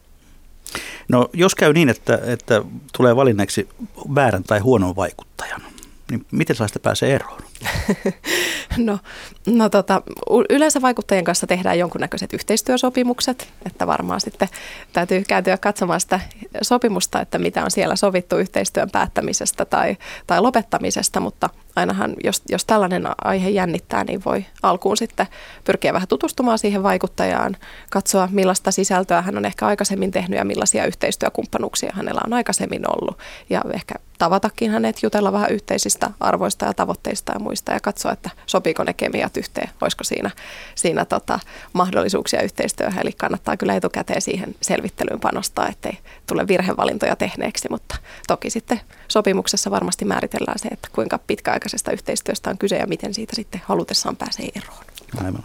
No 1.09 1.29
jos 1.33 1.55
käy 1.55 1.73
niin, 1.73 1.89
että, 1.89 2.19
että 2.27 2.63
tulee 2.97 3.17
valinneeksi 3.17 3.69
väärän 4.15 4.45
tai 4.45 4.59
huonon 4.59 4.97
vaikuttajan, 4.97 5.63
niin 6.11 6.27
miten 6.31 6.57
sellaista 6.57 6.81
pääsee 6.81 7.15
eroon? 7.15 7.43
no, 8.77 8.99
no 9.47 9.69
tota, 9.69 10.03
yleensä 10.51 10.83
vaikuttajien 10.83 11.25
kanssa 11.25 11.47
tehdään 11.47 11.79
jonkunnäköiset 11.79 12.33
yhteistyösopimukset, 12.33 13.49
että 13.67 13.87
varmaan 13.87 14.21
sitten 14.21 14.49
täytyy 14.93 15.25
kääntyä 15.29 15.59
katsomaan 15.59 16.01
sitä 16.01 16.21
sopimusta, 16.63 17.21
että 17.21 17.39
mitä 17.39 17.65
on 17.65 17.71
siellä 17.71 17.97
sovittu 17.97 18.37
yhteistyön 18.37 18.91
päättämisestä 18.91 19.65
tai, 19.65 19.97
tai 20.27 20.41
lopettamisesta, 20.41 21.21
mutta 21.21 21.51
ainahan 21.77 22.15
jos, 22.25 22.43
jos 22.49 22.65
tällainen 22.65 23.09
aihe 23.25 23.49
jännittää, 23.49 24.05
niin 24.05 24.23
voi 24.25 24.45
alkuun 24.63 24.97
sitten 24.97 25.27
pyrkiä 25.65 25.93
vähän 25.93 26.09
tutustumaan 26.09 26.59
siihen 26.59 26.83
vaikuttajaan, 26.83 27.57
katsoa 27.91 28.29
millaista 28.33 28.71
sisältöä 28.71 29.23
hän 29.23 29.37
on 29.37 29.45
ehkä 29.45 29.67
aikaisemmin 29.67 30.11
tehnyt 30.11 30.39
ja 30.39 30.45
millaisia 30.45 30.87
yhteistyökumppanuuksia 30.87 31.93
hänellä 31.95 32.21
on 32.27 32.33
aikaisemmin 32.33 32.83
ollut. 32.97 33.19
Ja 33.51 33.61
ehkä 33.73 33.95
tavatakin 34.19 34.71
hänet, 34.71 35.03
jutella 35.03 35.33
vähän 35.33 35.51
yhteisistä 35.51 36.11
arvoista 36.21 36.67
ja 36.67 36.75
tavoitteista 36.75 37.33
ja 37.33 37.39
muista 37.39 37.52
ja 37.73 37.81
katsoa, 37.81 38.13
että 38.13 38.31
sopiiko 38.47 38.85
ne 38.85 38.93
kemiat 38.93 39.37
yhteen, 39.37 39.71
olisiko 39.81 40.05
siinä, 40.05 40.31
siinä 40.75 41.05
tota, 41.05 41.39
mahdollisuuksia 41.73 42.43
yhteistyöhön. 42.43 43.03
Eli 43.03 43.13
kannattaa 43.13 43.57
kyllä 43.57 43.77
etukäteen 43.77 44.23
siihen 44.23 44.55
selvittelyyn 44.61 45.21
panostaa, 45.21 45.69
ettei 45.69 45.99
tule 46.27 46.49
virhevalintoja 46.49 47.17
tehneeksi, 47.17 47.69
mutta 47.71 47.97
toki 48.27 48.51
sitten 48.51 48.81
sopimuksessa 49.09 49.71
varmasti 49.71 50.05
määritellään 50.05 50.59
se, 50.59 50.69
että 50.69 50.89
kuinka 50.93 51.19
pitkäaikaisesta 51.19 51.93
yhteistyöstä 51.93 52.51
on 52.51 52.59
kyse 52.59 52.77
ja 52.77 52.87
miten 52.87 53.15
siitä 53.15 53.37
sitten 53.37 53.63
halutessaan 53.65 54.17
pääsee 54.17 54.49
eroon. 54.55 54.85
Aivan. 55.25 55.45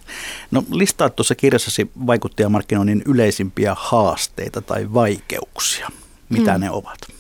No 0.52 0.64
listaa 0.72 1.10
tuossa 1.10 1.36
kirjassasi 1.36 1.92
vaikuttajamarkkinoinnin 2.08 3.02
yleisimpiä 3.06 3.76
haasteita 3.78 4.62
tai 4.62 4.94
vaikeuksia. 4.94 5.90
Mitä 6.30 6.52
hmm. 6.52 6.62
ne 6.62 6.72
ovat? 6.72 7.17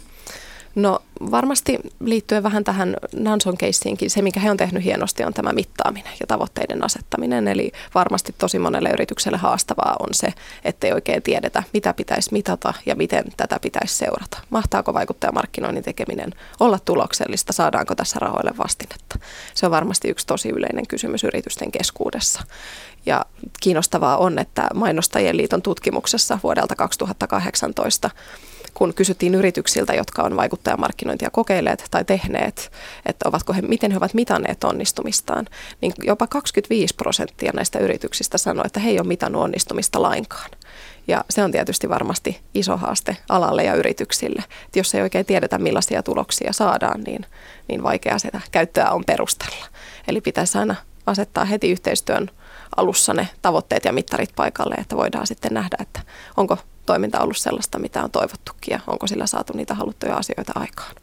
No 0.78 1.00
varmasti 1.32 1.80
liittyen 2.00 2.44
vähän 2.44 2.64
tähän 2.64 2.96
Nanson 3.16 3.58
keissiinkin, 3.58 4.10
se 4.10 4.22
mikä 4.22 4.40
he 4.40 4.52
on 4.52 4.58
tehnyt 4.58 4.84
hienosti 4.84 5.24
on 5.24 5.34
tämä 5.34 5.54
mittaaminen 5.54 6.14
ja 6.20 6.28
tavoitteiden 6.28 6.84
asettaminen. 6.84 7.48
Eli 7.48 7.72
varmasti 7.96 8.36
tosi 8.38 8.60
monelle 8.60 8.90
yritykselle 8.90 9.38
haastavaa 9.38 9.96
on 10.00 10.10
se, 10.12 10.34
ettei 10.64 10.94
oikein 10.94 11.24
tiedetä, 11.24 11.64
mitä 11.74 11.94
pitäisi 11.94 12.30
mitata 12.32 12.74
ja 12.86 12.96
miten 12.96 13.24
tätä 13.38 13.60
pitäisi 13.62 13.96
seurata. 13.96 14.38
Mahtaako 14.50 14.94
vaikuttajamarkkinoinnin 14.94 15.84
tekeminen 15.84 16.34
olla 16.60 16.80
tuloksellista, 16.80 17.54
saadaanko 17.54 17.96
tässä 17.96 18.20
rahoille 18.20 18.52
vastinetta? 18.58 19.20
Se 19.54 19.66
on 19.66 19.72
varmasti 19.72 20.10
yksi 20.10 20.28
tosi 20.28 20.50
yleinen 20.50 20.88
kysymys 20.88 21.24
yritysten 21.24 21.72
keskuudessa. 21.72 22.44
Ja 23.06 23.26
kiinnostavaa 23.60 24.18
on, 24.18 24.40
että 24.40 24.68
Mainostajien 24.74 25.38
liiton 25.38 25.62
tutkimuksessa 25.62 26.40
vuodelta 26.44 26.76
2018 26.76 28.10
kun 28.78 28.94
kysyttiin 28.94 29.36
yrityksiltä, 29.36 29.94
jotka 29.94 30.24
on 30.24 30.36
vaikuttajamarkkinointia 30.36 31.30
kokeilleet 31.30 31.86
tai 31.92 32.06
tehneet, 32.06 32.72
että 33.06 33.30
ovatko 33.30 33.54
he, 33.54 33.62
miten 33.62 33.92
he 33.92 33.98
ovat 33.98 34.14
mitanneet 34.14 34.64
onnistumistaan, 34.64 35.46
niin 35.82 35.94
jopa 36.04 36.28
25 36.28 36.96
prosenttia 36.96 37.52
näistä 37.56 37.80
yrityksistä 37.80 38.38
sanoi, 38.38 38.64
että 38.66 38.80
he 38.80 38.90
ei 38.90 39.00
ole 39.00 39.08
mitannut 39.08 39.42
onnistumista 39.42 40.02
lainkaan. 40.02 40.50
Ja 41.08 41.26
se 41.30 41.44
on 41.44 41.52
tietysti 41.52 41.90
varmasti 41.90 42.42
iso 42.54 42.78
haaste 42.78 43.18
alalle 43.30 43.64
ja 43.64 43.76
yrityksille. 43.76 44.44
Että 44.66 44.80
jos 44.80 44.96
ei 44.96 45.02
oikein 45.02 45.26
tiedetä, 45.26 45.58
millaisia 45.58 46.04
tuloksia 46.04 46.54
saadaan, 46.54 47.02
niin, 47.02 47.26
niin 47.68 47.84
vaikea 47.84 48.20
sitä 48.20 48.42
käyttöä 48.52 48.92
on 48.92 49.04
perustella. 49.06 49.66
Eli 50.08 50.22
pitäisi 50.22 50.58
aina 50.58 50.76
asettaa 51.06 51.46
heti 51.46 51.72
yhteistyön 51.72 52.30
alussa 52.76 53.14
ne 53.14 53.28
tavoitteet 53.42 53.86
ja 53.86 53.94
mittarit 53.94 54.36
paikalle, 54.36 54.76
että 54.76 54.98
voidaan 54.98 55.28
sitten 55.28 55.54
nähdä, 55.54 55.78
että 55.80 56.00
onko 56.38 56.58
toiminta 56.88 57.20
ollut 57.20 57.38
sellaista, 57.38 57.80
mitä 57.80 58.04
on 58.04 58.12
toivottukin 58.12 58.72
ja 58.72 58.80
onko 58.88 59.08
sillä 59.08 59.28
saatu 59.28 59.54
niitä 59.54 59.74
haluttuja 59.74 60.16
asioita 60.16 60.52
aikaan. 60.56 60.96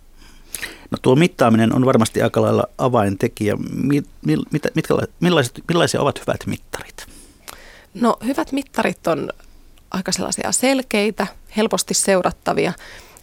No 0.91 0.99
tuo 1.03 1.17
mittaaminen 1.17 1.75
on 1.75 1.87
varmasti 1.87 2.23
aika 2.23 2.43
lailla 2.43 2.65
avaintekijä. 2.79 3.57
Mi, 3.57 4.03
mi, 4.27 4.37
mit, 4.51 4.63
mitkä, 4.75 4.95
millaiset, 5.21 5.61
millaisia 5.69 6.01
ovat 6.01 6.21
hyvät 6.21 6.47
mittarit? 6.47 7.07
No 7.95 8.17
hyvät 8.25 8.53
mittarit 8.53 9.07
on 9.07 9.31
aika 9.91 10.13
sellaisia 10.13 10.53
selkeitä, 10.53 11.27
helposti 11.57 11.95
seurattavia 11.95 12.73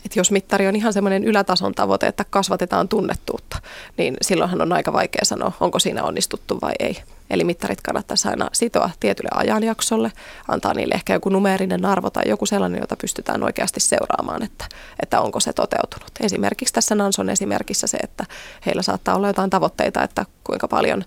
että 0.06 0.20
jos 0.20 0.32
mittari 0.32 0.68
on 0.68 0.76
ihan 0.76 0.94
semmoinen 0.94 1.24
ylätason 1.24 1.74
tavoite, 1.74 2.08
että 2.08 2.26
kasvatetaan 2.30 2.88
tunnettuutta, 2.88 3.58
niin 3.98 4.18
silloinhan 4.22 4.62
on 4.62 4.74
aika 4.74 4.94
vaikea 4.94 5.26
sanoa, 5.26 5.52
onko 5.60 5.80
siinä 5.80 6.04
onnistuttu 6.04 6.58
vai 6.62 6.74
ei. 6.80 6.98
Eli 7.32 7.44
mittarit 7.44 7.82
kannattaisi 7.82 8.28
aina 8.28 8.50
sitoa 8.54 8.90
tietylle 9.00 9.30
ajanjaksolle, 9.34 10.12
antaa 10.48 10.74
niille 10.74 10.94
ehkä 10.96 11.14
joku 11.14 11.30
numeerinen 11.30 11.86
arvo 11.86 12.10
tai 12.10 12.24
joku 12.26 12.46
sellainen, 12.46 12.80
jota 12.82 12.96
pystytään 12.96 13.44
oikeasti 13.44 13.80
seuraamaan, 13.80 14.44
että, 14.44 14.66
että 15.02 15.22
onko 15.22 15.40
se 15.40 15.54
toteutunut. 15.54 16.12
Esimerkiksi 16.22 16.74
tässä 16.74 16.96
Nanson 16.96 17.30
esimerkissä 17.30 17.88
se, 17.88 17.98
että 17.98 18.26
heillä 18.66 18.82
saattaa 18.82 19.16
olla 19.16 19.28
jotain 19.28 19.50
tavoitteita, 19.50 20.04
että 20.04 20.26
kuinka 20.44 20.68
paljon 20.68 21.04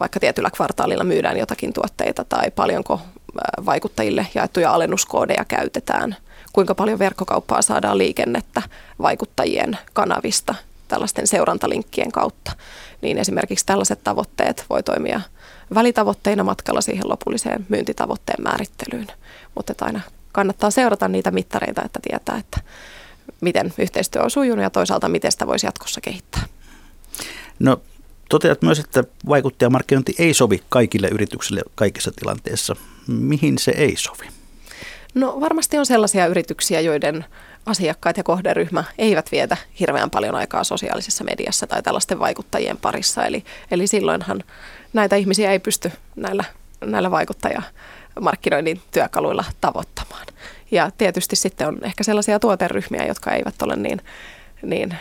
vaikka 0.00 0.20
tietyllä 0.20 0.50
kvartaalilla 0.50 1.04
myydään 1.04 1.38
jotakin 1.38 1.72
tuotteita 1.72 2.24
tai 2.24 2.50
paljonko 2.50 3.00
vaikuttajille 3.66 4.26
jaettuja 4.34 4.72
alennuskoodeja 4.72 5.44
käytetään– 5.44 6.16
kuinka 6.52 6.74
paljon 6.74 6.98
verkkokauppaa 6.98 7.62
saadaan 7.62 7.98
liikennettä 7.98 8.62
vaikuttajien 9.02 9.78
kanavista 9.92 10.54
tällaisten 10.88 11.26
seurantalinkkien 11.26 12.12
kautta. 12.12 12.52
Niin 13.02 13.18
esimerkiksi 13.18 13.66
tällaiset 13.66 14.04
tavoitteet 14.04 14.64
voi 14.70 14.82
toimia 14.82 15.20
välitavoitteina 15.74 16.44
matkalla 16.44 16.80
siihen 16.80 17.08
lopulliseen 17.08 17.66
myyntitavoitteen 17.68 18.42
määrittelyyn. 18.42 19.06
Mutta 19.54 19.74
aina 19.80 20.00
kannattaa 20.32 20.70
seurata 20.70 21.08
niitä 21.08 21.30
mittareita, 21.30 21.82
että 21.84 22.00
tietää, 22.02 22.38
että 22.38 22.60
miten 23.40 23.72
yhteistyö 23.78 24.22
on 24.22 24.30
sujunut 24.30 24.62
ja 24.62 24.70
toisaalta 24.70 25.08
miten 25.08 25.32
sitä 25.32 25.46
voisi 25.46 25.66
jatkossa 25.66 26.00
kehittää. 26.00 26.42
No 27.58 27.80
toteat 28.28 28.62
myös, 28.62 28.78
että 28.78 29.04
vaikuttajamarkkinointi 29.28 30.14
ei 30.18 30.34
sovi 30.34 30.62
kaikille 30.68 31.08
yrityksille 31.08 31.62
kaikissa 31.74 32.10
tilanteissa. 32.16 32.76
Mihin 33.06 33.58
se 33.58 33.70
ei 33.70 33.94
sovi? 33.96 34.26
No 35.14 35.40
varmasti 35.40 35.78
on 35.78 35.86
sellaisia 35.86 36.26
yrityksiä, 36.26 36.80
joiden 36.80 37.24
asiakkaat 37.68 38.16
ja 38.16 38.24
kohderyhmä 38.24 38.84
eivät 38.98 39.32
vietä 39.32 39.56
hirveän 39.80 40.10
paljon 40.10 40.34
aikaa 40.34 40.64
sosiaalisessa 40.64 41.24
mediassa 41.24 41.66
tai 41.66 41.82
tällaisten 41.82 42.18
vaikuttajien 42.18 42.76
parissa. 42.76 43.24
Eli, 43.24 43.44
eli 43.70 43.86
silloinhan 43.86 44.44
näitä 44.92 45.16
ihmisiä 45.16 45.52
ei 45.52 45.58
pysty 45.58 45.92
näillä, 46.16 46.44
näillä 46.84 47.10
vaikuttajamarkkinoinnin 47.10 48.80
työkaluilla 48.90 49.44
tavoittamaan. 49.60 50.26
Ja 50.70 50.90
tietysti 50.98 51.36
sitten 51.36 51.68
on 51.68 51.78
ehkä 51.82 52.04
sellaisia 52.04 52.38
tuoteryhmiä, 52.38 53.06
jotka 53.06 53.32
eivät 53.32 53.62
ole 53.62 53.76
niin, 53.76 54.00
niin 54.62 54.96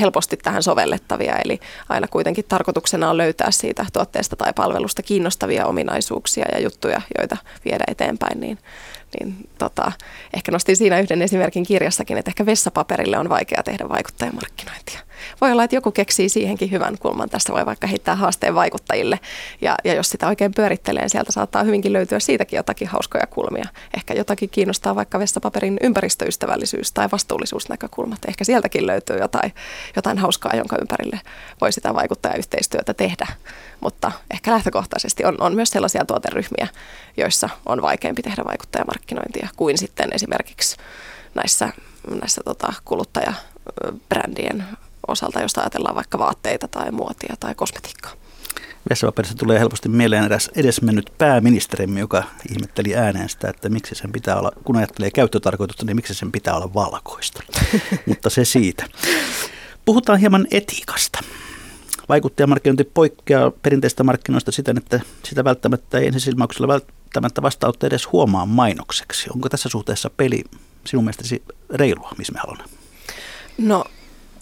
helposti 0.00 0.36
tähän 0.36 0.62
sovellettavia. 0.62 1.36
Eli 1.44 1.60
aina 1.88 2.08
kuitenkin 2.08 2.44
tarkoituksena 2.48 3.10
on 3.10 3.16
löytää 3.16 3.50
siitä 3.50 3.86
tuotteesta 3.92 4.36
tai 4.36 4.52
palvelusta 4.52 5.02
kiinnostavia 5.02 5.66
ominaisuuksia 5.66 6.44
ja 6.52 6.60
juttuja, 6.60 7.00
joita 7.18 7.36
viedä 7.64 7.84
eteenpäin. 7.88 8.40
Niin 8.40 8.58
niin 9.20 9.48
tota, 9.58 9.92
ehkä 10.34 10.52
nostin 10.52 10.76
siinä 10.76 11.00
yhden 11.00 11.22
esimerkin 11.22 11.66
kirjassakin, 11.66 12.18
että 12.18 12.30
ehkä 12.30 12.46
vessapaperille 12.46 13.18
on 13.18 13.28
vaikea 13.28 13.62
tehdä 13.62 13.88
vaikuttajamarkkinointia. 13.88 15.00
Voi 15.40 15.52
olla, 15.52 15.64
että 15.64 15.76
joku 15.76 15.90
keksii 15.90 16.28
siihenkin 16.28 16.70
hyvän 16.70 16.98
kulman. 16.98 17.30
Tästä 17.30 17.52
voi 17.52 17.66
vaikka 17.66 17.86
heittää 17.86 18.14
haasteen 18.14 18.54
vaikuttajille. 18.54 19.20
Ja, 19.60 19.74
ja 19.84 19.94
jos 19.94 20.10
sitä 20.10 20.28
oikein 20.28 20.54
pyörittelee, 20.54 21.08
sieltä 21.08 21.32
saattaa 21.32 21.62
hyvinkin 21.62 21.92
löytyä 21.92 22.20
siitäkin 22.20 22.56
jotakin 22.56 22.88
hauskoja 22.88 23.26
kulmia. 23.26 23.64
Ehkä 23.96 24.14
jotakin 24.14 24.50
kiinnostaa 24.50 24.94
vaikka 24.94 25.18
vessapaperin 25.18 25.76
ympäristöystävällisyys 25.82 26.92
tai 26.92 27.08
vastuullisuusnäkökulmat. 27.12 28.18
Ehkä 28.28 28.44
sieltäkin 28.44 28.86
löytyy 28.86 29.18
jotain, 29.18 29.54
jotain 29.96 30.18
hauskaa, 30.18 30.56
jonka 30.56 30.76
ympärille 30.80 31.20
voi 31.60 31.72
sitä 31.72 31.94
vaikuttajayhteistyötä 31.94 32.94
tehdä. 32.94 33.26
Mutta 33.80 34.12
ehkä 34.30 34.50
lähtökohtaisesti 34.50 35.24
on, 35.24 35.36
on 35.40 35.54
myös 35.54 35.70
sellaisia 35.70 36.04
tuoteryhmiä, 36.04 36.68
joissa 37.16 37.48
on 37.66 37.82
vaikeampi 37.82 38.22
tehdä 38.22 38.44
vaikuttajamarkkinointia 38.44 39.48
kuin 39.56 39.78
sitten 39.78 40.12
esimerkiksi 40.12 40.76
näissä, 41.34 41.68
näissä 42.20 42.40
tota, 42.44 42.72
kuluttajabrändien 42.84 44.64
osalta, 45.08 45.42
jos 45.42 45.58
ajatellaan 45.58 45.94
vaikka 45.94 46.18
vaatteita 46.18 46.68
tai 46.68 46.90
muotia 46.90 47.34
tai 47.40 47.54
kosmetiikkaa. 47.54 48.12
Vessapaperissa 48.90 49.36
tulee 49.36 49.58
helposti 49.58 49.88
mieleen 49.88 50.24
edes 50.24 50.50
edesmennyt 50.56 51.12
pääministerimme, 51.18 52.00
joka 52.00 52.22
ihmetteli 52.50 52.96
ääneen 52.96 53.28
sitä, 53.28 53.48
että 53.48 53.68
miksi 53.68 53.94
sen 53.94 54.12
pitää 54.12 54.36
olla, 54.36 54.52
kun 54.64 54.76
ajattelee 54.76 55.10
käyttötarkoitusta, 55.10 55.84
niin 55.84 55.96
miksi 55.96 56.14
sen 56.14 56.32
pitää 56.32 56.54
olla 56.54 56.74
valkoista. 56.74 57.42
Mutta 58.06 58.30
se 58.30 58.44
siitä. 58.44 58.86
Puhutaan 59.84 60.18
hieman 60.18 60.46
etiikasta. 60.50 61.18
Vaikuttajamarkkinointi 62.08 62.84
poikkeaa 62.84 63.50
perinteistä 63.50 64.04
markkinoista 64.04 64.52
siten, 64.52 64.78
että 64.78 65.00
sitä 65.24 65.44
välttämättä 65.44 65.98
ei 65.98 66.06
ensisilmauksella 66.06 66.68
välttämättä 66.68 67.42
vastautta 67.42 67.86
edes 67.86 68.12
huomaa 68.12 68.46
mainokseksi. 68.46 69.30
Onko 69.34 69.48
tässä 69.48 69.68
suhteessa 69.68 70.10
peli 70.10 70.44
sinun 70.86 71.04
mielestäsi 71.04 71.42
reilua, 71.70 72.12
missä 72.18 72.32
me 72.32 72.40
haluamme? 72.40 72.64
No, 73.58 73.84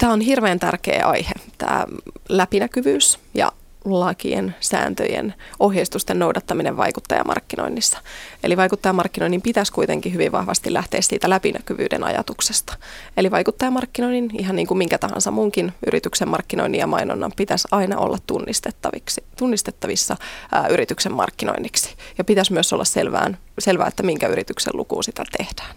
tämä 0.02 0.12
on 0.12 0.20
hirveän 0.20 0.58
tärkeä 0.58 1.06
aihe, 1.06 1.32
tämä 1.58 1.86
läpinäkyvyys 2.28 3.18
ja 3.34 3.52
lakien, 3.84 4.54
sääntöjen, 4.60 5.34
ohjeistusten 5.60 6.18
noudattaminen 6.18 6.76
vaikuttajamarkkinoinnissa. 6.76 7.98
Eli 8.42 8.56
vaikuttajamarkkinoinnin 8.56 9.42
pitäisi 9.42 9.72
kuitenkin 9.72 10.12
hyvin 10.12 10.32
vahvasti 10.32 10.72
lähteä 10.72 11.00
siitä 11.00 11.30
läpinäkyvyyden 11.30 12.04
ajatuksesta. 12.04 12.76
Eli 13.16 13.30
vaikuttajamarkkinoinnin, 13.30 14.30
ihan 14.38 14.56
niin 14.56 14.66
kuin 14.66 14.78
minkä 14.78 14.98
tahansa 14.98 15.30
muunkin 15.30 15.72
yrityksen 15.86 16.28
markkinoinnin 16.28 16.78
ja 16.78 16.86
mainonnan, 16.86 17.32
pitäisi 17.36 17.68
aina 17.70 17.98
olla 17.98 18.18
tunnistettaviksi, 18.26 19.24
tunnistettavissa 19.36 20.16
ää, 20.52 20.68
yrityksen 20.68 21.12
markkinoinniksi. 21.12 21.94
Ja 22.18 22.24
pitäisi 22.24 22.52
myös 22.52 22.72
olla 22.72 22.84
selvään, 22.84 23.38
selvää, 23.58 23.88
että 23.88 24.02
minkä 24.02 24.26
yrityksen 24.26 24.76
lukuun 24.76 25.04
sitä 25.04 25.24
tehdään. 25.38 25.76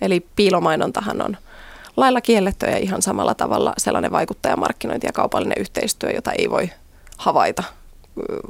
Eli 0.00 0.26
piilomainontahan 0.36 1.22
on 1.22 1.36
lailla 1.96 2.20
kielletty 2.20 2.66
ja 2.66 2.76
ihan 2.76 3.02
samalla 3.02 3.34
tavalla 3.34 3.72
sellainen 3.78 4.10
vaikuttajamarkkinointi 4.10 5.06
ja 5.06 5.12
kaupallinen 5.12 5.60
yhteistyö, 5.60 6.10
jota 6.10 6.32
ei 6.32 6.50
voi 6.50 6.70
havaita 7.16 7.64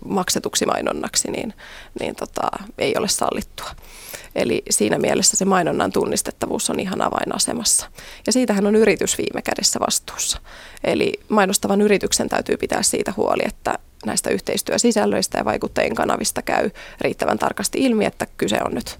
maksetuksi 0.04 0.66
mainonnaksi, 0.66 1.30
niin, 1.30 1.54
niin 2.00 2.16
tota, 2.16 2.48
ei 2.78 2.94
ole 2.98 3.08
sallittua. 3.08 3.70
Eli 4.34 4.62
siinä 4.70 4.98
mielessä 4.98 5.36
se 5.36 5.44
mainonnan 5.44 5.92
tunnistettavuus 5.92 6.70
on 6.70 6.80
ihan 6.80 7.02
avainasemassa. 7.02 7.86
Ja 8.26 8.32
siitähän 8.32 8.66
on 8.66 8.76
yritys 8.76 9.18
viime 9.18 9.42
kädessä 9.42 9.80
vastuussa. 9.80 10.40
Eli 10.84 11.20
mainostavan 11.28 11.80
yrityksen 11.80 12.28
täytyy 12.28 12.56
pitää 12.56 12.82
siitä 12.82 13.12
huoli, 13.16 13.42
että 13.46 13.78
näistä 14.06 14.30
yhteistyösisällöistä 14.30 15.38
ja 15.38 15.44
vaikuttajien 15.44 15.94
kanavista 15.94 16.42
käy 16.42 16.70
riittävän 17.00 17.38
tarkasti 17.38 17.78
ilmi, 17.78 18.04
että 18.04 18.26
kyse 18.36 18.58
on 18.64 18.74
nyt 18.74 18.98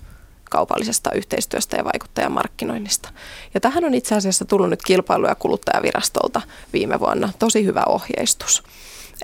kaupallisesta 0.55 1.13
yhteistyöstä 1.13 1.77
ja 1.77 1.85
vaikuttajan 1.85 2.33
markkinoinnista. 2.33 3.09
Ja 3.55 3.61
tähän 3.61 3.85
on 3.85 3.95
itse 3.95 4.15
asiassa 4.15 4.45
tullut 4.45 4.71
nyt 4.71 4.83
kilpailu- 4.83 5.27
ja 5.27 5.35
kuluttajavirastolta 5.35 6.43
viime 6.73 7.01
vuonna 7.01 7.33
tosi 7.39 7.65
hyvä 7.65 7.83
ohjeistus. 7.89 8.63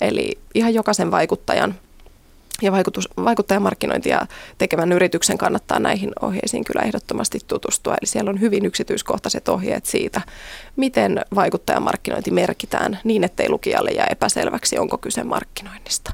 Eli 0.01 0.39
ihan 0.55 0.75
jokaisen 0.75 1.11
vaikuttajan 1.11 1.75
ja 2.63 2.73
vaikutus, 2.73 3.09
vaikuttajamarkkinointia 3.25 4.27
tekevän 4.59 4.93
yrityksen 4.93 5.39
kannattaa 5.39 5.79
näihin 5.79 6.13
ohjeisiin 6.23 6.65
kyllä 6.65 6.83
ehdottomasti 6.83 7.39
tutustua. 7.47 7.95
Eli 7.95 8.07
siellä 8.07 8.31
on 8.31 8.41
hyvin 8.41 8.67
yksityiskohtaiset 8.67 9.49
ohjeet 9.49 9.87
siitä, 9.87 10.21
miten 10.77 11.21
vaikuttajamarkkinointi 11.35 12.31
merkitään 12.31 12.99
niin, 13.05 13.25
ettei 13.25 13.49
lukijalle 13.49 13.91
jää 13.91 14.07
epäselväksi, 14.11 14.79
onko 14.79 14.99
kyse 14.99 15.25
markkinoinnista. 15.25 16.13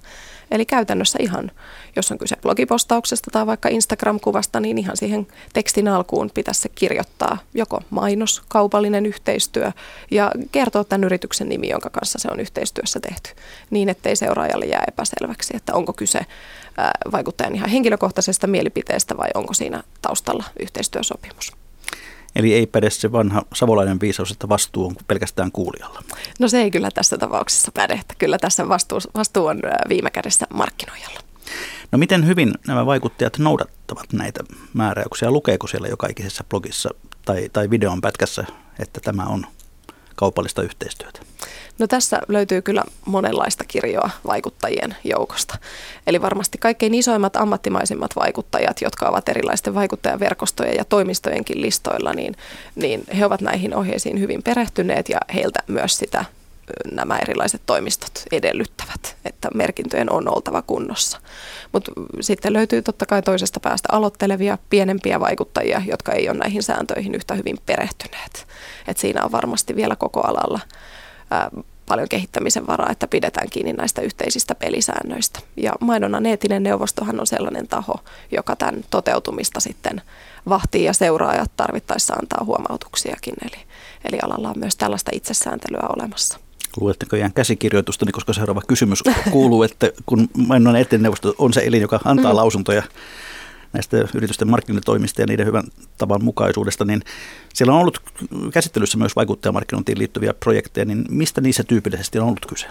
Eli 0.51 0.67
käytännössä 0.67 1.19
ihan, 1.23 1.51
jos 1.97 2.13
on 2.13 2.19
kyse 2.19 2.37
blogipostauksesta 2.37 3.31
tai 3.31 3.47
vaikka 3.47 3.69
Instagram-kuvasta, 3.69 4.61
niin 4.61 4.79
ihan 4.79 4.97
siihen 4.97 5.27
tekstin 5.53 5.89
alkuun 5.89 6.31
pitäisi 6.35 6.61
se 6.61 6.69
kirjoittaa 6.69 7.39
joko 7.55 7.81
mainos, 7.91 8.43
kaupallinen 8.49 9.07
yhteistyö 9.07 9.73
ja 10.11 10.33
kertoa 10.53 10.85
tämän 10.85 11.05
yrityksen 11.05 11.49
nimi, 11.49 11.69
jonka 11.69 11.91
kanssa 11.91 12.19
se 12.19 12.29
on 12.31 12.41
yhteistyössä 12.41 13.01
tehty, 13.01 13.31
niin 13.71 13.89
ettei 13.89 14.17
seuraajalle 14.17 14.67
jää 14.67 14.85
epäselväksi, 14.89 15.57
että 15.57 15.75
onko 15.75 15.93
kyse 15.93 16.21
vaikuttajan 17.13 17.55
ihan 17.55 17.71
henkilökohtaisesta 17.71 18.47
mielipiteestä 18.47 19.17
vai 19.17 19.29
onko 19.35 19.55
siinä 19.55 19.83
taustalla 20.03 20.45
yhteistyösopimus. 20.61 21.56
Eli 22.37 22.55
ei 22.55 22.67
päde 22.67 22.91
se 22.91 23.13
vanha 23.13 23.43
savolainen 23.55 24.01
viisaus, 24.01 24.31
että 24.31 24.49
vastuu 24.49 24.87
on 24.87 24.97
pelkästään 25.09 25.53
kuulijalla. 25.53 26.03
No 26.41 26.49
se 26.49 26.63
ei 26.63 26.71
kyllä 26.71 26.91
tässä 26.95 27.19
tapauksessa 27.19 27.73
päde, 27.73 27.93
että 27.93 28.15
kyllä 28.19 28.39
tässä 28.39 28.69
vastuu, 28.69 28.99
vastuu 29.15 29.47
on 29.47 29.61
viime 29.89 30.11
kädessä 30.11 30.47
markkinoijalla. 30.55 31.21
No 31.93 31.99
miten 31.99 32.27
hyvin 32.27 32.55
nämä 32.67 32.87
vaikuttajat 32.87 33.39
noudattavat 33.39 34.13
näitä 34.13 34.45
määräyksiä? 34.75 35.31
Lukeeko 35.31 35.67
siellä 35.67 35.89
joka 35.89 36.07
ikisessä 36.11 36.45
blogissa 36.49 36.91
tai, 37.25 37.49
tai 37.53 37.71
videon 37.71 38.01
pätkässä, 38.01 38.45
että 38.79 39.01
tämä 39.01 39.23
on 39.23 39.47
kaupallista 40.17 40.63
yhteistyötä? 40.63 41.26
No 41.79 41.87
tässä 41.87 42.21
löytyy 42.29 42.63
kyllä 42.63 42.83
monenlaista 43.05 43.65
kirjoa 43.69 44.11
vaikuttajien 44.27 44.97
joukosta. 45.05 45.59
Eli 46.07 46.23
varmasti 46.23 46.59
kaikkein 46.59 46.95
isoimmat 46.95 47.37
ammattimaisimmat 47.37 48.17
vaikuttajat, 48.17 48.81
jotka 48.81 49.09
ovat 49.09 49.29
erilaisten 49.29 49.75
vaikuttajaverkostojen 49.75 50.77
ja 50.77 50.85
toimistojenkin 50.85 51.61
listoilla, 51.61 52.13
niin, 52.13 52.37
niin 52.75 53.05
he 53.19 53.27
ovat 53.27 53.41
näihin 53.41 53.75
ohjeisiin 53.75 54.21
hyvin 54.21 54.43
perehtyneet 54.43 55.09
ja 55.09 55.19
heiltä 55.35 55.63
myös 55.67 55.99
sitä 55.99 56.25
nämä 56.93 57.19
erilaiset 57.19 57.63
toimistot 57.67 58.23
edellyttävät, 58.33 59.17
että 59.25 59.49
merkintöjen 59.55 60.13
on 60.13 60.29
oltava 60.29 60.63
kunnossa. 60.63 61.21
Mutta 61.73 61.93
sitten 62.21 62.53
löytyy 62.53 62.83
totta 62.83 63.07
kai 63.07 63.23
toisesta 63.23 63.61
päästä 63.61 63.89
aloittelevia 63.93 64.59
pienempiä 64.71 65.21
vaikuttajia, 65.21 65.83
jotka 65.87 66.13
ei 66.13 66.29
ole 66.29 66.39
näihin 66.39 66.63
sääntöihin 66.63 67.15
yhtä 67.15 67.35
hyvin 67.35 67.59
perehtyneet. 67.67 68.47
Et 68.89 68.99
siinä 68.99 69.25
on 69.25 69.33
varmasti 69.33 69.77
vielä 69.77 69.97
koko 69.97 70.21
alalla 70.21 70.61
paljon 71.87 72.09
kehittämisen 72.09 72.67
varaa, 72.67 72.91
että 72.91 73.09
pidetään 73.09 73.51
kiinni 73.51 73.73
näistä 73.73 74.03
yhteisistä 74.03 74.55
pelisäännöistä. 74.55 75.41
Ja 75.57 75.73
mainonnan 75.81 76.27
eettinen 76.27 76.63
neuvostohan 76.63 77.21
on 77.21 77.27
sellainen 77.27 77.69
taho, 77.69 77.95
joka 78.33 78.57
tämän 78.57 78.85
toteutumista 78.91 79.61
sitten 79.61 80.03
vahtii 80.49 80.85
ja 80.85 80.93
seuraajat 80.93 81.51
tarvittaessa 81.57 82.15
antaa 82.15 82.45
huomautuksiakin. 82.45 83.35
Eli, 83.43 83.63
eli 84.05 84.19
alalla 84.23 84.49
on 84.49 84.59
myös 84.59 84.77
tällaista 84.77 85.11
itsesääntelyä 85.15 85.83
olemassa. 85.97 86.39
Luetteko 86.81 87.17
jään 87.17 87.33
käsikirjoitustani, 87.33 88.13
koska 88.13 88.33
seuraava 88.33 88.63
kysymys 88.69 89.03
kuuluu, 89.31 89.63
että 89.63 89.91
kun 90.07 90.29
mainonnan 90.37 90.77
eettinen 90.77 91.03
neuvosto 91.03 91.35
on 91.39 91.53
se 91.53 91.61
elin, 91.61 91.83
joka 91.83 92.01
antaa 92.05 92.33
mm. 92.33 92.37
lausuntoja 92.37 92.83
näistä 93.77 93.97
yritysten 94.15 94.51
markkinatoimista 94.51 95.23
ja 95.23 95.27
niiden 95.27 95.47
hyvän 95.47 95.65
tavan 95.99 96.25
mukaisuudesta, 96.25 96.85
niin 96.85 97.03
siellä 97.55 97.75
on 97.75 97.81
ollut 97.81 98.01
käsittelyssä 98.53 98.99
myös 98.99 99.17
vaikuttajamarkkinointiin 99.17 99.99
liittyviä 99.99 100.35
projekteja, 100.35 100.85
niin 100.85 101.05
mistä 101.11 101.41
niissä 101.41 101.65
tyypillisesti 101.65 102.19
on 102.19 102.27
ollut 102.27 102.47
kyse? 102.47 102.67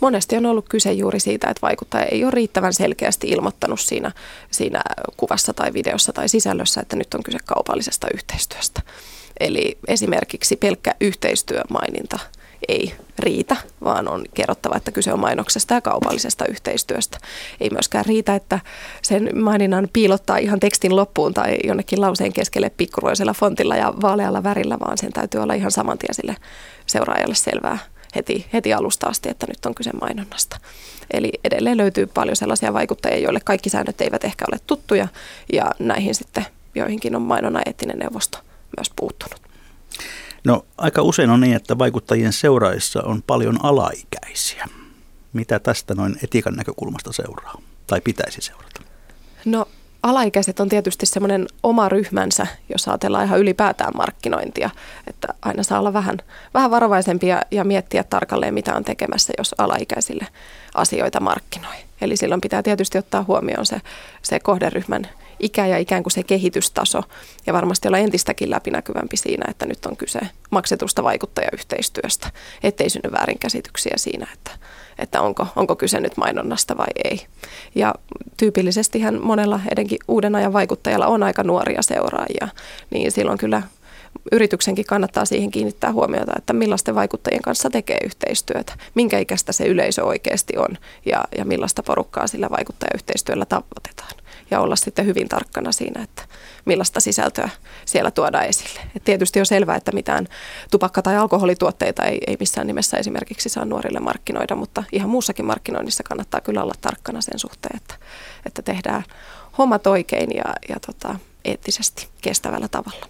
Monesti 0.00 0.36
on 0.36 0.46
ollut 0.46 0.68
kyse 0.68 0.92
juuri 0.92 1.20
siitä, 1.20 1.50
että 1.50 1.62
vaikuttaja 1.62 2.04
ei 2.04 2.24
ole 2.24 2.30
riittävän 2.30 2.72
selkeästi 2.72 3.28
ilmoittanut 3.28 3.80
siinä, 3.80 4.12
siinä 4.50 4.82
kuvassa 5.16 5.54
tai 5.54 5.72
videossa 5.72 6.12
tai 6.12 6.28
sisällössä, 6.28 6.80
että 6.80 6.96
nyt 6.96 7.14
on 7.14 7.22
kyse 7.22 7.38
kaupallisesta 7.44 8.06
yhteistyöstä. 8.14 8.82
Eli 9.40 9.78
esimerkiksi 9.88 10.56
pelkkä 10.56 10.94
yhteistyömaininta– 11.00 12.18
ei 12.68 12.94
riitä, 13.18 13.56
vaan 13.84 14.08
on 14.08 14.24
kerrottava, 14.34 14.76
että 14.76 14.92
kyse 14.92 15.12
on 15.12 15.20
mainoksesta 15.20 15.74
ja 15.74 15.80
kaupallisesta 15.80 16.46
yhteistyöstä. 16.46 17.18
Ei 17.60 17.70
myöskään 17.70 18.04
riitä, 18.04 18.34
että 18.34 18.60
sen 19.02 19.30
maininnan 19.42 19.88
piilottaa 19.92 20.36
ihan 20.36 20.60
tekstin 20.60 20.96
loppuun 20.96 21.34
tai 21.34 21.56
jonnekin 21.64 22.00
lauseen 22.00 22.32
keskelle 22.32 22.70
pikkuruisella 22.70 23.34
fontilla 23.34 23.76
ja 23.76 23.94
vaalealla 24.02 24.42
värillä, 24.42 24.80
vaan 24.80 24.98
sen 24.98 25.12
täytyy 25.12 25.40
olla 25.40 25.54
ihan 25.54 25.70
saman 25.70 25.98
tien 25.98 26.14
sille 26.14 26.36
seuraajalle 26.86 27.34
selvää 27.34 27.78
heti, 28.14 28.46
heti 28.52 28.72
alusta 28.72 29.06
asti, 29.06 29.28
että 29.28 29.46
nyt 29.46 29.66
on 29.66 29.74
kyse 29.74 29.90
mainonnasta. 30.00 30.58
Eli 31.10 31.32
edelleen 31.44 31.76
löytyy 31.76 32.06
paljon 32.06 32.36
sellaisia 32.36 32.72
vaikuttajia, 32.72 33.18
joille 33.18 33.40
kaikki 33.44 33.70
säännöt 33.70 34.00
eivät 34.00 34.24
ehkä 34.24 34.44
ole 34.52 34.60
tuttuja 34.66 35.08
ja 35.52 35.70
näihin 35.78 36.14
sitten 36.14 36.46
joihinkin 36.74 37.16
on 37.16 37.22
mainonnan 37.22 37.62
eettinen 37.66 37.98
neuvosto 37.98 38.38
myös 38.76 38.90
puuttunut. 38.96 39.51
No 40.44 40.64
aika 40.78 41.02
usein 41.02 41.30
on 41.30 41.40
niin, 41.40 41.56
että 41.56 41.78
vaikuttajien 41.78 42.32
seuraissa 42.32 43.02
on 43.02 43.22
paljon 43.26 43.64
alaikäisiä. 43.64 44.66
Mitä 45.32 45.58
tästä 45.58 45.94
noin 45.94 46.16
etiikan 46.24 46.54
näkökulmasta 46.54 47.12
seuraa 47.12 47.62
tai 47.86 48.00
pitäisi 48.00 48.40
seurata? 48.40 48.82
No 49.44 49.66
alaikäiset 50.02 50.60
on 50.60 50.68
tietysti 50.68 51.06
semmoinen 51.06 51.46
oma 51.62 51.88
ryhmänsä, 51.88 52.46
jos 52.68 52.88
ajatellaan 52.88 53.24
ihan 53.26 53.38
ylipäätään 53.38 53.92
markkinointia, 53.96 54.70
että 55.06 55.28
aina 55.42 55.62
saa 55.62 55.78
olla 55.78 55.92
vähän, 55.92 56.18
vähän 56.54 56.70
varovaisempia 56.70 57.42
ja 57.50 57.64
miettiä 57.64 58.04
tarkalleen, 58.04 58.54
mitä 58.54 58.76
on 58.76 58.84
tekemässä, 58.84 59.32
jos 59.38 59.54
alaikäisille 59.58 60.26
asioita 60.74 61.20
markkinoi. 61.20 61.74
Eli 62.00 62.16
silloin 62.16 62.40
pitää 62.40 62.62
tietysti 62.62 62.98
ottaa 62.98 63.24
huomioon 63.28 63.66
se, 63.66 63.80
se 64.22 64.40
kohderyhmän 64.40 65.08
ikä 65.42 65.66
ja 65.66 65.78
ikään 65.78 66.02
kuin 66.02 66.12
se 66.12 66.22
kehitystaso 66.22 67.02
ja 67.46 67.52
varmasti 67.52 67.88
olla 67.88 67.98
entistäkin 67.98 68.50
läpinäkyvämpi 68.50 69.16
siinä, 69.16 69.44
että 69.50 69.66
nyt 69.66 69.86
on 69.86 69.96
kyse 69.96 70.20
maksetusta 70.50 71.02
vaikuttajayhteistyöstä, 71.02 72.30
ettei 72.62 72.90
synny 72.90 73.12
väärinkäsityksiä 73.12 73.94
siinä, 73.96 74.26
että, 74.32 74.50
että 74.98 75.20
onko, 75.20 75.46
onko 75.56 75.76
kyse 75.76 76.00
nyt 76.00 76.16
mainonnasta 76.16 76.76
vai 76.76 76.86
ei. 77.04 77.26
Ja 77.74 77.94
tyypillisestihän 78.36 79.22
monella 79.22 79.60
edenkin 79.72 79.98
uuden 80.08 80.34
ajan 80.34 80.52
vaikuttajalla 80.52 81.06
on 81.06 81.22
aika 81.22 81.42
nuoria 81.42 81.82
seuraajia, 81.82 82.48
niin 82.90 83.12
silloin 83.12 83.38
kyllä 83.38 83.62
yrityksenkin 84.32 84.84
kannattaa 84.84 85.24
siihen 85.24 85.50
kiinnittää 85.50 85.92
huomiota, 85.92 86.32
että 86.38 86.52
millaisten 86.52 86.94
vaikuttajien 86.94 87.42
kanssa 87.42 87.70
tekee 87.70 87.98
yhteistyötä, 88.04 88.72
minkä 88.94 89.18
ikäistä 89.18 89.52
se 89.52 89.64
yleisö 89.64 90.04
oikeasti 90.04 90.56
on 90.56 90.78
ja, 91.06 91.24
ja 91.38 91.44
millaista 91.44 91.82
porukkaa 91.82 92.26
sillä 92.26 92.50
vaikuttajayhteistyöllä 92.50 93.44
tavoitetaan 93.44 93.91
ja 94.52 94.60
olla 94.60 94.76
sitten 94.76 95.06
hyvin 95.06 95.28
tarkkana 95.28 95.72
siinä, 95.72 96.02
että 96.02 96.22
millaista 96.64 97.00
sisältöä 97.00 97.48
siellä 97.84 98.10
tuodaan 98.10 98.46
esille. 98.46 98.80
Et 98.96 99.04
tietysti 99.04 99.40
on 99.40 99.46
selvää, 99.46 99.76
että 99.76 99.92
mitään 99.92 100.28
tupakka- 100.70 101.02
tai 101.02 101.16
alkoholituotteita 101.16 102.04
ei, 102.04 102.20
ei 102.26 102.36
missään 102.40 102.66
nimessä 102.66 102.96
esimerkiksi 102.96 103.48
saa 103.48 103.64
nuorille 103.64 104.00
markkinoida, 104.00 104.54
mutta 104.54 104.84
ihan 104.92 105.10
muussakin 105.10 105.44
markkinoinnissa 105.44 106.02
kannattaa 106.02 106.40
kyllä 106.40 106.62
olla 106.62 106.74
tarkkana 106.80 107.20
sen 107.20 107.38
suhteen, 107.38 107.76
että, 107.76 107.94
että 108.46 108.62
tehdään 108.62 109.04
hommat 109.58 109.86
oikein 109.86 110.30
ja, 110.34 110.54
ja 110.68 110.76
tota, 110.86 111.16
eettisesti 111.44 112.08
kestävällä 112.20 112.68
tavalla. 112.68 113.06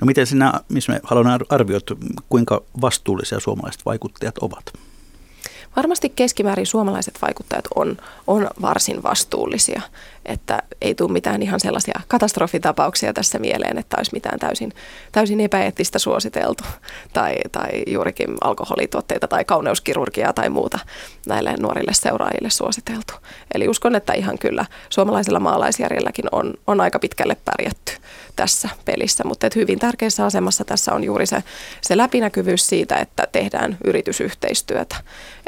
No 0.00 0.04
miten 0.04 0.26
sinä, 0.26 0.52
missä 0.68 0.92
me 0.92 1.00
haluan 1.02 1.40
arvioida, 1.48 1.96
kuinka 2.28 2.62
vastuullisia 2.80 3.40
suomalaiset 3.40 3.84
vaikuttajat 3.86 4.38
ovat? 4.38 4.64
Varmasti 5.76 6.08
keskimäärin 6.08 6.66
suomalaiset 6.66 7.18
vaikuttajat 7.22 7.64
on, 7.74 7.96
on 8.26 8.48
varsin 8.62 9.02
vastuullisia, 9.02 9.82
että 10.26 10.62
ei 10.80 10.94
tule 10.94 11.12
mitään 11.12 11.42
ihan 11.42 11.60
sellaisia 11.60 12.00
katastrofitapauksia 12.08 13.12
tässä 13.12 13.38
mieleen, 13.38 13.78
että 13.78 13.96
olisi 13.98 14.12
mitään 14.12 14.38
täysin, 14.38 14.72
täysin 15.12 15.40
epäeettistä 15.40 15.98
suositeltu 15.98 16.64
tai, 17.12 17.34
tai 17.52 17.68
juurikin 17.86 18.34
alkoholituotteita 18.40 19.28
tai 19.28 19.44
kauneuskirurgiaa 19.44 20.32
tai 20.32 20.48
muuta 20.48 20.78
näille 21.26 21.54
nuorille 21.60 21.92
seuraajille 21.94 22.50
suositeltu. 22.50 23.14
Eli 23.54 23.68
uskon, 23.68 23.94
että 23.94 24.12
ihan 24.12 24.38
kyllä 24.38 24.66
suomalaisella 24.90 25.40
maalaisjärjelläkin 25.40 26.24
on, 26.32 26.54
on 26.66 26.80
aika 26.80 26.98
pitkälle 26.98 27.36
pärjätty 27.44 27.92
tässä 28.36 28.68
pelissä, 28.84 29.24
mutta 29.24 29.46
että 29.46 29.58
hyvin 29.58 29.78
tärkeässä 29.78 30.24
asemassa 30.24 30.64
tässä 30.64 30.92
on 30.92 31.04
juuri 31.04 31.26
se, 31.26 31.42
se 31.80 31.96
läpinäkyvyys 31.96 32.66
siitä, 32.66 32.96
että 32.96 33.26
tehdään 33.32 33.78
yritysyhteistyötä. 33.84 34.96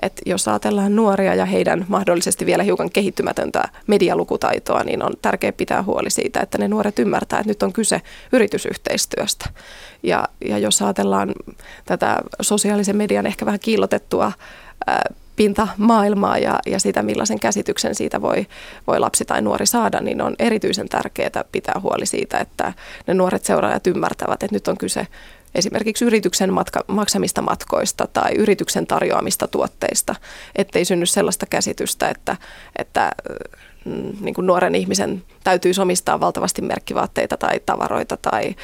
Et 0.03 0.12
jos 0.26 0.49
ajatellaan 0.49 0.97
nuoria 0.97 1.34
ja 1.34 1.45
heidän 1.45 1.84
mahdollisesti 1.89 2.47
vielä 2.47 2.62
hiukan 2.62 2.91
kehittymätöntä 2.91 3.68
medialukutaitoa, 3.87 4.84
niin 4.84 5.03
on 5.03 5.12
tärkeää 5.22 5.53
pitää 5.53 5.82
huoli 5.82 6.11
siitä, 6.11 6.41
että 6.41 6.59
ne 6.59 6.68
nuoret 6.68 6.99
ymmärtää, 6.99 7.39
että 7.39 7.51
nyt 7.51 7.62
on 7.62 7.72
kyse 7.72 8.03
yritysyhteistyöstä. 8.32 9.51
Ja, 10.03 10.28
ja 10.49 10.59
jos 10.59 10.82
ajatellaan 10.82 11.34
tätä 11.84 12.16
sosiaalisen 12.41 12.97
median 12.97 13.26
ehkä 13.26 13.47
vähän 13.47 13.61
kiillotettua 13.61 14.32
ää, 14.87 15.14
pintamaailmaa 15.37 16.39
ja, 16.39 16.59
ja 16.66 16.80
sitä, 16.80 17.03
millaisen 17.03 17.41
käsityksen 17.41 17.95
siitä 17.95 18.22
voi, 18.22 18.47
voi 18.87 19.01
lapsi 19.01 19.24
tai 19.24 19.43
nuori 19.43 19.66
saada, 19.66 20.01
niin 20.01 20.22
on 20.22 20.34
erityisen 20.39 20.89
tärkeää 20.89 21.45
pitää 21.53 21.80
huoli 21.82 22.07
siitä, 22.07 22.39
että 22.39 22.72
ne 23.07 23.14
nuoret 23.14 23.45
seuraajat 23.45 23.87
ymmärtävät, 23.87 24.43
että 24.43 24.57
nyt 24.57 24.68
on 24.68 24.78
kyse 24.78 25.07
esimerkiksi 25.55 26.05
yrityksen 26.05 26.53
matka, 26.53 26.84
maksamista 26.89 27.43
matkoista 27.43 28.07
tai 28.12 28.34
yrityksen 28.34 28.87
tarjoamista 28.87 29.49
tuotteista, 29.49 30.14
ettei 30.57 30.84
synny 30.84 31.07
sellaista 31.07 31.47
käsitystä, 31.47 32.09
että, 32.09 32.37
että 32.76 33.12
niin 34.20 34.34
kuin 34.34 34.47
nuoren 34.47 34.74
ihmisen 34.74 35.22
täytyy 35.45 35.72
omistaa 35.80 36.20
valtavasti 36.20 36.62
merkkivaatteita 36.62 37.37
tai 37.37 37.61
tavaroita 37.66 38.16
tai 38.16 38.55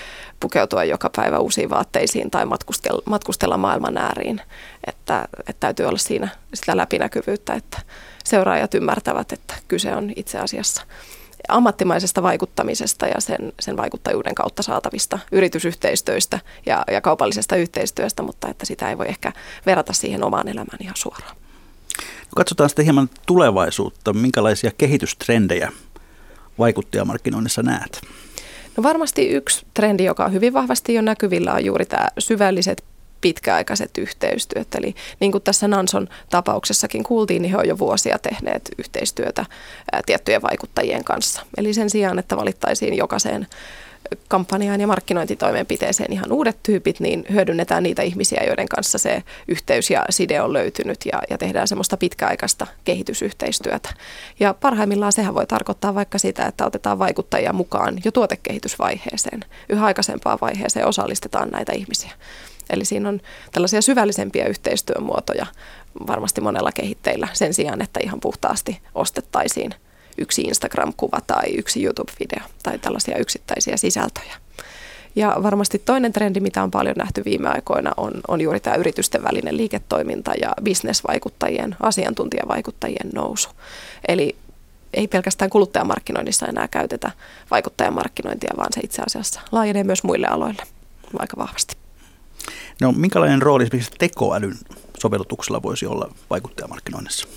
pukeutua 0.41 0.85
joka 0.85 1.11
päivä 1.16 1.39
uusiin 1.39 1.70
vaatteisiin 1.70 2.31
tai 2.31 2.47
matkustella, 2.47 3.03
matkustella 3.07 3.57
maailman 3.57 3.99
ääriin. 3.99 4.41
Että, 4.87 5.29
että 5.39 5.61
täytyy 5.61 5.87
olla 5.87 5.99
siinä 5.99 6.29
sitä 6.55 6.77
läpinäkyvyyttä, 6.77 7.55
että 7.55 7.79
seuraajat 8.25 8.75
ymmärtävät, 8.75 9.33
että 9.33 9.55
kyse 9.68 9.97
on 9.97 10.12
itse 10.16 10.39
asiassa 10.39 10.83
ammattimaisesta 11.49 12.23
vaikuttamisesta 12.23 13.07
ja 13.07 13.20
sen, 13.20 13.53
sen 13.61 13.77
vaikuttajuuden 13.77 14.35
kautta 14.35 14.62
saatavista 14.62 15.18
yritysyhteistyöstä 15.33 16.41
ja, 16.66 16.85
ja 16.91 17.01
kaupallisesta 17.01 17.57
yhteistyöstä, 17.57 18.23
mutta 18.23 18.49
että 18.49 18.66
sitä 18.66 18.91
ei 18.91 18.99
voi 18.99 19.09
ehkä 19.09 19.33
verrata 19.66 19.93
siihen 19.93 20.25
omaan 20.25 20.49
elämään 20.49 20.79
ihan 20.81 20.97
suoraan. 20.97 21.37
Katsotaan 22.37 22.70
sitten 22.70 22.85
hieman 22.85 23.11
tulevaisuutta. 23.26 24.12
Minkälaisia 24.12 24.70
kehitystrendejä 24.78 25.72
vaikuttajamarkkinoinnissa 26.59 27.62
näet? 27.62 28.03
No 28.76 28.83
varmasti 28.83 29.28
yksi 29.28 29.66
trendi, 29.74 30.05
joka 30.05 30.24
on 30.24 30.33
hyvin 30.33 30.53
vahvasti 30.53 30.95
jo 30.95 31.03
näkyvillä, 31.03 31.53
on 31.53 31.64
juuri 31.64 31.87
tämä 31.87 32.09
syvälliset 32.18 32.85
pitkäaikaiset 33.20 33.99
yhteistyöt. 33.99 34.74
Eli 34.74 34.95
niin 35.20 35.33
kuin 35.33 35.43
tässä 35.43 35.68
Nanson 35.68 36.09
tapauksessakin 36.30 37.05
kuultiin, 37.05 37.43
niin 37.43 37.51
he 37.51 37.57
on 37.57 37.68
jo 37.68 37.78
vuosia 37.78 38.18
tehneet 38.18 38.70
yhteistyötä 38.78 39.47
tiettyjen 40.07 40.43
vaikuttajien 40.43 41.05
kanssa. 41.05 41.43
Eli 41.57 41.74
sen 41.74 41.91
sijaan, 41.91 42.18
että 42.18 42.37
valittaisiin 42.37 42.95
jokaiseen 42.97 43.47
kampanjaan 44.28 44.80
ja 44.80 44.86
markkinointitoimenpiteeseen 44.86 46.12
ihan 46.12 46.32
uudet 46.32 46.58
tyypit, 46.62 47.00
niin 47.00 47.24
hyödynnetään 47.32 47.82
niitä 47.82 48.02
ihmisiä, 48.02 48.42
joiden 48.46 48.68
kanssa 48.68 48.98
se 48.98 49.22
yhteys 49.48 49.90
ja 49.90 50.04
side 50.10 50.40
on 50.40 50.52
löytynyt 50.52 50.98
ja, 51.12 51.22
ja 51.30 51.38
tehdään 51.38 51.68
semmoista 51.68 51.96
pitkäaikaista 51.96 52.66
kehitysyhteistyötä. 52.84 53.88
Ja 54.40 54.54
parhaimmillaan 54.54 55.12
sehän 55.12 55.34
voi 55.34 55.46
tarkoittaa 55.46 55.94
vaikka 55.94 56.18
sitä, 56.18 56.46
että 56.46 56.66
otetaan 56.66 56.98
vaikuttajia 56.98 57.52
mukaan 57.52 57.98
jo 58.04 58.12
tuotekehitysvaiheeseen. 58.12 59.44
Yhä 59.68 59.86
aikaisempaan 59.86 60.38
vaiheeseen 60.40 60.86
osallistetaan 60.86 61.50
näitä 61.50 61.72
ihmisiä. 61.72 62.10
Eli 62.70 62.84
siinä 62.84 63.08
on 63.08 63.20
tällaisia 63.52 63.82
syvällisempiä 63.82 64.46
yhteistyömuotoja 64.46 65.46
varmasti 66.06 66.40
monella 66.40 66.72
kehitteillä 66.72 67.28
sen 67.32 67.54
sijaan, 67.54 67.82
että 67.82 68.00
ihan 68.02 68.20
puhtaasti 68.20 68.80
ostettaisiin 68.94 69.74
yksi 70.18 70.42
Instagram-kuva 70.42 71.20
tai 71.26 71.54
yksi 71.58 71.84
YouTube-video 71.86 72.44
tai 72.62 72.78
tällaisia 72.78 73.18
yksittäisiä 73.18 73.76
sisältöjä. 73.76 74.34
Ja 75.16 75.36
varmasti 75.42 75.78
toinen 75.78 76.12
trendi, 76.12 76.40
mitä 76.40 76.62
on 76.62 76.70
paljon 76.70 76.96
nähty 76.96 77.24
viime 77.24 77.48
aikoina, 77.48 77.92
on, 77.96 78.12
on 78.28 78.40
juuri 78.40 78.60
tämä 78.60 78.76
yritysten 78.76 79.24
välinen 79.24 79.56
liiketoiminta 79.56 80.32
ja 80.40 80.52
bisnesvaikuttajien, 80.62 81.76
asiantuntijavaikuttajien 81.80 83.10
nousu. 83.14 83.48
Eli 84.08 84.36
ei 84.94 85.08
pelkästään 85.08 85.50
kuluttajamarkkinoinnissa 85.50 86.46
enää 86.46 86.68
käytetä 86.68 87.10
vaikuttajamarkkinointia, 87.50 88.54
vaan 88.56 88.72
se 88.72 88.80
itse 88.84 89.02
asiassa 89.06 89.40
laajenee 89.52 89.84
myös 89.84 90.04
muille 90.04 90.26
aloille 90.26 90.62
aika 91.18 91.36
vahvasti. 91.36 91.76
No 92.80 92.92
minkälainen 92.92 93.42
rooli 93.42 93.62
esimerkiksi 93.62 93.92
tekoälyn 93.98 94.58
sovellutuksella 94.98 95.62
voisi 95.62 95.86
olla 95.86 96.14
vaikuttajamarkkinoinnissa? 96.30 97.28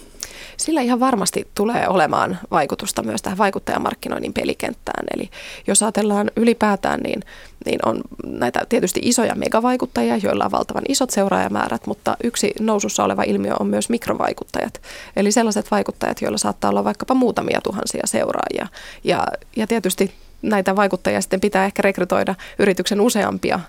Sillä 0.57 0.81
ihan 0.81 0.99
varmasti 0.99 1.47
tulee 1.55 1.87
olemaan 1.87 2.39
vaikutusta 2.51 3.03
myös 3.03 3.21
tähän 3.21 3.37
vaikuttajamarkkinoinnin 3.37 4.33
pelikenttään. 4.33 5.05
Eli 5.15 5.29
jos 5.67 5.83
ajatellaan 5.83 6.31
ylipäätään, 6.35 6.99
niin, 6.99 7.23
niin 7.65 7.79
on 7.85 8.01
näitä 8.25 8.65
tietysti 8.69 8.99
isoja 9.03 9.35
megavaikuttajia, 9.35 10.17
joilla 10.17 10.45
on 10.45 10.51
valtavan 10.51 10.83
isot 10.89 11.09
seuraajamäärät, 11.09 11.87
mutta 11.87 12.17
yksi 12.23 12.53
nousussa 12.59 13.03
oleva 13.03 13.23
ilmiö 13.23 13.53
on 13.59 13.67
myös 13.67 13.89
mikrovaikuttajat. 13.89 14.81
Eli 15.15 15.31
sellaiset 15.31 15.71
vaikuttajat, 15.71 16.21
joilla 16.21 16.37
saattaa 16.37 16.69
olla 16.69 16.83
vaikkapa 16.83 17.13
muutamia 17.13 17.61
tuhansia 17.63 18.03
seuraajia. 18.05 18.67
Ja, 19.03 19.27
ja 19.55 19.67
tietysti 19.67 20.11
näitä 20.41 20.75
vaikuttajia 20.75 21.21
sitten 21.21 21.41
pitää 21.41 21.65
ehkä 21.65 21.81
rekrytoida 21.81 22.35
yrityksen 22.59 23.01
useampia 23.01 23.59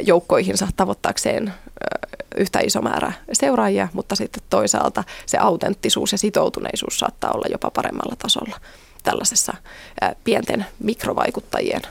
joukkoihinsa 0.00 0.68
tavoittaakseen 0.76 1.54
yhtä 2.36 2.60
iso 2.60 2.82
määrä 2.82 3.12
seuraajia, 3.32 3.88
mutta 3.92 4.16
sitten 4.16 4.42
toisaalta 4.50 5.04
se 5.26 5.38
autenttisuus 5.38 6.12
ja 6.12 6.18
sitoutuneisuus 6.18 6.98
saattaa 6.98 7.32
olla 7.32 7.46
jopa 7.50 7.70
paremmalla 7.70 8.16
tasolla 8.18 8.60
tällaisessa 9.02 9.54
pienten 10.24 10.66
mikrovaikuttajien 10.78 11.82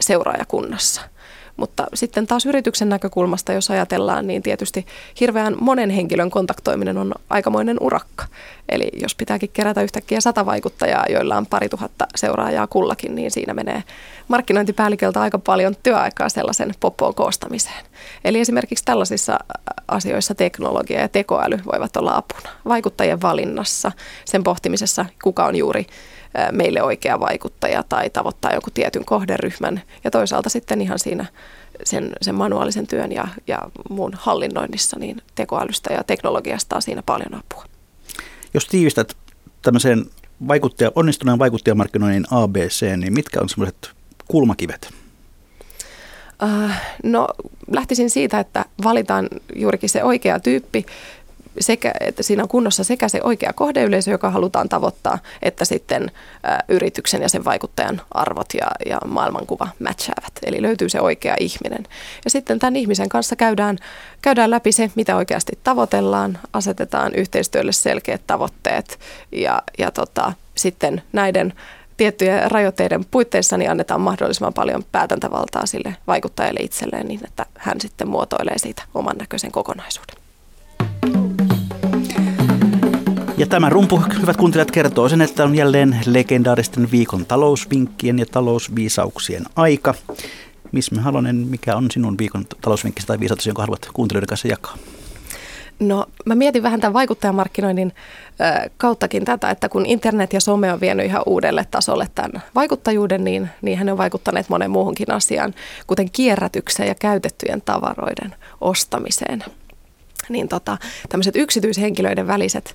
seuraajakunnassa– 0.00 1.02
mutta 1.60 1.86
sitten 1.94 2.26
taas 2.26 2.46
yrityksen 2.46 2.88
näkökulmasta, 2.88 3.52
jos 3.52 3.70
ajatellaan, 3.70 4.26
niin 4.26 4.42
tietysti 4.42 4.86
hirveän 5.20 5.56
monen 5.60 5.90
henkilön 5.90 6.30
kontaktoiminen 6.30 6.98
on 6.98 7.14
aikamoinen 7.30 7.76
urakka. 7.80 8.24
Eli 8.68 8.88
jos 9.02 9.14
pitääkin 9.14 9.50
kerätä 9.52 9.82
yhtäkkiä 9.82 10.20
sata 10.20 10.46
vaikuttajaa, 10.46 11.04
joilla 11.08 11.36
on 11.36 11.46
pari 11.46 11.68
tuhatta 11.68 12.06
seuraajaa 12.14 12.66
kullakin, 12.66 13.14
niin 13.14 13.30
siinä 13.30 13.54
menee 13.54 13.82
markkinointipäälliköltä 14.28 15.20
aika 15.20 15.38
paljon 15.38 15.76
työaikaa 15.82 16.28
sellaisen 16.28 16.74
poppoon 16.80 17.14
koostamiseen. 17.14 17.84
Eli 18.24 18.40
esimerkiksi 18.40 18.84
tällaisissa 18.84 19.38
asioissa 19.88 20.34
teknologia 20.34 21.00
ja 21.00 21.08
tekoäly 21.08 21.58
voivat 21.72 21.96
olla 21.96 22.16
apuna. 22.16 22.50
Vaikuttajien 22.64 23.22
valinnassa, 23.22 23.92
sen 24.24 24.44
pohtimisessa, 24.44 25.06
kuka 25.22 25.46
on 25.46 25.56
juuri 25.56 25.86
meille 26.52 26.82
oikea 26.82 27.20
vaikuttaja 27.20 27.84
tai 27.88 28.10
tavoittaa 28.10 28.52
jonkun 28.52 28.72
tietyn 28.72 29.04
kohderyhmän 29.04 29.82
ja 30.04 30.10
toisaalta 30.10 30.48
sitten 30.48 30.80
ihan 30.80 30.98
siinä 30.98 31.26
sen, 31.84 32.12
sen 32.22 32.34
manuaalisen 32.34 32.86
työn 32.86 33.12
ja, 33.12 33.28
ja 33.46 33.58
muun 33.90 34.12
hallinnoinnissa, 34.14 34.98
niin 34.98 35.22
tekoälystä 35.34 35.92
ja 35.92 36.04
teknologiasta 36.04 36.76
on 36.76 36.82
siinä 36.82 37.02
paljon 37.06 37.34
apua. 37.34 37.64
Jos 38.54 38.66
tiivistät 38.66 39.16
tämmöiseen 39.62 40.06
vaikuttaja, 40.48 40.92
onnistuneen 40.94 41.38
vaikuttajamarkkinoinnin 41.38 42.26
ABC, 42.30 42.96
niin 42.96 43.12
mitkä 43.12 43.40
on 43.40 43.48
semmoiset 43.48 43.90
kulmakivet? 44.28 44.90
Uh, 46.42 46.70
no 47.02 47.28
lähtisin 47.70 48.10
siitä, 48.10 48.40
että 48.40 48.64
valitaan 48.84 49.28
juurikin 49.54 49.88
se 49.88 50.04
oikea 50.04 50.40
tyyppi, 50.40 50.86
sekä, 51.60 51.92
että 52.00 52.22
siinä 52.22 52.42
on 52.42 52.48
kunnossa 52.48 52.84
sekä 52.84 53.08
se 53.08 53.20
oikea 53.24 53.52
kohdeyleisö, 53.52 54.10
joka 54.10 54.30
halutaan 54.30 54.68
tavoittaa, 54.68 55.18
että 55.42 55.64
sitten 55.64 56.10
ä, 56.48 56.58
yrityksen 56.68 57.22
ja 57.22 57.28
sen 57.28 57.44
vaikuttajan 57.44 58.00
arvot 58.10 58.54
ja, 58.54 58.70
ja 58.86 58.98
maailmankuva 59.06 59.68
matchaavat. 59.84 60.32
Eli 60.46 60.62
löytyy 60.62 60.88
se 60.88 61.00
oikea 61.00 61.34
ihminen. 61.40 61.86
Ja 62.24 62.30
sitten 62.30 62.58
tämän 62.58 62.76
ihmisen 62.76 63.08
kanssa 63.08 63.36
käydään, 63.36 63.78
käydään 64.22 64.50
läpi 64.50 64.72
se, 64.72 64.90
mitä 64.94 65.16
oikeasti 65.16 65.52
tavoitellaan, 65.64 66.38
asetetaan 66.52 67.14
yhteistyölle 67.14 67.72
selkeät 67.72 68.22
tavoitteet 68.26 68.98
ja, 69.32 69.62
ja 69.78 69.90
tota, 69.90 70.32
sitten 70.54 71.02
näiden 71.12 71.52
tiettyjen 71.96 72.50
rajoitteiden 72.50 73.04
puitteissa 73.04 73.56
niin 73.56 73.70
annetaan 73.70 74.00
mahdollisimman 74.00 74.54
paljon 74.54 74.84
päätäntävaltaa 74.92 75.66
sille 75.66 75.96
vaikuttajalle 76.06 76.60
itselleen 76.60 77.08
niin, 77.08 77.20
että 77.24 77.46
hän 77.58 77.80
sitten 77.80 78.08
muotoilee 78.08 78.58
siitä 78.58 78.82
oman 78.94 79.16
näköisen 79.16 79.52
kokonaisuuden. 79.52 80.19
Ja 83.40 83.46
tämä 83.46 83.68
rumpu, 83.68 84.02
hyvät 84.20 84.36
kuuntelijat, 84.36 84.70
kertoo 84.70 85.08
sen, 85.08 85.20
että 85.20 85.44
on 85.44 85.54
jälleen 85.54 86.00
legendaaristen 86.06 86.90
viikon 86.90 87.26
talousvinkkien 87.26 88.18
ja 88.18 88.26
talousviisauksien 88.26 89.44
aika. 89.56 89.94
Missä 90.72 91.00
Halonen, 91.00 91.36
mikä 91.36 91.76
on 91.76 91.90
sinun 91.90 92.18
viikon 92.18 92.44
talousvinkkisi 92.60 93.06
tai 93.06 93.20
viisaus, 93.20 93.46
jonka 93.46 93.62
haluat 93.62 93.88
kuuntelijoiden 93.94 94.28
kanssa 94.28 94.48
jakaa? 94.48 94.76
No 95.78 96.06
mä 96.24 96.34
mietin 96.34 96.62
vähän 96.62 96.80
tämän 96.80 96.92
vaikuttajamarkkinoinnin 96.92 97.92
kauttakin 98.76 99.24
tätä, 99.24 99.50
että 99.50 99.68
kun 99.68 99.86
internet 99.86 100.32
ja 100.32 100.40
some 100.40 100.72
on 100.72 100.80
vienyt 100.80 101.06
ihan 101.06 101.22
uudelle 101.26 101.66
tasolle 101.70 102.08
tämän 102.14 102.42
vaikuttajuuden, 102.54 103.24
niin, 103.24 103.48
niin 103.62 103.78
hän 103.78 103.88
on 103.88 103.98
vaikuttaneet 103.98 104.48
monen 104.48 104.70
muuhunkin 104.70 105.12
asiaan, 105.12 105.54
kuten 105.86 106.10
kierrätykseen 106.10 106.88
ja 106.88 106.94
käytettyjen 106.94 107.62
tavaroiden 107.62 108.34
ostamiseen 108.60 109.44
niin 110.30 110.48
tota, 110.48 110.78
tämmöiset 111.08 111.36
yksityishenkilöiden 111.36 112.26
väliset 112.26 112.74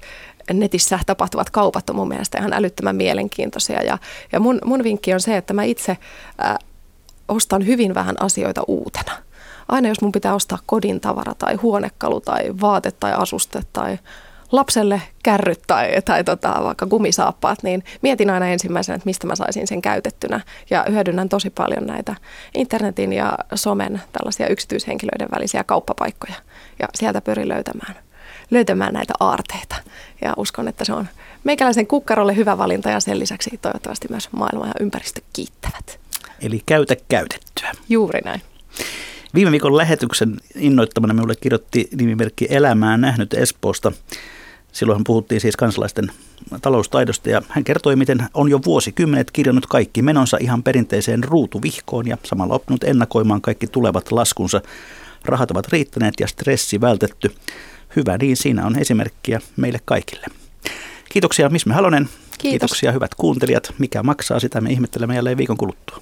netissä 0.53 0.99
tapahtuvat 1.05 1.49
kaupat 1.49 1.89
on 1.89 1.95
mun 1.95 2.07
mielestä 2.07 2.37
ihan 2.37 2.53
älyttömän 2.53 2.95
mielenkiintoisia. 2.95 3.83
Ja, 3.83 3.97
ja 4.31 4.39
mun, 4.39 4.59
mun 4.65 4.83
vinkki 4.83 5.13
on 5.13 5.21
se, 5.21 5.37
että 5.37 5.53
mä 5.53 5.63
itse 5.63 5.97
äh, 6.45 6.57
ostan 7.27 7.65
hyvin 7.65 7.95
vähän 7.95 8.15
asioita 8.19 8.63
uutena. 8.67 9.11
Aina 9.67 9.87
jos 9.87 10.01
mun 10.01 10.11
pitää 10.11 10.35
ostaa 10.35 10.59
kodin 10.65 11.01
tavara 11.01 11.33
tai 11.33 11.55
huonekalu 11.55 12.21
tai 12.21 12.43
vaate 12.61 12.91
tai 12.91 13.13
asuste 13.13 13.61
tai 13.73 13.97
lapselle 14.51 15.01
kärryt 15.23 15.61
tai, 15.67 16.01
tai 16.05 16.23
tota, 16.23 16.63
vaikka 16.63 16.85
kumisaappaat, 16.85 17.63
niin 17.63 17.83
mietin 18.01 18.29
aina 18.29 18.47
ensimmäisenä, 18.47 18.95
että 18.95 19.05
mistä 19.05 19.27
mä 19.27 19.35
saisin 19.35 19.67
sen 19.67 19.81
käytettynä. 19.81 20.41
Ja 20.69 20.85
hyödynnän 20.89 21.29
tosi 21.29 21.49
paljon 21.49 21.85
näitä 21.85 22.15
internetin 22.55 23.13
ja 23.13 23.37
somen 23.55 24.01
tällaisia 24.11 24.47
yksityishenkilöiden 24.47 25.27
välisiä 25.35 25.63
kauppapaikkoja. 25.63 26.35
Ja 26.79 26.87
sieltä 26.95 27.21
pyrin 27.21 27.49
löytämään, 27.49 27.95
löytämään 28.51 28.93
näitä 28.93 29.13
aarteita. 29.19 29.75
Ja 30.21 30.33
uskon, 30.37 30.67
että 30.67 30.85
se 30.85 30.93
on 30.93 31.07
meikäläisen 31.43 31.87
kukkarolle 31.87 32.35
hyvä 32.35 32.57
valinta 32.57 32.89
ja 32.89 32.99
sen 32.99 33.19
lisäksi 33.19 33.59
toivottavasti 33.61 34.07
myös 34.09 34.29
maailma 34.31 34.67
ja 34.67 34.73
ympäristö 34.79 35.21
kiittävät. 35.33 35.99
Eli 36.41 36.61
käytä 36.65 36.95
käytettyä. 37.07 37.71
Juuri 37.89 38.21
näin. 38.21 38.41
Viime 39.33 39.51
viikon 39.51 39.77
lähetyksen 39.77 40.37
innoittamana 40.55 41.13
minulle 41.13 41.35
kirjoitti 41.35 41.89
nimimerkki 41.97 42.47
Elämää 42.49 42.97
nähnyt 42.97 43.33
Espoosta. 43.33 43.91
Silloin 44.71 45.03
puhuttiin 45.03 45.41
siis 45.41 45.55
kansalaisten 45.55 46.11
taloustaidosta 46.61 47.29
ja 47.29 47.41
hän 47.49 47.63
kertoi, 47.63 47.95
miten 47.95 48.27
on 48.33 48.49
jo 48.49 48.59
vuosikymmenet 48.65 49.31
kirjannut 49.31 49.65
kaikki 49.65 50.01
menonsa 50.01 50.37
ihan 50.41 50.63
perinteiseen 50.63 51.23
ruutuvihkoon 51.23 52.07
ja 52.07 52.17
samalla 52.23 52.53
oppinut 52.53 52.83
ennakoimaan 52.83 53.41
kaikki 53.41 53.67
tulevat 53.67 54.11
laskunsa. 54.11 54.61
Rahat 55.25 55.51
ovat 55.51 55.67
riittäneet 55.67 56.13
ja 56.19 56.27
stressi 56.27 56.81
vältetty. 56.81 57.35
Hyvä 57.95 58.17
niin, 58.17 58.37
siinä 58.37 58.65
on 58.65 58.79
esimerkkiä 58.79 59.41
meille 59.57 59.79
kaikille. 59.85 60.25
Kiitoksia 61.09 61.49
Misme 61.49 61.73
Halonen. 61.73 62.03
Kiitos. 62.05 62.39
Kiitoksia 62.39 62.91
hyvät 62.91 63.15
kuuntelijat. 63.15 63.73
Mikä 63.77 64.03
maksaa 64.03 64.39
sitä 64.39 64.61
me 64.61 64.71
ihmettelemme 64.71 65.15
jälleen 65.15 65.37
viikon 65.37 65.57
kuluttua. 65.57 66.01